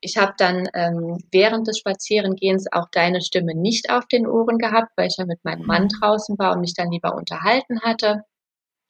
Ich 0.00 0.18
habe 0.18 0.34
dann 0.36 0.68
ähm, 0.74 1.18
während 1.32 1.66
des 1.66 1.78
Spazierengehens 1.78 2.66
auch 2.70 2.88
deine 2.92 3.22
Stimme 3.22 3.54
nicht 3.54 3.90
auf 3.90 4.06
den 4.06 4.26
Ohren 4.26 4.58
gehabt, 4.58 4.90
weil 4.96 5.08
ich 5.08 5.16
ja 5.16 5.24
mit 5.24 5.42
meinem 5.42 5.64
Mann 5.64 5.84
mhm. 5.84 6.00
draußen 6.00 6.38
war 6.38 6.52
und 6.52 6.60
mich 6.60 6.74
dann 6.74 6.90
lieber 6.90 7.14
unterhalten 7.14 7.80
hatte. 7.80 8.24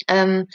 Ähm, 0.08 0.48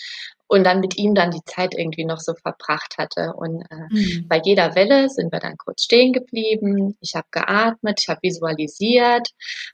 und 0.49 0.63
dann 0.63 0.79
mit 0.79 0.97
ihm 0.97 1.13
dann 1.13 1.29
die 1.29 1.43
Zeit 1.45 1.75
irgendwie 1.77 2.05
noch 2.05 2.19
so 2.19 2.33
verbracht 2.33 2.97
hatte. 2.97 3.33
Und 3.37 3.61
äh, 3.69 3.87
mhm. 3.91 4.27
bei 4.27 4.41
jeder 4.43 4.75
Welle 4.75 5.07
sind 5.09 5.31
wir 5.31 5.39
dann 5.39 5.57
kurz 5.57 5.83
stehen 5.83 6.11
geblieben. 6.11 6.97
Ich 7.01 7.13
habe 7.15 7.27
geatmet, 7.31 7.99
ich 8.01 8.09
habe 8.09 8.19
visualisiert. 8.23 9.29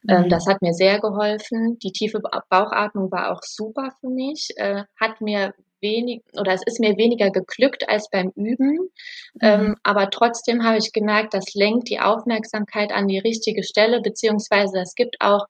Ähm, 0.07 0.17
mhm. 0.17 0.23
Ähm, 0.25 0.29
das 0.29 0.45
hat 0.47 0.61
mir 0.61 0.73
sehr 0.73 0.99
geholfen. 0.99 1.79
Die 1.79 1.93
tiefe 1.93 2.19
Bauchatmung 2.49 3.09
war 3.09 3.31
auch 3.31 3.41
super 3.41 3.91
für 4.01 4.09
mich. 4.09 4.49
Äh, 4.57 4.83
hat 4.99 5.21
mir 5.21 5.53
wenig 5.81 6.23
oder 6.33 6.53
es 6.53 6.61
ist 6.65 6.79
mir 6.79 6.97
weniger 6.97 7.31
geglückt 7.31 7.87
als 7.87 8.09
beim 8.09 8.31
Üben. 8.35 8.73
Mhm. 8.75 9.39
Ähm, 9.41 9.75
aber 9.83 10.09
trotzdem 10.09 10.63
habe 10.63 10.77
ich 10.77 10.91
gemerkt, 10.91 11.33
das 11.33 11.53
lenkt 11.53 11.89
die 11.89 12.01
Aufmerksamkeit 12.01 12.91
an 12.91 13.07
die 13.07 13.19
richtige 13.19 13.63
Stelle, 13.63 14.01
beziehungsweise 14.01 14.79
es 14.79 14.93
gibt 14.95 15.15
auch 15.21 15.45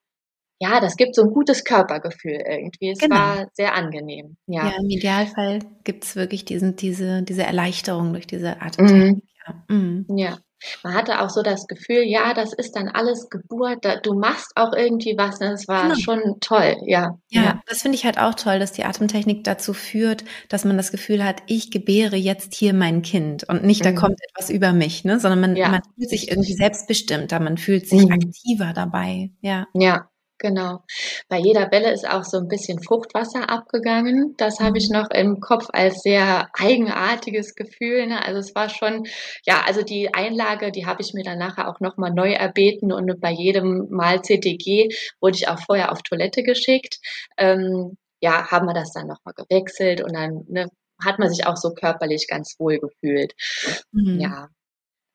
ja, 0.60 0.80
das 0.80 0.96
gibt 0.96 1.16
so 1.16 1.24
ein 1.24 1.32
gutes 1.32 1.64
Körpergefühl 1.64 2.42
irgendwie. 2.48 2.92
Es 2.92 3.00
genau. 3.00 3.16
war 3.16 3.48
sehr 3.54 3.76
angenehm. 3.76 4.38
Ja. 4.48 4.68
ja, 4.68 4.74
im 4.80 4.90
Idealfall 4.90 5.60
gibt 5.84 6.06
es 6.06 6.16
wirklich 6.16 6.46
diesen, 6.46 6.76
diese, 6.76 7.24
diese 7.24 7.44
Erleichterung 7.44 8.14
durch 8.14 8.28
diese 8.28 8.62
Atemtechnik. 8.62 9.16
Mhm. 9.16 9.22
Ja. 9.46 9.76
Mhm. 9.76 10.06
ja. 10.16 10.38
Man 10.84 10.96
hatte 10.96 11.22
auch 11.22 11.30
so 11.30 11.44
das 11.44 11.68
Gefühl, 11.68 12.04
ja, 12.06 12.34
das 12.34 12.54
ist 12.54 12.76
dann 12.76 12.88
alles 12.88 13.30
Geburt, 13.30 13.86
du 14.04 14.14
machst 14.14 14.52
auch 14.56 14.74
irgendwie 14.74 15.16
was, 15.16 15.40
ne? 15.40 15.52
das 15.52 15.68
war 15.68 15.84
genau. 15.84 15.96
schon 15.96 16.40
toll, 16.40 16.78
ja. 16.88 17.20
Ja, 17.30 17.44
ja. 17.44 17.62
das 17.68 17.84
finde 17.84 17.98
ich 17.98 18.06
halt 18.06 18.18
auch 18.18 18.34
toll, 18.34 18.58
dass 18.58 18.72
die 18.72 18.84
Atemtechnik 18.84 19.44
dazu 19.44 19.74
führt, 19.74 20.24
dass 20.50 20.66
man 20.66 20.78
das 20.78 20.92
Gefühl 20.92 21.24
hat, 21.24 21.44
ich 21.46 21.70
gebäre 21.70 22.16
jetzt 22.16 22.56
hier 22.56 22.74
mein 22.74 23.04
Kind 23.04 23.48
und 23.48 23.64
nicht, 23.64 23.82
mhm. 23.82 23.84
da 23.84 23.92
kommt 23.92 24.18
etwas 24.30 24.50
über 24.50 24.74
mich, 24.74 25.04
ne, 25.04 25.20
sondern 25.20 25.42
man, 25.42 25.54
man 25.54 25.82
fühlt 25.96 26.10
sich 26.10 26.32
irgendwie 26.32 26.54
selbstbestimmter, 26.54 27.40
man 27.40 27.58
fühlt 27.58 27.88
sich 27.88 28.06
mhm. 28.06 28.14
aktiver 28.14 28.74
dabei, 28.74 29.32
ja. 29.42 29.68
Ja, 29.74 30.10
Genau. 30.38 30.84
Bei 31.30 31.38
jeder 31.38 31.72
Welle 31.72 31.92
ist 31.94 32.08
auch 32.08 32.24
so 32.24 32.38
ein 32.38 32.50
bisschen 32.50 32.82
Fruchtwasser 32.84 33.50
abgegangen. 33.50 34.36
Das 34.38 34.60
habe 34.60 34.78
ich 34.78 34.90
mhm. 34.90 34.98
noch 34.98 35.10
im 35.12 35.40
Kopf 35.40 35.68
als 35.72 36.02
sehr 36.02 36.50
eigenartiges 36.54 37.56
Gefühl. 37.56 38.08
Ne? 38.08 38.24
Also 38.24 38.40
es 38.40 38.54
war 38.54 38.70
schon, 38.70 39.06
ja, 39.46 39.64
also 39.66 39.82
die 39.82 40.14
Einlage, 40.14 40.72
die 40.72 40.86
habe 40.86 41.02
ich 41.02 41.14
mir 41.14 41.24
dann 41.24 41.40
nachher 41.40 41.70
auch 41.70 41.80
nochmal 41.80 42.12
neu 42.12 42.32
erbeten 42.34 42.92
und 42.92 43.20
bei 43.22 43.32
jedem 43.32 43.88
Mal 43.90 44.22
CTG 44.22 44.90
wurde 45.22 45.38
ich 45.38 45.48
auch 45.48 45.60
vorher 45.60 45.92
auf 45.92 46.02
Toilette 46.02 46.44
geschickt. 46.44 47.00
Ähm, 47.38 47.98
ja, 48.22 48.50
haben 48.52 48.66
wir 48.66 48.74
das 48.74 48.92
dann 48.92 49.08
nochmal 49.08 49.34
gewechselt 49.36 50.02
und 50.02 50.14
dann 50.14 50.44
ne, 50.48 50.68
hat 51.04 51.20
man 51.20 51.30
sich 51.30 51.48
auch 51.48 51.58
so 51.58 51.74
körperlich 51.74 52.28
ganz 52.28 52.56
wohl 52.60 52.80
gefühlt. 52.80 53.34
Mhm. 53.92 54.20
Ja, 54.20 54.50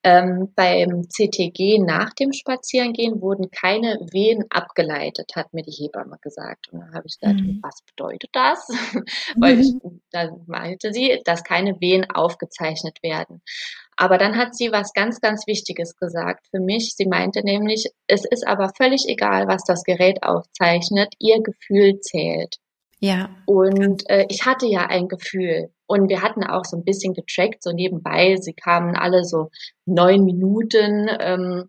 ähm, 0.03 0.53
beim 0.55 1.09
CTG 1.09 1.79
nach 1.79 2.15
dem 2.15 2.33
Spazierengehen 2.33 3.21
wurden 3.21 3.51
keine 3.51 3.99
Wehen 4.13 4.45
abgeleitet, 4.49 5.33
hat 5.37 5.53
mir 5.53 5.63
die 5.63 5.73
Hebamme 5.73 6.17
gesagt. 6.23 6.73
Und 6.73 6.81
dann 6.81 6.95
habe 6.95 7.07
ich 7.07 7.19
gesagt, 7.19 7.41
mhm. 7.41 7.61
was 7.63 7.83
bedeutet 7.83 8.31
das? 8.33 8.67
Weil 9.37 9.61
ich, 9.61 9.73
dann 10.11 10.43
meinte 10.47 10.93
sie, 10.93 11.21
dass 11.25 11.45
keine 11.45 11.81
Wehen 11.81 12.11
aufgezeichnet 12.11 13.03
werden. 13.03 13.43
Aber 13.97 14.17
dann 14.17 14.39
hat 14.39 14.55
sie 14.57 14.73
was 14.73 14.95
ganz, 14.95 15.21
ganz 15.21 15.47
Wichtiges 15.47 15.97
gesagt 15.97 16.47
für 16.51 16.61
mich. 16.61 16.95
Sie 16.97 17.07
meinte 17.07 17.43
nämlich, 17.45 17.91
es 18.07 18.25
ist 18.25 18.47
aber 18.49 18.73
völlig 18.75 19.07
egal, 19.07 19.47
was 19.47 19.65
das 19.65 19.85
Gerät 19.85 20.23
aufzeichnet. 20.23 21.13
Ihr 21.19 21.43
Gefühl 21.43 22.01
zählt. 22.01 22.57
Ja. 23.01 23.29
Und 23.47 24.09
äh, 24.09 24.25
ich 24.31 24.47
hatte 24.47 24.67
ja 24.67 24.87
ein 24.87 25.09
Gefühl. 25.09 25.71
Und 25.91 26.09
wir 26.09 26.23
hatten 26.23 26.45
auch 26.45 26.65
so 26.65 26.77
ein 26.77 26.85
bisschen 26.85 27.15
getrackt, 27.15 27.65
so 27.65 27.73
nebenbei. 27.73 28.37
Sie 28.37 28.53
kamen 28.53 28.95
alle 28.95 29.25
so 29.25 29.51
neun 29.87 30.25
Minuten, 30.25 31.11
ähm, 31.19 31.69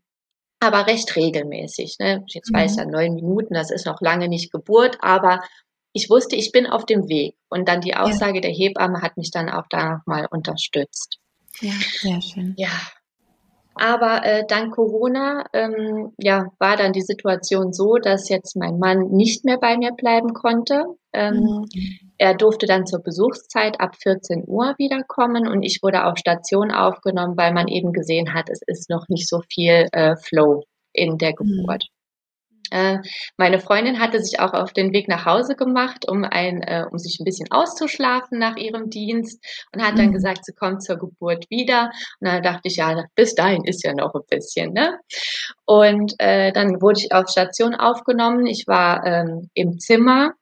aber 0.60 0.86
recht 0.86 1.16
regelmäßig. 1.16 1.98
Ne? 2.00 2.24
Jetzt 2.28 2.52
mhm. 2.52 2.58
weiß 2.58 2.76
ja 2.76 2.86
neun 2.86 3.16
Minuten, 3.16 3.56
das 3.56 3.72
ist 3.72 3.88
noch 3.88 4.00
lange 4.00 4.28
nicht 4.28 4.52
Geburt, 4.52 5.00
aber 5.02 5.42
ich 5.92 6.08
wusste, 6.12 6.36
ich 6.36 6.52
bin 6.52 6.68
auf 6.68 6.86
dem 6.86 7.10
Weg. 7.10 7.36
Und 7.50 7.68
dann 7.68 7.82
die 7.82 7.96
Aussage 7.96 8.36
ja. 8.36 8.42
der 8.42 8.52
Hebamme 8.52 9.02
hat 9.02 9.18
mich 9.18 9.32
dann 9.32 9.50
auch 9.50 9.66
da 9.72 9.96
nochmal 9.98 10.28
unterstützt. 10.30 11.18
Ja, 11.60 11.74
sehr 12.00 12.22
schön. 12.22 12.54
Ja, 12.58 12.70
aber 13.76 14.26
äh, 14.26 14.46
dank 14.48 14.76
Corona 14.76 15.46
ähm, 15.54 16.14
ja, 16.18 16.48
war 16.60 16.78
dann 16.78 16.94
die 16.94 17.02
Situation 17.02 17.74
so, 17.74 17.96
dass 17.96 18.30
jetzt 18.30 18.56
mein 18.56 18.80
Mann 18.80 19.10
nicht 19.12 19.46
mehr 19.46 19.58
bei 19.58 19.78
mir 19.78 19.92
bleiben 19.92 20.34
konnte. 20.34 20.84
Ähm, 21.14 21.36
mhm. 21.36 21.66
Er 22.18 22.36
durfte 22.36 22.66
dann 22.66 22.86
zur 22.86 23.02
Besuchszeit 23.02 23.80
ab 23.80 23.96
14 24.02 24.44
Uhr 24.48 24.76
wiederkommen 24.78 25.48
und 25.48 25.64
ich 25.64 25.82
wurde 25.82 26.06
auf 26.06 26.18
Station 26.18 26.72
aufgenommen, 26.72 27.38
weil 27.38 27.54
man 27.54 27.68
eben 27.68 27.94
gesehen 27.94 28.34
hat, 28.34 28.50
es 28.50 28.62
ist 28.66 28.90
noch 28.90 29.08
nicht 29.10 29.28
so 29.28 29.42
viel 29.50 29.88
äh, 29.92 30.16
Flow 30.16 30.64
in 30.94 31.18
der 31.18 31.32
mhm. 31.32 31.36
Geburt. 31.58 31.88
Äh, 32.72 33.00
meine 33.38 33.60
Freundin 33.60 34.00
hatte 34.00 34.22
sich 34.24 34.40
auch 34.40 34.54
auf 34.54 34.74
den 34.74 34.94
Weg 34.94 35.08
nach 35.08 35.26
Hause 35.26 35.56
gemacht, 35.56 36.10
um 36.10 36.24
ein, 36.24 36.62
äh, 36.62 36.86
um 36.90 36.98
sich 36.98 37.20
ein 37.20 37.26
bisschen 37.26 37.52
auszuschlafen 37.52 38.40
nach 38.40 38.56
ihrem 38.56 38.90
Dienst 38.90 39.44
und 39.74 39.84
hat 39.84 39.98
dann 39.98 40.08
mhm. 40.08 40.14
gesagt, 40.14 40.46
sie 40.46 40.54
kommt 40.54 40.84
zur 40.84 40.98
Geburt 40.98 41.50
wieder. 41.50 41.92
Und 42.20 42.28
dann 42.28 42.44
dachte 42.44 42.62
ich, 42.64 42.78
ja, 42.78 43.06
bis 43.16 43.36
dahin 43.36 43.64
ist 43.66 43.84
ja 43.84 43.94
noch 43.94 44.16
ein 44.16 44.22
bisschen, 44.30 44.74
ne? 44.74 45.00
Und 45.66 46.14
äh, 46.18 46.52
dann 46.52 46.82
wurde 46.82 47.02
ich 47.02 47.12
auf 47.12 47.30
Station 47.30 47.76
aufgenommen. 47.76 48.46
Ich 48.48 48.66
war 48.68 49.06
ähm, 49.06 49.50
im 49.54 49.80
Zimmer 49.80 50.34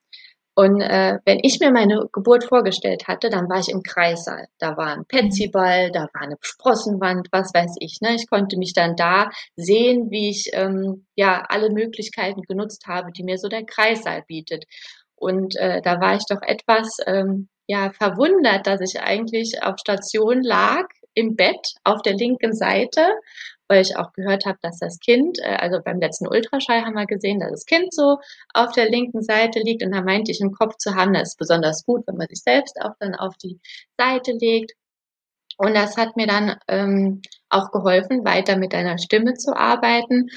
und 0.60 0.82
äh, 0.82 1.20
wenn 1.24 1.40
ich 1.42 1.62
mir 1.62 1.72
meine 1.72 2.10
Geburt 2.12 2.44
vorgestellt 2.44 3.08
hatte, 3.08 3.30
dann 3.30 3.48
war 3.48 3.60
ich 3.60 3.70
im 3.70 3.82
Kreissaal. 3.82 4.50
Da 4.58 4.76
war 4.76 4.88
ein 4.88 5.06
Petsyball, 5.06 5.90
da 5.90 6.10
war 6.14 6.22
eine 6.22 6.36
Sprossenwand, 6.42 7.30
was 7.32 7.54
weiß 7.54 7.78
ich. 7.80 8.00
Ne? 8.02 8.16
Ich 8.16 8.30
konnte 8.30 8.58
mich 8.58 8.74
dann 8.74 8.98
da 8.98 9.30
sehen, 9.56 10.12
wie 10.12 10.30
ich 10.30 10.50
ähm, 10.52 11.06
ja 11.16 11.46
alle 11.48 11.70
Möglichkeiten 11.70 12.42
genutzt 12.42 12.88
habe, 12.88 13.14
die 13.14 13.24
mir 13.24 13.38
so 13.38 13.48
der 13.48 13.66
Kreissaal 13.66 14.26
bietet. 14.28 14.66
Und 15.16 15.56
äh, 15.56 15.82
da 15.82 16.02
war 16.02 16.16
ich 16.16 16.26
doch 16.28 16.42
etwas 16.42 16.98
ähm, 17.08 17.48
ja 17.68 17.92
verwundert, 17.92 18.68
dass 18.68 18.82
ich 18.82 19.00
eigentlich 19.00 19.64
auf 19.64 19.76
Station 19.80 20.44
lag 20.44 20.88
im 21.14 21.38
Bett 21.38 21.72
auf 21.86 22.02
der 22.02 22.16
linken 22.16 22.54
Seite 22.54 23.08
weil 23.70 23.82
ich 23.82 23.96
auch 23.96 24.12
gehört 24.14 24.46
habe, 24.46 24.58
dass 24.62 24.80
das 24.80 25.00
Kind, 25.00 25.40
äh, 25.40 25.56
also 25.56 25.80
beim 25.84 26.00
letzten 26.00 26.28
Ultraschall 26.28 26.84
haben 26.84 26.96
wir 26.96 27.06
gesehen, 27.06 27.40
dass 27.40 27.52
das 27.52 27.66
Kind 27.66 27.94
so 27.94 28.18
auf 28.54 28.72
der 28.74 28.90
linken 28.90 29.22
Seite 29.22 29.60
liegt 29.60 29.84
und 29.84 29.92
da 29.92 30.02
meinte 30.02 30.32
ich 30.32 30.42
im 30.42 30.52
Kopf 30.52 30.76
zu 30.78 30.96
haben, 30.96 31.14
das 31.14 31.30
ist 31.30 31.38
besonders 31.38 31.86
gut, 31.86 32.04
wenn 32.08 32.18
man 32.18 32.28
sich 32.28 32.42
selbst 32.42 32.82
auch 32.82 32.96
dann 33.00 33.16
auf 33.16 33.38
die 33.38 33.60
Seite 33.98 34.34
legt. 34.34 34.74
Und 35.58 35.76
das 35.76 35.98
hat 35.98 36.16
mir 36.16 36.26
dann 36.26 36.56
ähm, 36.68 37.22
auch 37.50 37.72
geholfen, 37.72 38.24
weiter 38.24 38.58
mit 38.58 38.74
deiner 38.74 38.98
Stimme 38.98 39.34
zu 39.34 39.56
arbeiten 39.56 40.30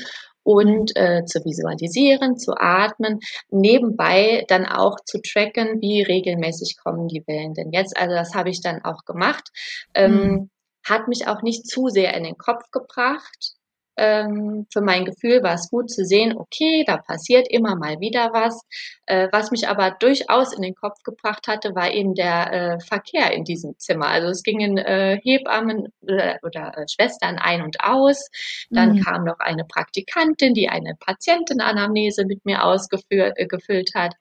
und 0.42 0.96
äh, 0.96 1.24
zu 1.24 1.44
visualisieren, 1.44 2.36
zu 2.36 2.54
atmen, 2.56 3.20
nebenbei 3.48 4.44
dann 4.48 4.66
auch 4.66 4.96
zu 5.04 5.20
tracken, 5.22 5.80
wie 5.80 6.02
regelmäßig 6.02 6.76
kommen 6.82 7.06
die 7.06 7.22
Wellen 7.28 7.54
denn 7.54 7.70
jetzt. 7.70 7.96
Also 7.96 8.14
das 8.14 8.34
habe 8.34 8.50
ich 8.50 8.60
dann 8.60 8.84
auch 8.84 9.04
gemacht. 9.04 9.48
Ähm, 9.94 10.12
mhm 10.12 10.50
hat 10.84 11.08
mich 11.08 11.26
auch 11.26 11.42
nicht 11.42 11.66
zu 11.68 11.88
sehr 11.88 12.14
in 12.14 12.24
den 12.24 12.38
Kopf 12.38 12.70
gebracht. 12.70 13.54
Ähm, 13.96 14.66
für 14.72 14.80
mein 14.80 15.04
Gefühl 15.04 15.42
war 15.42 15.54
es 15.54 15.68
gut 15.68 15.90
zu 15.90 16.04
sehen, 16.04 16.34
okay, 16.36 16.82
da 16.86 16.96
passiert 16.96 17.46
immer 17.50 17.76
mal 17.76 18.00
wieder 18.00 18.30
was. 18.32 18.62
Äh, 19.04 19.28
was 19.32 19.50
mich 19.50 19.68
aber 19.68 19.90
durchaus 19.90 20.54
in 20.54 20.62
den 20.62 20.74
Kopf 20.74 21.02
gebracht 21.04 21.46
hatte, 21.46 21.74
war 21.74 21.90
eben 21.90 22.14
der 22.14 22.52
äh, 22.52 22.80
Verkehr 22.80 23.32
in 23.32 23.44
diesem 23.44 23.78
Zimmer. 23.78 24.06
Also 24.06 24.28
es 24.28 24.42
gingen 24.42 24.78
äh, 24.78 25.18
Hebammen 25.22 25.92
oder, 26.00 26.38
oder 26.42 26.78
äh, 26.78 26.86
Schwestern 26.88 27.38
ein 27.38 27.62
und 27.62 27.76
aus. 27.84 28.30
Dann 28.70 28.94
mhm. 28.94 29.02
kam 29.02 29.24
noch 29.24 29.40
eine 29.40 29.64
Praktikantin, 29.64 30.54
die 30.54 30.70
eine 30.70 30.94
Patientenanamnese 30.98 32.24
mit 32.24 32.46
mir 32.46 32.64
ausgefüllt 32.64 33.36
äh, 33.36 33.98
hat. 33.98 34.14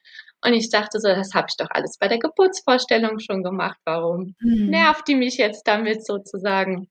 Und 0.43 0.53
ich 0.53 0.69
dachte 0.69 0.99
so, 0.99 1.07
das 1.07 1.33
habe 1.33 1.47
ich 1.49 1.57
doch 1.57 1.69
alles 1.69 1.97
bei 1.99 2.07
der 2.07 2.19
Geburtsvorstellung 2.19 3.19
schon 3.19 3.43
gemacht. 3.43 3.77
Warum 3.85 4.35
mhm. 4.39 4.69
nervt 4.69 5.07
die 5.07 5.15
mich 5.15 5.37
jetzt 5.37 5.67
damit 5.67 6.05
sozusagen? 6.05 6.87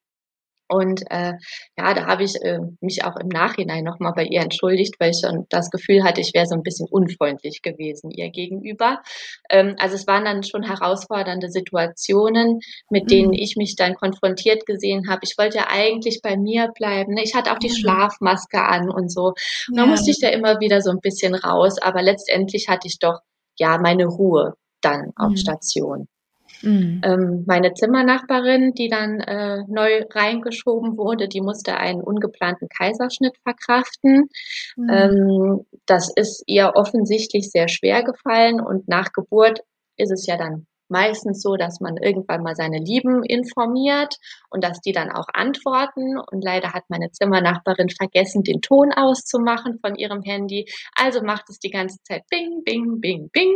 Und 0.70 1.02
äh, 1.10 1.32
ja, 1.76 1.94
da 1.94 2.06
habe 2.06 2.22
ich 2.22 2.36
äh, 2.42 2.60
mich 2.80 3.04
auch 3.04 3.16
im 3.16 3.26
Nachhinein 3.26 3.82
nochmal 3.82 4.12
bei 4.14 4.22
ihr 4.22 4.40
entschuldigt, 4.40 4.94
weil 5.00 5.10
ich 5.10 5.20
schon 5.20 5.46
das 5.50 5.68
Gefühl 5.70 6.04
hatte, 6.04 6.20
ich 6.20 6.32
wäre 6.32 6.46
so 6.46 6.54
ein 6.54 6.62
bisschen 6.62 6.86
unfreundlich 6.88 7.60
gewesen 7.62 8.12
ihr 8.12 8.30
gegenüber. 8.30 9.02
Ähm, 9.50 9.74
also 9.78 9.96
es 9.96 10.06
waren 10.06 10.24
dann 10.24 10.44
schon 10.44 10.62
herausfordernde 10.62 11.50
Situationen, 11.50 12.60
mit 12.88 13.04
mhm. 13.04 13.08
denen 13.08 13.32
ich 13.32 13.56
mich 13.56 13.74
dann 13.74 13.96
konfrontiert 13.96 14.64
gesehen 14.64 15.08
habe. 15.10 15.22
Ich 15.24 15.34
wollte 15.36 15.58
ja 15.58 15.66
eigentlich 15.68 16.20
bei 16.22 16.36
mir 16.36 16.68
bleiben. 16.68 17.14
Ne? 17.14 17.24
Ich 17.24 17.34
hatte 17.34 17.52
auch 17.52 17.58
die 17.58 17.68
mhm. 17.68 17.74
Schlafmaske 17.74 18.62
an 18.62 18.90
und 18.90 19.10
so. 19.10 19.32
Und 19.68 19.76
ja. 19.76 19.82
da 19.82 19.86
musste 19.86 20.12
ich 20.12 20.20
da 20.20 20.28
immer 20.28 20.60
wieder 20.60 20.82
so 20.82 20.90
ein 20.90 21.00
bisschen 21.00 21.34
raus, 21.34 21.82
aber 21.82 22.00
letztendlich 22.00 22.68
hatte 22.68 22.86
ich 22.86 23.00
doch 23.00 23.18
ja 23.60 23.78
meine 23.78 24.06
Ruhe 24.06 24.54
dann 24.80 25.12
auf 25.16 25.30
mhm. 25.30 25.36
Station. 25.36 26.08
Mhm. 26.62 27.00
Ähm, 27.04 27.44
meine 27.46 27.72
Zimmernachbarin, 27.74 28.72
die 28.74 28.88
dann 28.88 29.20
äh, 29.20 29.62
neu 29.68 30.04
reingeschoben 30.10 30.96
wurde, 30.96 31.28
die 31.28 31.40
musste 31.40 31.76
einen 31.76 32.02
ungeplanten 32.02 32.68
Kaiserschnitt 32.68 33.36
verkraften. 33.42 34.28
Mhm. 34.76 34.90
Ähm, 34.90 35.60
das 35.86 36.12
ist 36.14 36.42
ihr 36.46 36.72
offensichtlich 36.74 37.50
sehr 37.50 37.68
schwer 37.68 38.02
gefallen 38.02 38.60
und 38.60 38.88
nach 38.88 39.12
Geburt 39.12 39.60
ist 39.96 40.10
es 40.10 40.26
ja 40.26 40.36
dann 40.36 40.66
meistens 40.90 41.42
so, 41.42 41.56
dass 41.56 41.80
man 41.80 41.96
irgendwann 41.96 42.42
mal 42.42 42.54
seine 42.54 42.78
Lieben 42.78 43.22
informiert 43.24 44.16
und 44.50 44.64
dass 44.64 44.80
die 44.80 44.92
dann 44.92 45.10
auch 45.10 45.26
antworten. 45.32 46.18
Und 46.18 46.42
leider 46.42 46.72
hat 46.72 46.84
meine 46.88 47.10
Zimmernachbarin 47.10 47.88
vergessen, 47.90 48.42
den 48.42 48.60
Ton 48.60 48.92
auszumachen 48.92 49.78
von 49.80 49.94
ihrem 49.94 50.22
Handy. 50.22 50.66
Also 50.94 51.22
macht 51.22 51.48
es 51.48 51.58
die 51.58 51.70
ganze 51.70 51.98
Zeit 52.02 52.22
Bing, 52.30 52.62
Bing, 52.64 53.00
Bing, 53.00 53.30
Bing. 53.32 53.54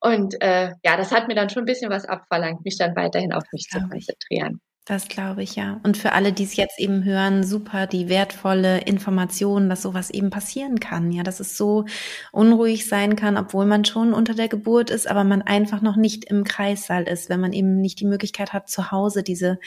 Und 0.00 0.40
äh, 0.40 0.72
ja, 0.82 0.96
das 0.96 1.12
hat 1.12 1.28
mir 1.28 1.34
dann 1.34 1.50
schon 1.50 1.62
ein 1.62 1.66
bisschen 1.66 1.90
was 1.90 2.06
abverlangt, 2.06 2.64
mich 2.64 2.78
dann 2.78 2.96
weiterhin 2.96 3.32
auf 3.32 3.44
mich 3.52 3.68
zu 3.68 3.78
konzentrieren. 3.80 4.60
Das 4.86 5.08
glaube 5.08 5.42
ich, 5.42 5.56
ja. 5.56 5.78
Und 5.84 5.96
für 5.96 6.12
alle, 6.12 6.32
die 6.32 6.42
es 6.42 6.56
jetzt 6.56 6.80
eben 6.80 7.04
hören, 7.04 7.44
super 7.44 7.86
die 7.86 8.08
wertvolle 8.08 8.80
Information, 8.80 9.68
dass 9.68 9.82
sowas 9.82 10.10
eben 10.10 10.30
passieren 10.30 10.80
kann. 10.80 11.12
Ja, 11.12 11.22
dass 11.22 11.38
es 11.38 11.56
so 11.56 11.84
unruhig 12.32 12.88
sein 12.88 13.14
kann, 13.14 13.36
obwohl 13.36 13.66
man 13.66 13.84
schon 13.84 14.12
unter 14.12 14.34
der 14.34 14.48
Geburt 14.48 14.90
ist, 14.90 15.08
aber 15.08 15.22
man 15.22 15.42
einfach 15.42 15.80
noch 15.82 15.96
nicht 15.96 16.24
im 16.24 16.44
Kreissaal 16.44 17.04
ist, 17.04 17.28
wenn 17.28 17.40
man 17.40 17.52
eben 17.52 17.80
nicht 17.80 18.00
die 18.00 18.06
Möglichkeit 18.06 18.52
hat, 18.52 18.68
zu 18.68 18.90
Hause 18.90 19.22
diese, 19.22 19.60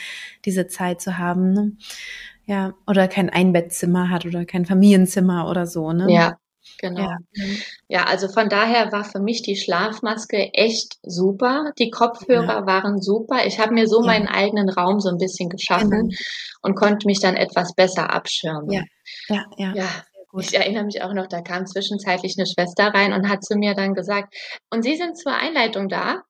diese 0.45 0.67
Zeit 0.67 0.99
zu 0.99 1.17
haben. 1.17 1.53
Ne? 1.53 1.71
Ja, 2.45 2.73
oder 2.87 3.07
kein 3.07 3.29
Einbettzimmer 3.29 4.09
hat 4.09 4.25
oder 4.25 4.45
kein 4.45 4.65
Familienzimmer 4.65 5.49
oder 5.49 5.65
so, 5.67 5.93
ne? 5.93 6.11
Ja, 6.11 6.37
Genau. 6.79 7.01
Ja. 7.01 7.17
ja. 7.87 8.03
also 8.05 8.27
von 8.27 8.49
daher 8.49 8.91
war 8.91 9.03
für 9.03 9.19
mich 9.19 9.41
die 9.41 9.55
Schlafmaske 9.55 10.53
echt 10.53 10.97
super. 11.03 11.71
Die 11.77 11.89
Kopfhörer 11.89 12.59
ja. 12.59 12.65
waren 12.65 13.01
super. 13.01 13.45
Ich 13.45 13.59
habe 13.59 13.73
mir 13.73 13.87
so 13.87 14.01
ja. 14.01 14.07
meinen 14.07 14.27
eigenen 14.27 14.69
Raum 14.69 14.99
so 14.99 15.09
ein 15.09 15.17
bisschen 15.17 15.49
geschaffen 15.49 15.89
genau. 15.89 16.15
und 16.61 16.75
konnte 16.75 17.07
mich 17.07 17.19
dann 17.19 17.35
etwas 17.35 17.73
besser 17.75 18.13
abschirmen. 18.13 18.71
Ja, 18.71 18.83
ja, 19.27 19.45
ja. 19.57 19.73
ja. 19.75 19.89
Ich 20.39 20.55
erinnere 20.55 20.85
mich 20.85 21.01
auch 21.03 21.13
noch, 21.13 21.27
da 21.27 21.41
kam 21.41 21.67
zwischenzeitlich 21.67 22.35
eine 22.37 22.47
Schwester 22.47 22.87
rein 22.87 23.13
und 23.13 23.29
hat 23.29 23.43
zu 23.43 23.55
mir 23.55 23.75
dann 23.75 23.93
gesagt, 23.93 24.35
und 24.71 24.81
Sie 24.81 24.95
sind 24.95 25.15
zur 25.15 25.35
Einleitung 25.35 25.89
da? 25.89 26.23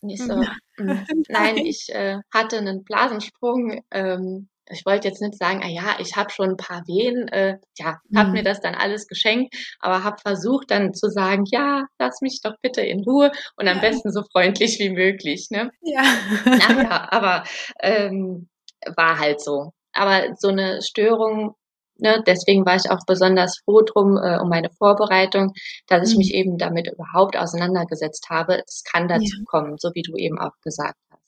Und 0.00 0.10
ich 0.10 0.20
so, 0.20 0.34
hm, 0.76 1.06
nein, 1.28 1.56
ich 1.58 1.88
äh, 1.90 2.18
hatte 2.32 2.58
einen 2.58 2.82
Blasensprung, 2.82 3.82
ähm, 3.92 4.48
ich 4.70 4.86
wollte 4.86 5.08
jetzt 5.08 5.20
nicht 5.20 5.36
sagen, 5.36 5.60
ah 5.62 5.68
ja, 5.68 5.96
ich 5.98 6.16
habe 6.16 6.30
schon 6.30 6.50
ein 6.50 6.56
paar 6.56 6.86
Wehen, 6.86 7.28
äh, 7.28 7.58
ja, 7.78 8.00
habe 8.14 8.28
mhm. 8.28 8.32
mir 8.32 8.42
das 8.42 8.60
dann 8.60 8.74
alles 8.74 9.06
geschenkt, 9.06 9.54
aber 9.80 10.04
habe 10.04 10.16
versucht 10.22 10.70
dann 10.70 10.94
zu 10.94 11.10
sagen, 11.10 11.44
ja, 11.46 11.84
lass 11.98 12.20
mich 12.20 12.40
doch 12.42 12.54
bitte 12.62 12.80
in 12.80 13.04
Ruhe 13.04 13.30
und 13.56 13.68
am 13.68 13.76
ja. 13.76 13.80
besten 13.82 14.10
so 14.10 14.22
freundlich 14.32 14.78
wie 14.78 14.90
möglich. 14.90 15.48
Ne? 15.50 15.70
Ja. 15.82 16.02
Naja, 16.44 17.08
aber 17.10 17.44
ähm, 17.80 18.48
war 18.96 19.18
halt 19.18 19.40
so. 19.40 19.72
Aber 19.92 20.34
so 20.38 20.48
eine 20.48 20.82
Störung, 20.82 21.54
ne, 21.98 22.22
deswegen 22.26 22.66
war 22.66 22.76
ich 22.76 22.90
auch 22.90 23.04
besonders 23.06 23.60
froh 23.64 23.82
drum 23.82 24.16
äh, 24.16 24.38
um 24.38 24.48
meine 24.48 24.70
Vorbereitung, 24.70 25.52
dass 25.86 26.08
ich 26.08 26.14
mhm. 26.14 26.18
mich 26.18 26.34
eben 26.34 26.58
damit 26.58 26.90
überhaupt 26.90 27.36
auseinandergesetzt 27.36 28.28
habe. 28.30 28.62
Es 28.66 28.82
kann 28.82 29.08
dazu 29.08 29.36
ja. 29.38 29.44
kommen, 29.46 29.76
so 29.78 29.90
wie 29.94 30.02
du 30.02 30.16
eben 30.16 30.38
auch 30.38 30.54
gesagt 30.62 30.98
hast. 31.10 31.22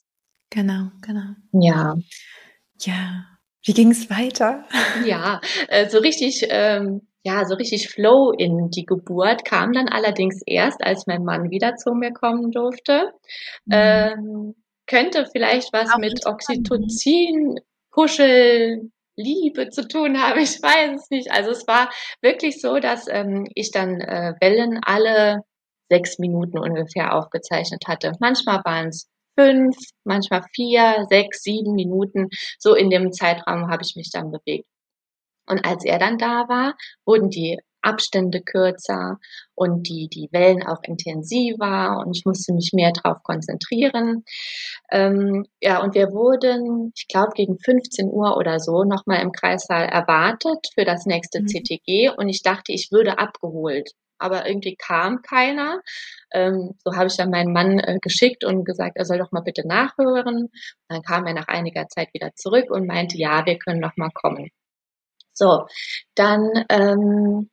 Genau, 0.49 0.89
genau. 1.01 1.35
Ja. 1.51 1.95
Ja. 2.79 3.25
Wie 3.63 3.73
ging 3.73 3.91
es 3.91 4.09
weiter? 4.09 4.65
Ja, 5.05 5.41
äh, 5.67 5.89
so 5.89 5.99
richtig, 5.99 6.45
ähm, 6.49 7.07
ja, 7.23 7.43
so 7.45 7.55
richtig 7.55 7.89
Flow 7.89 8.31
in 8.31 8.69
die 8.69 8.85
Geburt 8.85 9.43
kam 9.43 9.73
dann 9.73 9.89
allerdings 9.89 10.41
erst, 10.45 10.81
als 10.83 11.05
mein 11.05 11.23
Mann 11.23 11.49
wieder 11.49 11.75
zu 11.75 11.93
mir 11.93 12.13
kommen 12.13 12.51
durfte. 12.51 13.11
Mhm. 13.65 13.73
Ähm, 13.73 14.55
könnte 14.85 15.27
vielleicht 15.31 15.73
was 15.73 15.91
Auch 15.91 15.97
mit 15.97 16.25
Oxytocin, 16.25 17.59
Kuschel, 17.89 18.89
Liebe 19.17 19.69
zu 19.69 19.87
tun 19.87 20.21
haben, 20.21 20.39
ich 20.39 20.61
weiß 20.61 21.01
es 21.01 21.09
nicht. 21.09 21.31
Also 21.31 21.51
es 21.51 21.67
war 21.67 21.89
wirklich 22.21 22.61
so, 22.61 22.79
dass 22.79 23.07
ähm, 23.09 23.47
ich 23.55 23.71
dann 23.71 23.99
äh, 23.99 24.33
Wellen 24.39 24.79
alle 24.83 25.41
sechs 25.89 26.19
Minuten 26.19 26.59
ungefähr 26.59 27.15
aufgezeichnet 27.15 27.83
hatte. 27.87 28.13
Manchmal 28.19 28.61
waren 28.63 28.89
es 28.89 29.09
fünf, 29.37 29.75
manchmal 30.03 30.43
vier, 30.53 31.05
sechs, 31.09 31.43
sieben 31.43 31.73
Minuten. 31.73 32.29
So 32.59 32.75
in 32.75 32.89
dem 32.89 33.11
Zeitraum 33.11 33.69
habe 33.69 33.83
ich 33.83 33.95
mich 33.95 34.09
dann 34.11 34.31
bewegt. 34.31 34.67
Und 35.47 35.65
als 35.65 35.85
er 35.85 35.99
dann 35.99 36.17
da 36.17 36.47
war, 36.49 36.75
wurden 37.05 37.29
die 37.29 37.59
Abstände 37.81 38.41
kürzer 38.41 39.17
und 39.55 39.87
die, 39.87 40.09
die 40.09 40.27
Wellen 40.31 40.63
auch 40.63 40.81
intensiver 40.83 42.03
und 42.05 42.17
ich 42.17 42.25
musste 42.25 42.53
mich 42.53 42.71
mehr 42.73 42.91
darauf 42.91 43.23
konzentrieren. 43.23 44.25
Ähm, 44.91 45.45
ja, 45.61 45.81
und 45.81 45.95
wir 45.95 46.11
wurden, 46.11 46.91
ich 46.95 47.07
glaube, 47.07 47.31
gegen 47.35 47.57
15 47.57 48.09
Uhr 48.09 48.35
oder 48.35 48.59
so 48.59 48.83
nochmal 48.83 49.21
im 49.21 49.31
Kreissaal 49.31 49.85
erwartet 49.85 50.67
für 50.73 50.83
das 50.83 51.05
nächste 51.05 51.41
mhm. 51.41 51.47
CTG 51.47 52.09
und 52.17 52.27
ich 52.27 52.41
dachte, 52.41 52.73
ich 52.73 52.91
würde 52.91 53.19
abgeholt 53.19 53.91
aber 54.19 54.47
irgendwie 54.47 54.75
kam 54.75 55.21
keiner. 55.21 55.81
Ähm, 56.31 56.73
so 56.83 56.95
habe 56.95 57.07
ich 57.07 57.17
dann 57.17 57.29
meinen 57.29 57.53
Mann 57.53 57.79
äh, 57.79 57.99
geschickt 58.01 58.43
und 58.43 58.65
gesagt, 58.65 58.93
er 58.95 59.05
soll 59.05 59.17
doch 59.19 59.31
mal 59.31 59.41
bitte 59.41 59.67
nachhören. 59.67 60.49
Dann 60.89 61.01
kam 61.03 61.25
er 61.25 61.33
nach 61.33 61.47
einiger 61.47 61.87
Zeit 61.87 62.13
wieder 62.13 62.31
zurück 62.35 62.69
und 62.69 62.87
meinte, 62.87 63.17
ja, 63.17 63.45
wir 63.45 63.57
können 63.57 63.79
noch 63.79 63.97
mal 63.97 64.11
kommen. 64.13 64.49
So, 65.33 65.65
dann 66.15 66.65
ähm, 66.69 67.49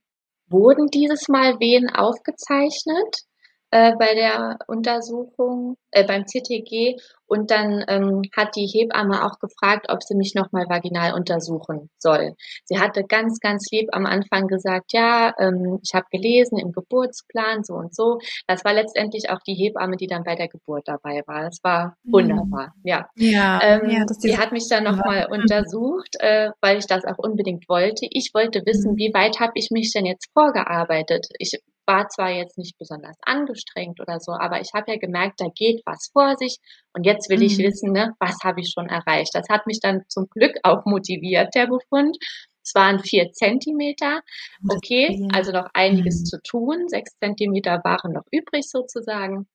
wurden 0.48 0.88
dieses 0.88 1.28
Mal 1.28 1.60
Wehen 1.60 1.90
aufgezeichnet 1.90 3.24
äh, 3.70 3.92
bei 3.98 4.14
der 4.14 4.58
Untersuchung, 4.68 5.76
äh, 5.90 6.04
beim 6.06 6.26
CTG. 6.26 6.96
Und 7.34 7.50
dann 7.50 7.84
ähm, 7.88 8.22
hat 8.36 8.54
die 8.54 8.66
Hebamme 8.66 9.24
auch 9.24 9.40
gefragt, 9.40 9.86
ob 9.88 10.04
sie 10.04 10.14
mich 10.14 10.36
nochmal 10.36 10.66
vaginal 10.68 11.14
untersuchen 11.14 11.90
soll. 11.98 12.34
Sie 12.64 12.78
hatte 12.78 13.02
ganz, 13.02 13.40
ganz 13.40 13.66
lieb 13.72 13.88
am 13.90 14.06
Anfang 14.06 14.46
gesagt, 14.46 14.92
ja, 14.92 15.34
ähm, 15.40 15.80
ich 15.82 15.94
habe 15.94 16.06
gelesen 16.12 16.58
im 16.58 16.70
Geburtsplan 16.70 17.64
so 17.64 17.74
und 17.74 17.92
so. 17.92 18.20
Das 18.46 18.64
war 18.64 18.72
letztendlich 18.72 19.30
auch 19.30 19.40
die 19.44 19.54
Hebamme, 19.54 19.96
die 19.96 20.06
dann 20.06 20.22
bei 20.22 20.36
der 20.36 20.46
Geburt 20.46 20.84
dabei 20.86 21.22
war. 21.26 21.42
Das 21.42 21.58
war 21.64 21.96
mhm. 22.04 22.12
wunderbar, 22.12 22.72
ja. 22.84 23.08
Ja, 23.16 23.58
ähm, 23.64 23.90
ja 23.90 24.04
das 24.06 24.18
die 24.18 24.38
hat 24.38 24.52
mich 24.52 24.68
dann 24.68 24.84
nochmal 24.84 25.26
untersucht, 25.28 26.14
äh, 26.20 26.50
weil 26.60 26.78
ich 26.78 26.86
das 26.86 27.04
auch 27.04 27.18
unbedingt 27.18 27.68
wollte. 27.68 28.06
Ich 28.10 28.30
wollte 28.32 28.62
wissen, 28.64 28.92
mhm. 28.92 28.96
wie 28.96 29.12
weit 29.12 29.40
habe 29.40 29.54
ich 29.56 29.72
mich 29.72 29.92
denn 29.92 30.06
jetzt 30.06 30.30
vorgearbeitet? 30.32 31.26
Ich 31.40 31.58
war 31.86 32.08
zwar 32.08 32.30
jetzt 32.30 32.58
nicht 32.58 32.78
besonders 32.78 33.16
angestrengt 33.22 34.00
oder 34.00 34.20
so, 34.20 34.32
aber 34.32 34.60
ich 34.60 34.70
habe 34.74 34.92
ja 34.92 34.98
gemerkt, 34.98 35.40
da 35.40 35.46
geht 35.54 35.82
was 35.84 36.10
vor 36.12 36.36
sich 36.36 36.58
und 36.92 37.04
jetzt 37.04 37.28
will 37.28 37.38
mhm. 37.38 37.44
ich 37.44 37.58
wissen, 37.58 37.92
ne, 37.92 38.14
was 38.18 38.38
habe 38.42 38.60
ich 38.60 38.72
schon 38.72 38.88
erreicht. 38.88 39.34
Das 39.34 39.48
hat 39.48 39.66
mich 39.66 39.80
dann 39.80 40.02
zum 40.08 40.28
Glück 40.28 40.56
auch 40.62 40.84
motiviert, 40.84 41.54
der 41.54 41.66
Befund. 41.66 42.16
Es 42.62 42.74
waren 42.74 42.98
vier 43.00 43.30
Zentimeter. 43.32 44.22
Okay, 44.68 45.28
also 45.34 45.52
noch 45.52 45.68
einiges 45.74 46.20
mhm. 46.20 46.24
zu 46.24 46.42
tun. 46.42 46.88
Sechs 46.88 47.16
Zentimeter 47.18 47.82
waren 47.84 48.12
noch 48.12 48.24
übrig 48.30 48.68
sozusagen. 48.68 49.46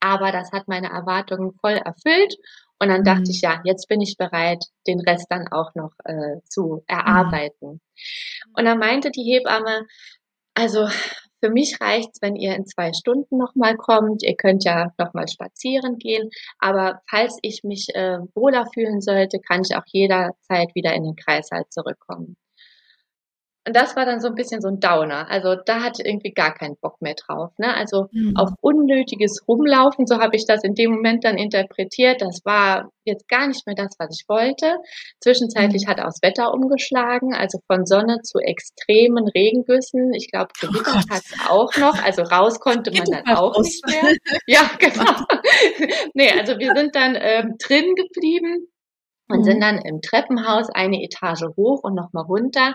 Aber 0.00 0.32
das 0.32 0.52
hat 0.52 0.68
meine 0.68 0.88
Erwartungen 0.88 1.52
voll 1.60 1.74
erfüllt. 1.74 2.36
Und 2.78 2.88
dann 2.88 3.00
mhm. 3.00 3.04
dachte 3.04 3.30
ich, 3.30 3.40
ja, 3.40 3.60
jetzt 3.64 3.88
bin 3.88 4.00
ich 4.00 4.16
bereit, 4.16 4.64
den 4.86 5.00
Rest 5.00 5.26
dann 5.28 5.48
auch 5.48 5.74
noch 5.74 5.92
äh, 6.04 6.40
zu 6.48 6.84
erarbeiten. 6.86 7.66
Mhm. 7.66 7.80
Und 8.56 8.64
dann 8.64 8.78
meinte 8.78 9.10
die 9.10 9.24
Hebamme, 9.24 9.86
also 10.54 10.88
für 11.40 11.50
mich 11.50 11.80
reicht's, 11.80 12.20
wenn 12.22 12.36
ihr 12.36 12.54
in 12.54 12.66
zwei 12.66 12.92
Stunden 12.92 13.38
nochmal 13.38 13.76
kommt. 13.76 14.22
Ihr 14.22 14.36
könnt 14.36 14.64
ja 14.64 14.92
nochmal 14.98 15.28
spazieren 15.28 15.98
gehen. 15.98 16.30
Aber 16.58 17.00
falls 17.08 17.38
ich 17.42 17.62
mich 17.64 17.88
äh, 17.94 18.18
wohler 18.34 18.66
fühlen 18.72 19.00
sollte, 19.00 19.38
kann 19.40 19.62
ich 19.62 19.76
auch 19.76 19.86
jederzeit 19.86 20.74
wieder 20.74 20.94
in 20.94 21.04
den 21.04 21.16
Kreißsaal 21.16 21.64
zurückkommen. 21.70 22.36
Und 23.68 23.76
das 23.76 23.96
war 23.96 24.06
dann 24.06 24.18
so 24.18 24.28
ein 24.28 24.34
bisschen 24.34 24.62
so 24.62 24.68
ein 24.68 24.80
Downer. 24.80 25.30
Also 25.30 25.54
da 25.54 25.82
hatte 25.82 26.00
ich 26.00 26.08
irgendwie 26.08 26.32
gar 26.32 26.54
keinen 26.54 26.78
Bock 26.80 27.02
mehr 27.02 27.12
drauf. 27.12 27.50
Ne? 27.58 27.74
Also 27.74 28.06
mhm. 28.12 28.34
auf 28.34 28.48
unnötiges 28.62 29.46
Rumlaufen, 29.46 30.06
so 30.06 30.20
habe 30.20 30.36
ich 30.36 30.46
das 30.46 30.64
in 30.64 30.74
dem 30.74 30.92
Moment 30.92 31.22
dann 31.22 31.36
interpretiert. 31.36 32.22
Das 32.22 32.40
war 32.46 32.90
jetzt 33.04 33.28
gar 33.28 33.46
nicht 33.46 33.66
mehr 33.66 33.76
das, 33.76 33.94
was 33.98 34.18
ich 34.18 34.26
wollte. 34.26 34.76
Zwischenzeitlich 35.20 35.84
mhm. 35.84 35.90
hat 35.90 36.00
auch 36.00 36.06
das 36.06 36.22
Wetter 36.22 36.54
umgeschlagen, 36.54 37.34
also 37.34 37.58
von 37.66 37.84
Sonne 37.84 38.22
zu 38.22 38.38
extremen 38.38 39.28
Regengüssen. 39.28 40.14
Ich 40.14 40.30
glaube, 40.30 40.48
Gewitter 40.58 41.02
oh 41.04 41.14
hat 41.14 41.22
es 41.26 41.34
auch 41.46 41.76
noch. 41.76 42.02
Also 42.02 42.22
raus 42.22 42.60
konnte 42.60 42.90
man 42.90 43.04
dann 43.04 43.36
auch 43.36 43.54
raus. 43.54 43.66
nicht 43.66 43.86
mehr. 43.86 44.16
Ja, 44.46 44.70
genau. 44.78 45.26
nee, 46.14 46.30
also 46.30 46.58
wir 46.58 46.72
sind 46.74 46.96
dann 46.96 47.18
ähm, 47.20 47.56
drin 47.62 47.94
geblieben 47.94 48.68
und 49.28 49.40
mhm. 49.40 49.44
sind 49.44 49.60
dann 49.60 49.76
im 49.76 50.00
Treppenhaus 50.00 50.70
eine 50.70 51.02
Etage 51.02 51.44
hoch 51.54 51.80
und 51.82 51.94
nochmal 51.94 52.24
runter 52.24 52.74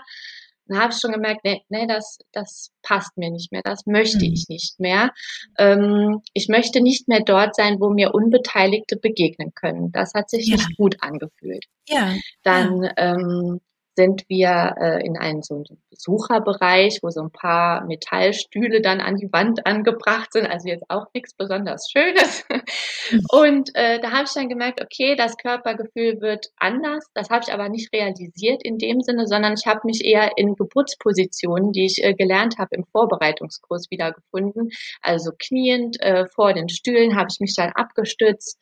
dann 0.66 0.78
habe 0.78 0.92
ich 0.92 0.98
schon 0.98 1.12
gemerkt, 1.12 1.44
nee, 1.44 1.62
nee, 1.68 1.86
das, 1.86 2.18
das 2.32 2.70
passt 2.82 3.16
mir 3.16 3.30
nicht 3.30 3.52
mehr, 3.52 3.62
das 3.62 3.86
möchte 3.86 4.24
mhm. 4.24 4.32
ich 4.32 4.46
nicht 4.48 4.80
mehr. 4.80 5.10
Ähm, 5.58 6.20
ich 6.32 6.48
möchte 6.48 6.80
nicht 6.80 7.08
mehr 7.08 7.20
dort 7.20 7.54
sein, 7.54 7.80
wo 7.80 7.90
mir 7.90 8.14
Unbeteiligte 8.14 8.96
begegnen 8.96 9.52
können. 9.54 9.92
Das 9.92 10.14
hat 10.14 10.30
sich 10.30 10.46
ja. 10.46 10.56
nicht 10.56 10.76
gut 10.76 10.96
angefühlt. 11.00 11.64
Ja. 11.88 12.14
Dann 12.42 12.82
ja. 12.82 12.92
Ähm, 12.96 13.60
sind 13.96 14.24
wir 14.28 14.74
äh, 14.80 15.06
in 15.06 15.16
einen 15.16 15.42
so 15.42 15.56
einen 15.56 15.82
Besucherbereich, 15.90 17.00
wo 17.02 17.10
so 17.10 17.22
ein 17.22 17.30
paar 17.30 17.84
Metallstühle 17.84 18.80
dann 18.80 19.00
an 19.00 19.16
die 19.16 19.32
Wand 19.32 19.66
angebracht 19.66 20.32
sind, 20.32 20.46
also 20.46 20.68
jetzt 20.68 20.84
auch 20.88 21.06
nichts 21.14 21.34
besonders 21.34 21.88
Schönes. 21.90 22.44
Und 23.30 23.70
äh, 23.74 24.00
da 24.00 24.10
habe 24.10 24.24
ich 24.24 24.32
dann 24.32 24.48
gemerkt, 24.48 24.82
okay, 24.82 25.14
das 25.16 25.36
Körpergefühl 25.36 26.20
wird 26.20 26.46
anders. 26.56 27.06
Das 27.14 27.30
habe 27.30 27.44
ich 27.46 27.52
aber 27.52 27.68
nicht 27.68 27.92
realisiert 27.92 28.62
in 28.64 28.78
dem 28.78 29.00
Sinne, 29.00 29.26
sondern 29.26 29.54
ich 29.54 29.66
habe 29.66 29.80
mich 29.84 30.04
eher 30.04 30.32
in 30.36 30.54
Geburtspositionen, 30.54 31.72
die 31.72 31.86
ich 31.86 32.02
äh, 32.02 32.14
gelernt 32.14 32.58
habe 32.58 32.74
im 32.76 32.84
Vorbereitungskurs 32.84 33.90
wiedergefunden. 33.90 34.70
Also 35.02 35.30
kniend 35.38 36.00
äh, 36.00 36.26
vor 36.26 36.52
den 36.52 36.68
Stühlen 36.68 37.16
habe 37.16 37.28
ich 37.30 37.40
mich 37.40 37.54
dann 37.54 37.70
abgestützt 37.70 38.58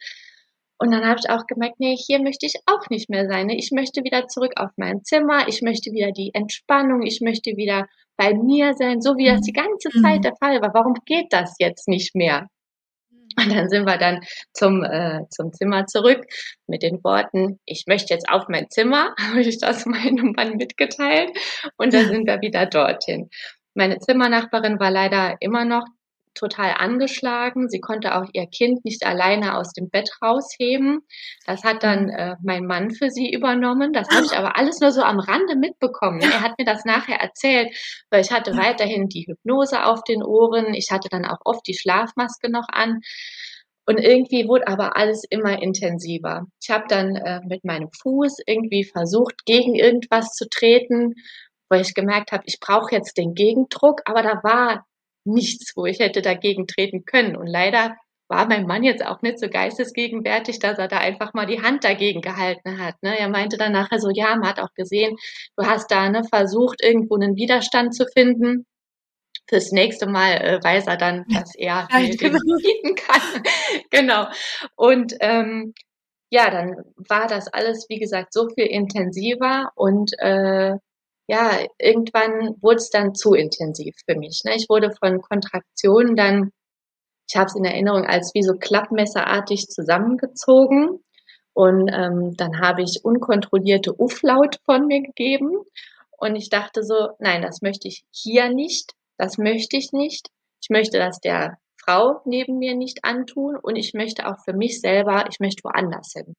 und 0.83 0.91
dann 0.91 1.07
habe 1.07 1.21
ich 1.23 1.31
auch 1.31 1.47
gemerkt, 1.47 1.79
nee, 1.79 1.97
hier 1.97 2.21
möchte 2.21 2.45
ich 2.45 2.55
auch 2.67 2.91
nicht 2.91 3.09
mehr 3.09 3.29
sein. 3.29 3.47
Ne? 3.47 3.57
Ich 3.57 3.71
möchte 3.71 4.03
wieder 4.03 4.27
zurück 4.27 4.55
auf 4.57 4.71
mein 4.77 5.05
Zimmer, 5.05 5.47
ich 5.47 5.63
möchte 5.63 5.93
wieder 5.93 6.11
die 6.11 6.35
Entspannung, 6.35 7.03
ich 7.03 7.21
möchte 7.21 7.57
wieder 7.57 7.87
bei 8.17 8.35
mir 8.35 8.75
sein, 8.75 9.01
so 9.01 9.17
wie 9.17 9.27
das 9.27 9.43
die 9.43 9.53
ganze 9.53 9.91
mhm. 9.95 10.03
Zeit 10.03 10.25
der 10.25 10.35
Fall 10.35 10.61
war. 10.61 10.75
Warum 10.75 10.95
geht 11.07 11.27
das 11.31 11.55
jetzt 11.61 11.87
nicht 11.87 12.17
mehr? 12.17 12.49
Und 13.39 13.55
dann 13.55 13.69
sind 13.69 13.87
wir 13.87 13.97
dann 13.97 14.23
zum, 14.53 14.83
äh, 14.83 15.21
zum 15.31 15.53
Zimmer 15.53 15.87
zurück 15.87 16.25
mit 16.67 16.83
den 16.83 17.03
Worten, 17.05 17.61
ich 17.65 17.85
möchte 17.87 18.13
jetzt 18.13 18.29
auf 18.29 18.49
mein 18.49 18.69
Zimmer, 18.69 19.15
habe 19.21 19.41
ich 19.41 19.61
das 19.61 19.87
meinem 19.87 20.33
Mann 20.33 20.57
mitgeteilt 20.57 21.31
und 21.77 21.95
dann 21.95 22.09
sind 22.09 22.27
wir 22.27 22.41
wieder 22.41 22.67
dorthin. 22.67 23.31
Meine 23.75 24.01
Zimmernachbarin 24.01 24.81
war 24.81 24.91
leider 24.91 25.37
immer 25.39 25.65
noch 25.65 25.85
total 26.35 26.75
angeschlagen. 26.79 27.69
Sie 27.69 27.81
konnte 27.81 28.17
auch 28.17 28.27
ihr 28.33 28.47
Kind 28.47 28.85
nicht 28.85 29.05
alleine 29.05 29.57
aus 29.57 29.73
dem 29.73 29.91
Bett 29.91 30.11
rausheben. 30.23 31.01
Das 31.47 31.65
hat 31.65 31.83
dann 31.83 32.05
mhm. 32.05 32.11
äh, 32.11 32.37
mein 32.43 32.67
Mann 32.67 32.91
für 32.91 33.11
sie 33.11 33.31
übernommen. 33.33 33.93
Das 33.93 34.09
habe 34.09 34.25
ich 34.25 34.33
aber 34.33 34.57
alles 34.57 34.81
nur 34.81 34.93
so 34.93 35.03
am 35.03 35.21
Rande 35.21 35.57
mitbekommen. 35.57 36.21
Er 36.21 36.43
hat 36.43 36.59
mir 36.59 36.65
das 36.65 36.85
nachher 36.85 37.21
erzählt, 37.21 37.75
weil 38.11 38.23
ich 38.23 38.33
hatte 38.33 38.57
weiterhin 38.57 39.09
die 39.09 39.27
Hypnose 39.27 39.85
auf 39.85 40.03
den 40.05 40.23
Ohren. 40.23 40.75
Ich 40.75 40.91
hatte 40.91 41.09
dann 41.11 41.25
auch 41.25 41.39
oft 41.45 41.67
die 41.67 41.77
Schlafmaske 41.77 42.51
noch 42.51 42.69
an. 42.69 43.01
Und 43.85 43.99
irgendwie 43.99 44.47
wurde 44.49 44.69
aber 44.69 44.97
alles 44.97 45.25
immer 45.29 45.61
intensiver. 45.61 46.47
Ich 46.63 46.71
habe 46.71 46.85
dann 46.89 47.17
äh, 47.17 47.41
mit 47.45 47.65
meinem 47.65 47.89
Fuß 48.01 48.39
irgendwie 48.47 48.85
versucht, 48.85 49.45
gegen 49.45 49.75
irgendwas 49.75 50.35
zu 50.35 50.49
treten, 50.49 51.15
weil 51.69 51.81
ich 51.81 51.95
gemerkt 51.95 52.33
habe, 52.33 52.45
ich 52.47 52.61
brauche 52.61 52.95
jetzt 52.95 53.17
den 53.17 53.35
Gegendruck, 53.35 54.03
aber 54.05 54.23
da 54.23 54.41
war 54.45 54.87
nichts, 55.25 55.73
wo 55.77 55.87
ich 55.87 56.01
hätte 56.01 56.23
dagegen 56.23 56.67
treten 56.67 57.05
können. 57.05 57.37
Und 57.37 57.47
leider 57.47 57.97
war 58.29 58.49
mein 58.49 58.67
Mann 58.67 58.83
jetzt 58.83 59.05
auch 59.05 59.21
nicht 59.21 59.39
so 59.39 59.49
geistesgegenwärtig, 59.49 60.59
dass 60.59 60.79
er 60.79 60.89
da 60.89 60.99
einfach 60.99 61.35
mal 61.35 61.47
die 61.47 61.63
Hand 61.63 61.85
dagegen 61.85 62.23
gehalten 62.23 62.79
hat. 62.79 62.95
Ne? 63.03 63.19
Er 63.19 63.29
meinte 63.29 63.59
dann 63.59 63.73
nachher 63.73 63.99
so, 63.99 64.09
ja, 64.11 64.35
man 64.37 64.49
hat 64.49 64.61
auch 64.61 64.73
gesehen, 64.75 65.17
du 65.57 65.67
hast 65.67 65.91
da 65.91 66.09
ne, 66.09 66.25
versucht, 66.25 66.83
irgendwo 66.83 67.17
einen 67.17 67.37
Widerstand 67.37 67.95
zu 67.95 68.07
finden. 68.07 68.67
Fürs 69.49 69.71
nächste 69.71 70.07
Mal 70.07 70.33
äh, 70.37 70.65
weiß 70.65 70.87
er 70.87 70.97
dann, 70.97 71.25
dass 71.29 71.55
er 71.55 71.89
ja, 71.91 72.01
genau. 72.19 72.39
bieten 72.63 72.95
kann. 72.95 73.43
genau. 73.91 74.27
Und 74.77 75.15
ähm, 75.21 75.75
ja, 76.31 76.49
dann 76.51 76.77
war 76.97 77.27
das 77.27 77.49
alles, 77.49 77.85
wie 77.91 77.99
gesagt, 77.99 78.33
so 78.33 78.49
viel 78.49 78.65
intensiver 78.65 79.71
und 79.75 80.13
äh, 80.19 80.77
ja, 81.29 81.59
irgendwann 81.79 82.57
wurde 82.61 82.77
es 82.77 82.91
dann 82.91 83.15
zu 83.15 83.35
intensiv 83.35 83.95
für 84.07 84.17
mich. 84.17 84.43
Ne? 84.45 84.57
Ich 84.57 84.69
wurde 84.69 84.91
von 84.93 85.21
Kontraktionen 85.21 86.17
dann, 86.17 86.51
ich 87.29 87.37
habe 87.37 87.47
es 87.47 87.55
in 87.57 87.65
Erinnerung, 87.65 88.05
als 88.05 88.33
wie 88.35 88.43
so 88.43 88.55
klappmesserartig 88.55 89.69
zusammengezogen. 89.69 91.03
Und 91.55 91.89
ähm, 91.93 92.35
dann 92.37 92.61
habe 92.61 92.83
ich 92.83 93.05
unkontrollierte 93.05 93.95
Ufflaut 93.95 94.57
von 94.65 94.87
mir 94.87 95.03
gegeben. 95.03 95.53
Und 96.19 96.37
ich 96.37 96.51
dachte 96.51 96.83
so, 96.83 97.11
nein, 97.19 97.43
das 97.43 97.63
möchte 97.63 97.89
ich 97.89 98.05
hier 98.11 98.49
nicht. 98.49 98.93
Das 99.17 99.39
möchte 99.39 99.77
ich 99.77 99.93
nicht. 99.93 100.29
Ich 100.63 100.71
möchte 100.71 100.99
das 100.99 101.21
der 101.21 101.59
Frau 101.77 102.21
neben 102.25 102.59
mir 102.59 102.75
nicht 102.75 103.05
antun. 103.05 103.57
Und 103.57 103.77
ich 103.77 103.95
möchte 103.95 104.29
auch 104.29 104.43
für 104.45 104.53
mich 104.53 104.81
selber, 104.81 105.27
ich 105.31 105.41
möchte 105.41 105.65
woanders 105.65 106.13
hin. 106.15 106.35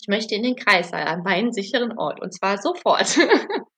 Ich 0.00 0.08
möchte 0.08 0.34
in 0.34 0.42
den 0.42 0.56
Kreissaal, 0.56 1.06
an 1.06 1.22
meinen 1.22 1.52
sicheren 1.52 1.98
Ort. 1.98 2.20
Und 2.22 2.32
zwar 2.32 2.58
sofort. 2.58 3.18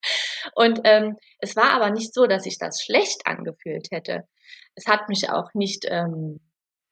Und 0.55 0.81
ähm, 0.85 1.17
es 1.39 1.57
war 1.57 1.71
aber 1.73 1.91
nicht 1.91 2.15
so, 2.15 2.27
dass 2.27 2.47
ich 2.47 2.59
das 2.59 2.83
schlecht 2.83 3.27
angefühlt 3.27 3.89
hätte. 3.91 4.25
Es 4.75 4.87
hat 4.87 5.09
mich 5.09 5.31
auch 5.31 5.53
nicht 5.55 5.87
ähm, 5.89 6.41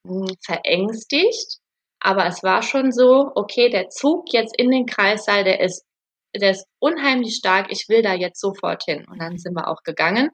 hm, 0.07 0.29
verängstigt, 0.45 1.59
aber 2.01 2.27
es 2.27 2.43
war 2.43 2.63
schon 2.63 2.93
so, 2.93 3.31
okay, 3.35 3.71
der 3.71 3.89
Zug 3.89 4.33
jetzt 4.33 4.57
in 4.57 4.71
den 4.71 4.87
Kreissaal, 4.87 5.45
der 5.45 5.61
ist 5.61 5.85
der 6.37 6.51
ist 6.51 6.67
unheimlich 6.79 7.37
stark, 7.37 7.71
ich 7.71 7.89
will 7.89 8.03
da 8.03 8.15
jetzt 8.15 8.41
sofort 8.41 8.85
hin. 8.85 9.05
Und 9.09 9.21
dann 9.21 9.39
sind 9.39 9.55
wir 9.55 9.69
auch 9.69 9.83
gegangen. 9.83 10.31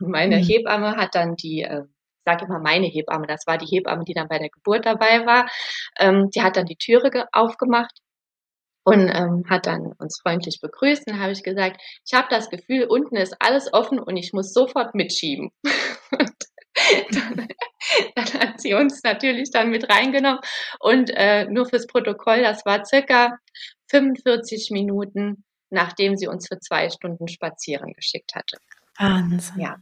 Und 0.00 0.08
meine 0.08 0.38
mhm. 0.38 0.42
Hebamme 0.42 0.96
hat 0.96 1.14
dann 1.14 1.36
die, 1.36 1.62
äh, 1.62 1.82
sage 2.24 2.46
immer 2.46 2.58
meine 2.58 2.86
Hebamme, 2.86 3.26
das 3.26 3.46
war 3.46 3.58
die 3.58 3.66
Hebamme, 3.66 4.04
die 4.04 4.14
dann 4.14 4.28
bei 4.28 4.38
der 4.38 4.50
Geburt 4.50 4.86
dabei 4.86 5.26
war, 5.26 5.48
ähm, 5.98 6.28
die 6.30 6.42
hat 6.42 6.56
dann 6.56 6.66
die 6.66 6.76
Türe 6.76 7.26
aufgemacht 7.32 7.98
und 8.84 9.08
ähm, 9.08 9.44
hat 9.48 9.66
dann 9.66 9.92
uns 9.98 10.20
freundlich 10.20 10.60
begrüßt. 10.60 11.08
Und 11.08 11.20
habe 11.20 11.32
ich 11.32 11.42
gesagt, 11.42 11.80
ich 12.04 12.14
habe 12.14 12.28
das 12.30 12.50
Gefühl, 12.50 12.84
unten 12.84 13.16
ist 13.16 13.36
alles 13.40 13.72
offen 13.72 13.98
und 13.98 14.16
ich 14.16 14.32
muss 14.32 14.52
sofort 14.52 14.94
mitschieben. 14.94 15.50
dann, 17.12 17.48
dann, 18.14 18.40
hat 18.40 18.60
sie 18.60 18.74
uns 18.74 19.02
natürlich 19.02 19.50
dann 19.50 19.70
mit 19.70 19.90
reingenommen 19.90 20.40
und 20.80 21.10
äh, 21.14 21.46
nur 21.46 21.66
fürs 21.66 21.86
Protokoll, 21.86 22.42
das 22.42 22.64
war 22.64 22.84
circa 22.84 23.38
45 23.90 24.70
Minuten, 24.70 25.44
nachdem 25.70 26.16
sie 26.16 26.26
uns 26.26 26.48
für 26.48 26.58
zwei 26.58 26.88
Stunden 26.90 27.28
spazieren 27.28 27.92
geschickt 27.92 28.34
hatte. 28.34 28.56
Wahnsinn. 28.98 29.60
Ja. 29.60 29.76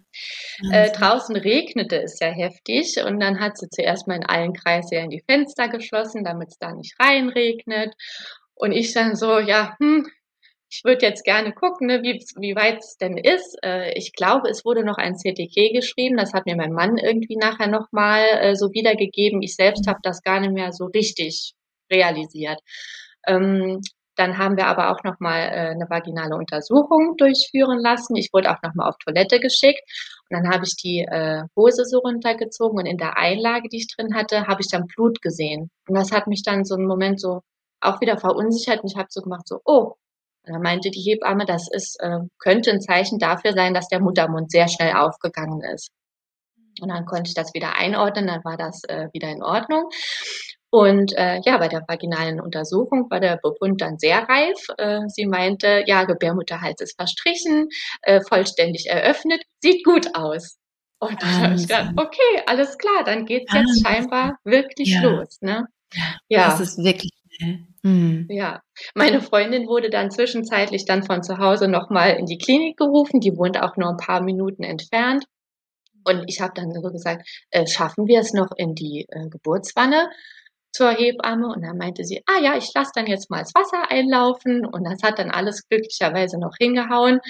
Äh, 0.71 0.93
draußen 0.93 1.37
regnete 1.37 2.01
es 2.03 2.19
ja 2.21 2.29
heftig 2.29 3.03
und 3.05 3.21
dann 3.21 3.41
hat 3.41 3.59
sie 3.59 3.69
zuerst 3.69 4.07
mal 4.07 4.17
in 4.17 4.27
allen 4.27 4.53
Kreissälen 4.53 5.11
die 5.11 5.23
Fenster 5.29 5.69
geschlossen, 5.69 6.25
damit 6.25 6.49
es 6.51 6.59
da 6.59 6.73
nicht 6.73 6.95
reinregnet. 7.01 7.95
Und 8.61 8.73
ich 8.73 8.93
dann 8.93 9.17
so, 9.17 9.39
ja, 9.39 9.75
hm, 9.79 10.07
ich 10.71 10.83
würde 10.85 11.07
jetzt 11.07 11.25
gerne 11.25 11.53
gucken, 11.53 11.87
ne, 11.87 12.03
wie, 12.03 12.23
wie 12.37 12.55
weit 12.55 12.81
es 12.81 12.99
denn 12.99 13.17
ist. 13.17 13.59
Äh, 13.65 13.93
ich 13.97 14.13
glaube, 14.13 14.51
es 14.51 14.65
wurde 14.67 14.85
noch 14.85 14.99
ein 14.99 15.17
CTG 15.17 15.73
geschrieben. 15.73 16.19
Das 16.19 16.35
hat 16.35 16.45
mir 16.47 16.57
mein 16.57 16.73
Mann 16.73 16.99
irgendwie 16.99 17.37
nachher 17.37 17.69
nochmal 17.69 18.23
äh, 18.41 18.55
so 18.57 18.71
wiedergegeben. 18.73 19.41
Ich 19.43 19.57
selbst 19.57 19.89
habe 19.89 20.01
das 20.03 20.23
gar 20.23 20.41
nicht 20.41 20.53
mehr 20.53 20.73
so 20.73 20.87
richtig 20.87 21.55
realisiert. 21.91 22.61
Ähm, 23.27 23.81
dann 24.17 24.37
haben 24.37 24.59
wir 24.59 24.67
aber 24.67 24.91
auch 24.91 25.03
nochmal 25.05 25.41
äh, 25.41 25.71
eine 25.71 25.89
vaginale 25.89 26.37
Untersuchung 26.37 27.17
durchführen 27.17 27.79
lassen. 27.81 28.15
Ich 28.17 28.29
wurde 28.35 28.51
auch 28.51 28.63
nochmal 28.63 28.91
auf 28.91 28.99
Toilette 28.99 29.41
geschickt. 29.41 29.81
Und 30.29 30.37
dann 30.37 30.53
habe 30.53 30.65
ich 30.67 30.77
die 30.77 31.01
äh, 31.01 31.45
Hose 31.57 31.87
so 31.87 32.01
runtergezogen 32.01 32.79
und 32.79 32.87
in 32.87 32.99
der 32.99 33.17
Einlage, 33.17 33.69
die 33.71 33.79
ich 33.79 33.89
drin 33.89 34.15
hatte, 34.15 34.47
habe 34.47 34.61
ich 34.61 34.69
dann 34.71 34.87
Blut 34.87 35.23
gesehen. 35.23 35.71
Und 35.89 35.95
das 35.97 36.13
hat 36.13 36.27
mich 36.27 36.43
dann 36.43 36.65
so 36.67 36.75
einen 36.75 36.87
Moment 36.87 37.21
so 37.21 37.41
auch 37.81 38.01
wieder 38.01 38.19
verunsichert 38.19 38.83
und 38.83 38.91
ich 38.91 38.97
habe 38.97 39.09
so 39.11 39.23
gemacht, 39.23 39.47
so, 39.47 39.61
oh, 39.65 39.95
da 40.45 40.59
meinte 40.59 40.91
die 40.91 41.01
Hebamme, 41.01 41.45
das 41.45 41.69
ist, 41.71 42.01
äh, 42.01 42.19
könnte 42.39 42.71
ein 42.71 42.81
Zeichen 42.81 43.19
dafür 43.19 43.53
sein, 43.53 43.75
dass 43.75 43.89
der 43.89 44.01
Muttermund 44.01 44.51
sehr 44.51 44.69
schnell 44.69 44.95
aufgegangen 44.95 45.63
ist. 45.63 45.91
Und 46.81 46.89
dann 46.89 47.05
konnte 47.05 47.29
ich 47.29 47.35
das 47.35 47.53
wieder 47.53 47.77
einordnen, 47.77 48.27
dann 48.27 48.45
war 48.45 48.57
das 48.57 48.83
äh, 48.85 49.09
wieder 49.13 49.29
in 49.29 49.43
Ordnung. 49.43 49.91
Und 50.71 51.13
äh, 51.17 51.41
ja, 51.45 51.59
bei 51.59 51.69
der 51.69 51.85
vaginalen 51.87 52.41
Untersuchung 52.41 53.11
war 53.11 53.19
der 53.19 53.39
Befund 53.43 53.81
dann 53.81 53.99
sehr 53.99 54.29
reif. 54.29 54.69
Äh, 54.79 55.01
sie 55.09 55.27
meinte, 55.27 55.83
ja, 55.87 56.05
Gebärmutterhals 56.05 56.81
ist 56.81 56.97
verstrichen, 56.97 57.69
äh, 58.03 58.21
vollständig 58.21 58.87
eröffnet, 58.89 59.43
sieht 59.61 59.85
gut 59.85 60.15
aus. 60.15 60.59
Und 61.01 61.21
dann 61.23 61.43
habe 61.43 61.55
ich 61.55 61.63
gedacht, 61.63 61.93
okay, 61.97 62.43
alles 62.47 62.79
klar, 62.79 63.03
dann 63.05 63.25
geht's 63.25 63.53
jetzt 63.53 63.83
scheinbar 63.85 64.39
wirklich 64.45 64.91
ja. 64.91 65.03
los. 65.03 65.39
Ne? 65.41 65.67
Ja, 66.29 66.51
das 66.51 66.61
ist 66.61 66.79
wirklich 66.79 67.11
Mhm. 67.83 68.27
Ja, 68.29 68.61
meine 68.95 69.21
Freundin 69.21 69.67
wurde 69.67 69.91
dann 69.91 70.11
zwischenzeitlich 70.11 70.85
dann 70.85 71.03
von 71.03 71.23
zu 71.23 71.39
Hause 71.39 71.69
nochmal 71.69 72.17
in 72.19 72.27
die 72.27 72.39
Klinik 72.39 72.77
gerufen. 72.77 73.21
Die 73.21 73.37
wohnt 73.37 73.61
auch 73.61 73.77
nur 73.77 73.89
ein 73.89 73.97
paar 73.97 74.23
Minuten 74.23 74.63
entfernt. 74.63 75.25
Und 76.05 76.25
ich 76.29 76.41
habe 76.41 76.53
dann 76.55 76.73
so 76.73 76.81
gesagt, 76.91 77.29
äh, 77.51 77.67
schaffen 77.67 78.07
wir 78.07 78.21
es 78.21 78.33
noch 78.33 78.51
in 78.57 78.75
die 78.75 79.07
äh, 79.09 79.29
Geburtswanne 79.29 80.09
zur 80.73 80.91
Hebamme? 80.91 81.49
Und 81.49 81.63
dann 81.63 81.77
meinte 81.77 82.05
sie, 82.05 82.23
ah 82.27 82.41
ja, 82.41 82.57
ich 82.57 82.71
lasse 82.75 82.93
dann 82.95 83.07
jetzt 83.07 83.31
mal 83.31 83.41
das 83.41 83.55
Wasser 83.55 83.91
einlaufen. 83.91 84.65
Und 84.67 84.85
das 84.85 85.03
hat 85.03 85.19
dann 85.19 85.31
alles 85.31 85.69
glücklicherweise 85.69 86.39
noch 86.39 86.55
hingehauen. 86.59 87.21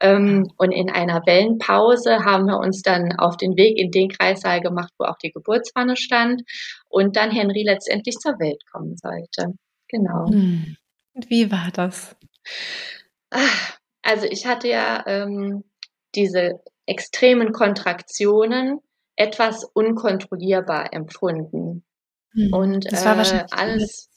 Ähm, 0.00 0.50
und 0.56 0.72
in 0.72 0.90
einer 0.90 1.22
Wellenpause 1.26 2.24
haben 2.24 2.46
wir 2.46 2.58
uns 2.58 2.82
dann 2.82 3.18
auf 3.18 3.36
den 3.36 3.56
Weg 3.56 3.78
in 3.78 3.90
den 3.90 4.08
Kreissaal 4.08 4.60
gemacht, 4.60 4.92
wo 4.98 5.04
auch 5.04 5.18
die 5.18 5.32
Geburtswanne 5.32 5.96
stand. 5.96 6.42
Und 6.88 7.16
dann 7.16 7.30
Henry 7.30 7.62
letztendlich 7.64 8.16
zur 8.16 8.38
Welt 8.38 8.62
kommen 8.70 8.96
sollte. 8.96 9.54
Genau. 9.88 10.28
Hm. 10.28 10.76
Wie 11.26 11.50
war 11.50 11.70
das? 11.72 12.16
Also 14.02 14.26
ich 14.26 14.46
hatte 14.46 14.68
ja 14.68 15.04
ähm, 15.06 15.64
diese 16.14 16.60
extremen 16.86 17.52
Kontraktionen 17.52 18.80
etwas 19.16 19.64
unkontrollierbar 19.64 20.92
empfunden. 20.92 21.67
Hm. 22.32 22.52
Und 22.52 22.92
das 22.92 23.04
war 23.04 23.18
äh, 23.18 23.46
alles 23.50 24.08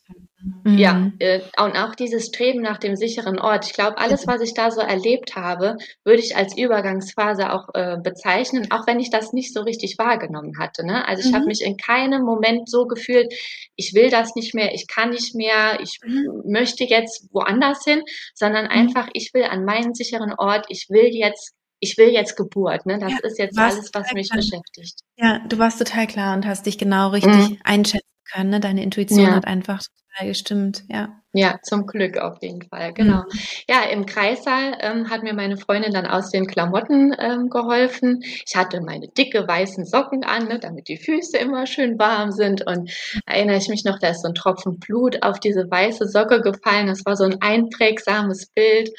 Mhm. 0.64 0.78
Ja, 0.78 1.12
äh, 1.20 1.42
und 1.58 1.76
auch 1.76 1.94
dieses 1.94 2.28
Streben 2.28 2.62
nach 2.62 2.78
dem 2.78 2.96
sicheren 2.96 3.40
Ort. 3.40 3.66
Ich 3.66 3.74
glaube, 3.74 3.98
alles, 4.00 4.26
was 4.26 4.42
ich 4.42 4.54
da 4.54 4.72
so 4.72 4.82
erlebt 4.82 5.36
habe, 5.36 5.78
würde 6.04 6.20
ich 6.20 6.36
als 6.36 6.58
Übergangsphase 6.58 7.52
auch 7.54 7.70
äh, 7.74 7.98
bezeichnen, 8.02 8.72
auch 8.72 8.88
wenn 8.88 9.00
ich 9.00 9.12
das 9.12 9.34
nicht 9.34 9.54
so 9.54 9.62
richtig 9.62 9.98
wahrgenommen 10.00 10.58
hatte. 10.58 10.86
Ne? 10.86 11.08
Also 11.08 11.24
ich 11.24 11.32
mhm. 11.32 11.36
habe 11.36 11.46
mich 11.46 11.62
in 11.62 11.78
keinem 11.78 12.24
Moment 12.24 12.70
so 12.70 12.86
gefühlt, 12.88 13.32
ich 13.76 13.94
will 13.94 14.10
das 14.10 14.36
nicht 14.36 14.56
mehr, 14.56 14.74
ich 14.74 14.88
kann 14.88 15.12
nicht 15.12 15.36
mehr, 15.36 15.80
ich 15.80 16.00
mhm. 16.04 16.42
möchte 16.46 16.86
jetzt 16.86 17.28
woanders 17.32 17.84
hin, 17.84 18.02
sondern 18.34 18.66
mhm. 18.66 18.72
einfach, 18.72 19.10
ich 19.14 19.34
will 19.34 19.44
an 19.44 19.64
meinen 19.64 19.94
sicheren 19.94 20.34
Ort, 20.34 20.66
ich 20.70 20.88
will 20.90 21.10
jetzt 21.12 21.54
ich 21.82 21.98
will 21.98 22.10
jetzt 22.10 22.38
Geburt, 22.38 22.86
ne? 22.86 23.00
Das 23.00 23.12
ja, 23.12 23.18
ist 23.24 23.40
jetzt 23.40 23.58
alles, 23.58 23.90
was 23.92 24.14
mich 24.14 24.30
klar. 24.30 24.38
beschäftigt. 24.38 25.00
Ja, 25.18 25.40
du 25.40 25.58
warst 25.58 25.80
total 25.80 26.08
klar 26.08 26.36
und 26.36 26.46
hast 26.46 26.66
dich 26.66 26.78
genau 26.78 27.10
richtig 27.10 27.50
mhm. 27.50 27.58
einschätzen 27.64 28.08
können. 28.32 28.52
Ne? 28.52 28.60
Deine 28.60 28.84
Intuition 28.84 29.26
ja. 29.26 29.36
hat 29.36 29.46
einfach 29.46 29.82
total 30.12 30.28
gestimmt, 30.28 30.84
ja. 30.90 31.22
Ja, 31.34 31.60
zum 31.64 31.88
Glück 31.88 32.18
auf 32.18 32.42
jeden 32.42 32.62
Fall, 32.62 32.94
genau. 32.94 33.20
Mhm. 33.22 33.40
Ja, 33.70 33.84
im 33.84 34.06
Kreissaal 34.06 34.78
ähm, 34.82 35.10
hat 35.10 35.24
mir 35.24 35.34
meine 35.34 35.56
Freundin 35.56 35.94
dann 35.94 36.06
aus 36.06 36.30
den 36.30 36.46
Klamotten 36.46 37.16
ähm, 37.18 37.50
geholfen. 37.50 38.22
Ich 38.46 38.56
hatte 38.56 38.82
meine 38.82 39.08
dicke 39.08 39.48
weißen 39.48 39.86
Socken 39.86 40.26
an, 40.26 40.50
ne, 40.50 40.60
damit 40.60 40.90
die 40.90 40.98
Füße 40.98 41.38
immer 41.38 41.68
schön 41.68 41.98
warm 41.98 42.32
sind. 42.32 42.68
Und 42.68 42.92
erinnere 43.26 43.58
ich 43.58 43.70
mich 43.70 43.86
noch, 43.86 43.98
da 43.98 44.10
ist 44.10 44.24
so 44.24 44.28
ein 44.28 44.36
Tropfen 44.36 44.78
Blut 44.78 45.24
auf 45.24 45.40
diese 45.40 45.72
weiße 45.72 46.08
Socke 46.10 46.42
gefallen. 46.42 46.88
Das 46.88 47.06
war 47.06 47.16
so 47.16 47.24
ein 47.24 47.42
einprägsames 47.42 48.48
Bild. 48.48 48.90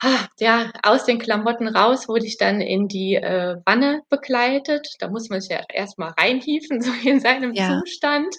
Ah, 0.00 0.26
ja, 0.38 0.70
aus 0.82 1.04
den 1.04 1.18
Klamotten 1.18 1.66
raus 1.66 2.08
wurde 2.08 2.26
ich 2.26 2.36
dann 2.36 2.60
in 2.60 2.88
die 2.88 3.14
äh, 3.14 3.56
Wanne 3.64 4.02
begleitet. 4.10 4.86
Da 4.98 5.08
muss 5.08 5.30
man 5.30 5.40
sich 5.40 5.50
ja 5.50 5.62
erstmal 5.72 6.12
reinhieven, 6.18 6.80
so 6.82 6.90
in 7.04 7.20
seinem 7.20 7.54
ja. 7.54 7.80
Zustand. 7.80 8.34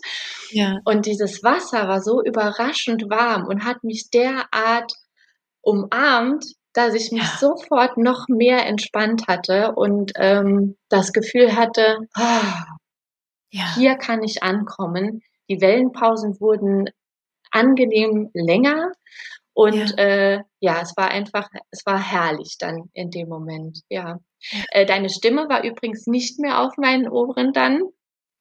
Ja. 0.51 0.77
Und 0.85 1.05
dieses 1.05 1.43
Wasser 1.43 1.87
war 1.87 2.01
so 2.05 2.23
überraschend 2.23 3.09
warm 3.09 3.47
und 3.47 3.65
hat 3.65 3.83
mich 3.83 4.09
derart 4.09 4.93
umarmt, 5.61 6.45
dass 6.73 6.93
ich 6.93 7.11
mich 7.11 7.23
ja. 7.23 7.37
sofort 7.39 7.97
noch 7.97 8.27
mehr 8.27 8.65
entspannt 8.65 9.27
hatte 9.27 9.73
und 9.75 10.13
ähm, 10.15 10.77
das 10.89 11.11
Gefühl 11.11 11.55
hatte, 11.55 11.97
oh, 12.17 12.75
ja. 13.51 13.75
hier 13.75 13.95
kann 13.95 14.23
ich 14.23 14.43
ankommen. 14.43 15.21
Die 15.49 15.61
Wellenpausen 15.61 16.39
wurden 16.39 16.89
angenehm 17.51 18.29
länger 18.33 18.91
und 19.53 19.95
ja. 19.97 20.03
Äh, 20.03 20.43
ja, 20.59 20.81
es 20.81 20.97
war 20.97 21.09
einfach, 21.09 21.49
es 21.71 21.85
war 21.85 21.99
herrlich 21.99 22.57
dann 22.59 22.89
in 22.93 23.09
dem 23.09 23.29
Moment. 23.29 23.79
Ja, 23.89 24.19
äh, 24.71 24.85
deine 24.85 25.09
Stimme 25.09 25.47
war 25.47 25.63
übrigens 25.63 26.07
nicht 26.07 26.39
mehr 26.39 26.61
auf 26.61 26.77
meinen 26.77 27.07
Ohren 27.07 27.53
dann 27.53 27.81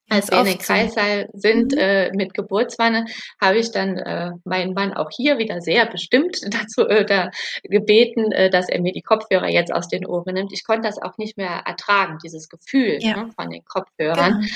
als 0.09 0.29
wir 0.29 0.39
in 0.39 0.45
den 0.45 0.57
Kreissaal 0.57 1.29
sind 1.33 1.71
mhm. 1.71 1.77
äh, 1.77 2.11
mit 2.11 2.33
Geburtswanne, 2.33 3.05
habe 3.41 3.57
ich 3.57 3.71
dann 3.71 3.97
äh, 3.97 4.31
meinen 4.43 4.73
Mann 4.73 4.93
auch 4.93 5.09
hier 5.11 5.37
wieder 5.37 5.61
sehr 5.61 5.85
bestimmt 5.85 6.39
dazu 6.49 6.87
äh, 6.87 7.05
da 7.05 7.31
gebeten, 7.63 8.31
äh, 8.31 8.49
dass 8.49 8.69
er 8.69 8.81
mir 8.81 8.91
die 8.91 9.01
Kopfhörer 9.01 9.49
jetzt 9.49 9.73
aus 9.73 9.87
den 9.87 10.05
Ohren 10.05 10.33
nimmt. 10.33 10.53
Ich 10.53 10.63
konnte 10.63 10.87
das 10.87 11.01
auch 11.01 11.17
nicht 11.17 11.37
mehr 11.37 11.63
ertragen, 11.65 12.17
dieses 12.23 12.49
Gefühl 12.49 12.99
ja. 13.01 13.23
ne, 13.23 13.31
von 13.35 13.49
den 13.49 13.65
Kopfhörern. 13.65 14.41
Genau. 14.41 14.53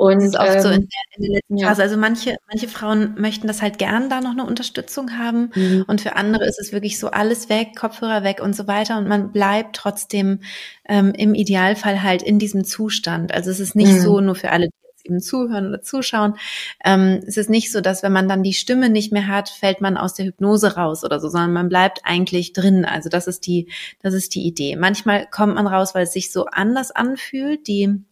Und, 0.00 0.14
das 0.14 0.24
ist 0.24 0.38
oft 0.38 0.54
ähm, 0.54 0.62
so 0.62 0.68
in 0.70 0.88
der, 0.88 1.16
in 1.16 1.22
der 1.22 1.30
letzten 1.32 1.56
ja. 1.58 1.68
Phase. 1.68 1.82
Also 1.82 1.96
manche, 1.98 2.36
manche 2.48 2.68
Frauen 2.68 3.20
möchten 3.20 3.46
das 3.46 3.60
halt 3.60 3.76
gern 3.76 4.08
da 4.08 4.22
noch 4.22 4.30
eine 4.30 4.46
Unterstützung 4.46 5.18
haben. 5.18 5.50
Mhm. 5.54 5.84
Und 5.88 6.00
für 6.00 6.16
andere 6.16 6.46
ist 6.46 6.58
es 6.58 6.72
wirklich 6.72 6.98
so 6.98 7.10
alles 7.10 7.50
weg, 7.50 7.76
Kopfhörer 7.78 8.24
weg 8.24 8.40
und 8.42 8.56
so 8.56 8.66
weiter. 8.66 8.96
Und 8.96 9.08
man 9.08 9.30
bleibt 9.30 9.76
trotzdem 9.76 10.40
ähm, 10.88 11.12
im 11.14 11.34
Idealfall 11.34 12.02
halt 12.02 12.22
in 12.22 12.38
diesem 12.38 12.64
Zustand. 12.64 13.34
Also 13.34 13.50
es 13.50 13.60
ist 13.60 13.76
nicht 13.76 13.92
mhm. 13.92 14.00
so 14.00 14.20
nur 14.22 14.36
für 14.36 14.52
alle, 14.52 14.70
eben 15.04 15.20
zuhören 15.20 15.68
oder 15.68 15.82
zuschauen. 15.82 16.34
Ähm, 16.84 17.20
es 17.26 17.36
ist 17.36 17.50
nicht 17.50 17.72
so, 17.72 17.80
dass 17.80 18.02
wenn 18.02 18.12
man 18.12 18.28
dann 18.28 18.42
die 18.42 18.52
Stimme 18.52 18.88
nicht 18.90 19.12
mehr 19.12 19.26
hat, 19.26 19.48
fällt 19.48 19.80
man 19.80 19.96
aus 19.96 20.14
der 20.14 20.26
Hypnose 20.26 20.76
raus 20.76 21.04
oder 21.04 21.20
so, 21.20 21.28
sondern 21.28 21.52
man 21.52 21.68
bleibt 21.68 22.00
eigentlich 22.04 22.52
drin. 22.52 22.84
Also 22.84 23.08
das 23.08 23.26
ist 23.26 23.46
die, 23.46 23.68
das 24.02 24.14
ist 24.14 24.34
die 24.34 24.46
Idee. 24.46 24.76
Manchmal 24.76 25.26
kommt 25.26 25.54
man 25.54 25.66
raus, 25.66 25.94
weil 25.94 26.04
es 26.04 26.12
sich 26.12 26.32
so 26.32 26.46
anders 26.46 26.90
anfühlt. 26.90 27.66
Die 27.66 28.02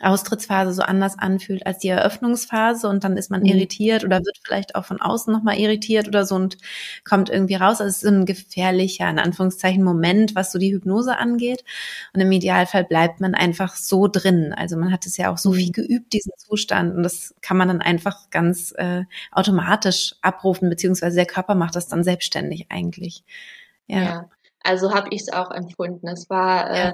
Austrittsphase 0.00 0.72
so 0.72 0.82
anders 0.82 1.18
anfühlt 1.18 1.66
als 1.66 1.78
die 1.78 1.88
Eröffnungsphase 1.88 2.88
und 2.88 3.04
dann 3.04 3.16
ist 3.16 3.30
man 3.30 3.40
mhm. 3.40 3.46
irritiert 3.46 4.04
oder 4.04 4.18
wird 4.18 4.38
vielleicht 4.42 4.74
auch 4.74 4.84
von 4.84 5.00
außen 5.00 5.32
nochmal 5.32 5.58
irritiert 5.58 6.08
oder 6.08 6.26
so 6.26 6.34
und 6.34 6.58
kommt 7.04 7.30
irgendwie 7.30 7.54
raus. 7.54 7.80
Also 7.80 7.84
es 7.84 7.96
ist 7.96 8.00
so 8.02 8.08
ein 8.08 8.26
gefährlicher, 8.26 9.08
in 9.08 9.18
Anführungszeichen, 9.18 9.82
Moment, 9.82 10.34
was 10.34 10.52
so 10.52 10.58
die 10.58 10.72
Hypnose 10.72 11.16
angeht. 11.16 11.64
Und 12.12 12.20
im 12.20 12.32
Idealfall 12.32 12.84
bleibt 12.84 13.20
man 13.20 13.34
einfach 13.34 13.76
so 13.76 14.08
drin. 14.08 14.54
Also 14.56 14.76
man 14.76 14.92
hat 14.92 15.06
es 15.06 15.16
ja 15.16 15.32
auch 15.32 15.38
so 15.38 15.52
viel 15.52 15.68
mhm. 15.68 15.72
geübt, 15.72 16.12
diesen 16.12 16.32
Zustand. 16.36 16.94
Und 16.96 17.02
das 17.02 17.34
kann 17.40 17.56
man 17.56 17.68
dann 17.68 17.80
einfach 17.80 18.30
ganz 18.30 18.72
äh, 18.76 19.04
automatisch 19.32 20.14
abrufen, 20.22 20.68
beziehungsweise 20.68 21.16
der 21.16 21.26
Körper 21.26 21.54
macht 21.54 21.76
das 21.76 21.88
dann 21.88 22.04
selbstständig 22.04 22.66
eigentlich. 22.70 23.24
ja. 23.86 24.02
ja. 24.02 24.30
Also 24.66 24.92
habe 24.92 25.08
ich 25.10 25.22
es 25.22 25.32
auch 25.32 25.50
empfunden. 25.50 26.08
Es 26.08 26.28
war 26.28 26.70
äh, 26.70 26.92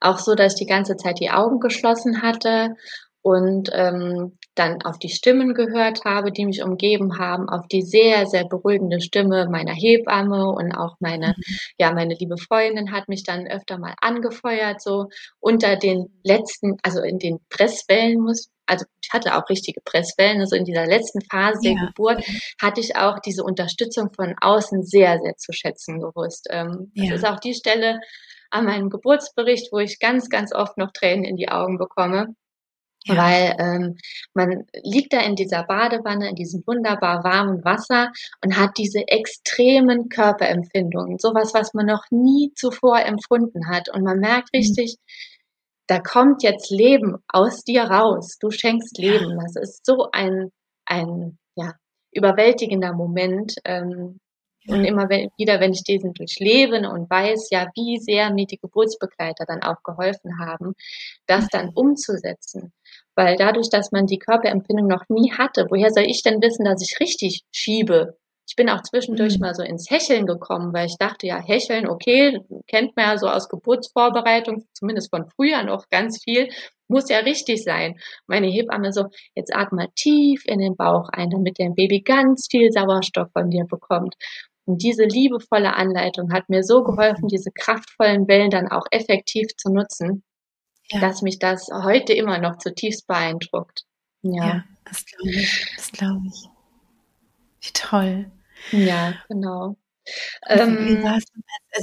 auch 0.00 0.18
so, 0.18 0.34
dass 0.34 0.54
ich 0.54 0.58
die 0.58 0.66
ganze 0.66 0.96
Zeit 0.96 1.20
die 1.20 1.30
Augen 1.30 1.60
geschlossen 1.60 2.22
hatte 2.22 2.74
und 3.22 3.70
ähm, 3.72 4.36
dann 4.54 4.82
auf 4.82 4.98
die 4.98 5.08
Stimmen 5.08 5.54
gehört 5.54 6.04
habe, 6.04 6.32
die 6.32 6.44
mich 6.44 6.62
umgeben 6.62 7.18
haben, 7.18 7.48
auf 7.48 7.66
die 7.68 7.82
sehr, 7.82 8.26
sehr 8.26 8.44
beruhigende 8.44 9.00
Stimme 9.00 9.48
meiner 9.48 9.72
Hebamme 9.72 10.48
und 10.48 10.72
auch 10.72 10.96
meine, 11.00 11.28
mhm. 11.28 11.56
ja, 11.78 11.92
meine 11.92 12.14
liebe 12.14 12.36
Freundin 12.36 12.92
hat 12.92 13.08
mich 13.08 13.22
dann 13.22 13.46
öfter 13.46 13.78
mal 13.78 13.94
angefeuert, 14.00 14.82
so 14.82 15.08
unter 15.40 15.76
den 15.76 16.12
letzten, 16.24 16.76
also 16.82 17.00
in 17.00 17.18
den 17.18 17.38
Presswellen 17.48 18.20
muss, 18.20 18.48
also 18.66 18.84
ich 19.02 19.10
hatte 19.12 19.36
auch 19.36 19.48
richtige 19.48 19.80
Presswellen, 19.80 20.40
also 20.40 20.56
in 20.56 20.64
dieser 20.64 20.86
letzten 20.86 21.20
Phase 21.22 21.60
der 21.62 21.72
ja. 21.72 21.86
Geburt 21.86 22.24
hatte 22.60 22.80
ich 22.80 22.96
auch 22.96 23.18
diese 23.18 23.44
Unterstützung 23.44 24.10
von 24.14 24.34
außen 24.40 24.84
sehr, 24.84 25.18
sehr 25.18 25.36
zu 25.36 25.52
schätzen 25.52 26.00
gewusst. 26.00 26.48
Ähm, 26.50 26.90
ja. 26.94 27.10
Das 27.10 27.20
ist 27.20 27.28
auch 27.28 27.40
die 27.40 27.54
Stelle, 27.54 28.00
an 28.52 28.66
meinem 28.66 28.90
Geburtsbericht, 28.90 29.72
wo 29.72 29.78
ich 29.78 29.98
ganz, 29.98 30.28
ganz 30.28 30.54
oft 30.54 30.78
noch 30.78 30.92
Tränen 30.92 31.24
in 31.24 31.36
die 31.36 31.48
Augen 31.48 31.78
bekomme. 31.78 32.34
Ja. 33.04 33.16
Weil 33.16 33.56
ähm, 33.58 33.96
man 34.32 34.64
liegt 34.84 35.12
da 35.12 35.20
in 35.22 35.34
dieser 35.34 35.64
Badewanne, 35.64 36.28
in 36.28 36.36
diesem 36.36 36.62
wunderbar 36.66 37.24
warmen 37.24 37.64
Wasser 37.64 38.12
und 38.44 38.56
hat 38.56 38.78
diese 38.78 39.08
extremen 39.08 40.08
Körperempfindungen, 40.08 41.18
sowas, 41.18 41.52
was 41.52 41.74
man 41.74 41.86
noch 41.86 42.04
nie 42.10 42.52
zuvor 42.54 43.00
empfunden 43.00 43.68
hat. 43.68 43.88
Und 43.88 44.04
man 44.04 44.20
merkt 44.20 44.50
mhm. 44.52 44.58
richtig, 44.58 44.98
mhm. 44.98 45.31
Da 45.86 45.98
kommt 45.98 46.42
jetzt 46.42 46.70
Leben 46.70 47.16
aus 47.28 47.64
dir 47.64 47.84
raus. 47.84 48.36
Du 48.40 48.50
schenkst 48.50 48.98
Leben. 48.98 49.38
Das 49.38 49.56
ist 49.56 49.84
so 49.84 50.08
ein, 50.12 50.50
ein 50.86 51.38
ja, 51.56 51.72
überwältigender 52.12 52.92
Moment. 52.92 53.54
Ähm, 53.64 54.18
ja. 54.64 54.76
Und 54.76 54.84
immer 54.84 55.08
wieder, 55.08 55.58
wenn 55.58 55.72
ich 55.72 55.82
diesen 55.82 56.12
durchlebe 56.14 56.88
und 56.88 57.10
weiß, 57.10 57.48
ja, 57.50 57.66
wie 57.74 57.98
sehr 57.98 58.32
mir 58.32 58.46
die 58.46 58.58
Geburtsbegleiter 58.58 59.44
dann 59.44 59.62
auch 59.62 59.82
geholfen 59.82 60.38
haben, 60.38 60.74
das 61.26 61.48
dann 61.48 61.70
umzusetzen. 61.74 62.72
Weil 63.16 63.36
dadurch, 63.36 63.70
dass 63.70 63.90
man 63.90 64.06
die 64.06 64.20
Körperempfindung 64.20 64.86
noch 64.86 65.04
nie 65.08 65.32
hatte, 65.32 65.66
woher 65.68 65.90
soll 65.90 66.04
ich 66.04 66.22
denn 66.22 66.40
wissen, 66.40 66.64
dass 66.64 66.80
ich 66.80 67.00
richtig 67.00 67.42
schiebe? 67.50 68.16
Ich 68.46 68.56
bin 68.56 68.68
auch 68.68 68.82
zwischendurch 68.82 69.34
mhm. 69.34 69.40
mal 69.40 69.54
so 69.54 69.62
ins 69.62 69.90
Hecheln 69.90 70.26
gekommen, 70.26 70.72
weil 70.72 70.86
ich 70.86 70.96
dachte, 70.98 71.26
ja, 71.26 71.40
Hecheln, 71.40 71.88
okay, 71.88 72.40
kennt 72.66 72.96
man 72.96 73.06
ja 73.06 73.18
so 73.18 73.28
aus 73.28 73.48
Geburtsvorbereitung, 73.48 74.66
zumindest 74.74 75.10
von 75.10 75.28
früher 75.28 75.62
noch 75.62 75.88
ganz 75.88 76.22
viel, 76.22 76.48
muss 76.88 77.08
ja 77.08 77.18
richtig 77.18 77.62
sein. 77.62 77.98
Meine 78.26 78.48
Hebamme 78.48 78.92
so, 78.92 79.06
jetzt 79.34 79.54
atme 79.54 79.88
tief 79.94 80.44
in 80.46 80.58
den 80.58 80.76
Bauch 80.76 81.08
ein, 81.10 81.30
damit 81.30 81.58
dein 81.58 81.74
Baby 81.74 82.02
ganz 82.02 82.48
viel 82.50 82.70
Sauerstoff 82.70 83.30
von 83.32 83.50
dir 83.50 83.64
bekommt. 83.64 84.14
Und 84.64 84.82
diese 84.82 85.04
liebevolle 85.04 85.74
Anleitung 85.74 86.32
hat 86.32 86.48
mir 86.48 86.62
so 86.62 86.84
geholfen, 86.84 87.28
diese 87.28 87.50
kraftvollen 87.50 88.28
Wellen 88.28 88.50
dann 88.50 88.68
auch 88.68 88.84
effektiv 88.90 89.48
zu 89.56 89.72
nutzen, 89.72 90.22
ja. 90.90 91.00
dass 91.00 91.22
mich 91.22 91.38
das 91.38 91.68
heute 91.72 92.12
immer 92.12 92.38
noch 92.38 92.58
zutiefst 92.58 93.06
beeindruckt. 93.06 93.84
Ja, 94.22 94.46
ja 94.46 94.64
das 94.84 95.04
glaube 95.04 95.30
ich. 95.30 95.66
Das 95.76 95.92
glaube 95.92 96.26
ich. 96.26 96.51
Wie 97.62 97.72
toll. 97.72 98.30
Ja, 98.70 99.14
genau. 99.28 99.76
Ähm, 100.48 101.04
also 101.04 101.26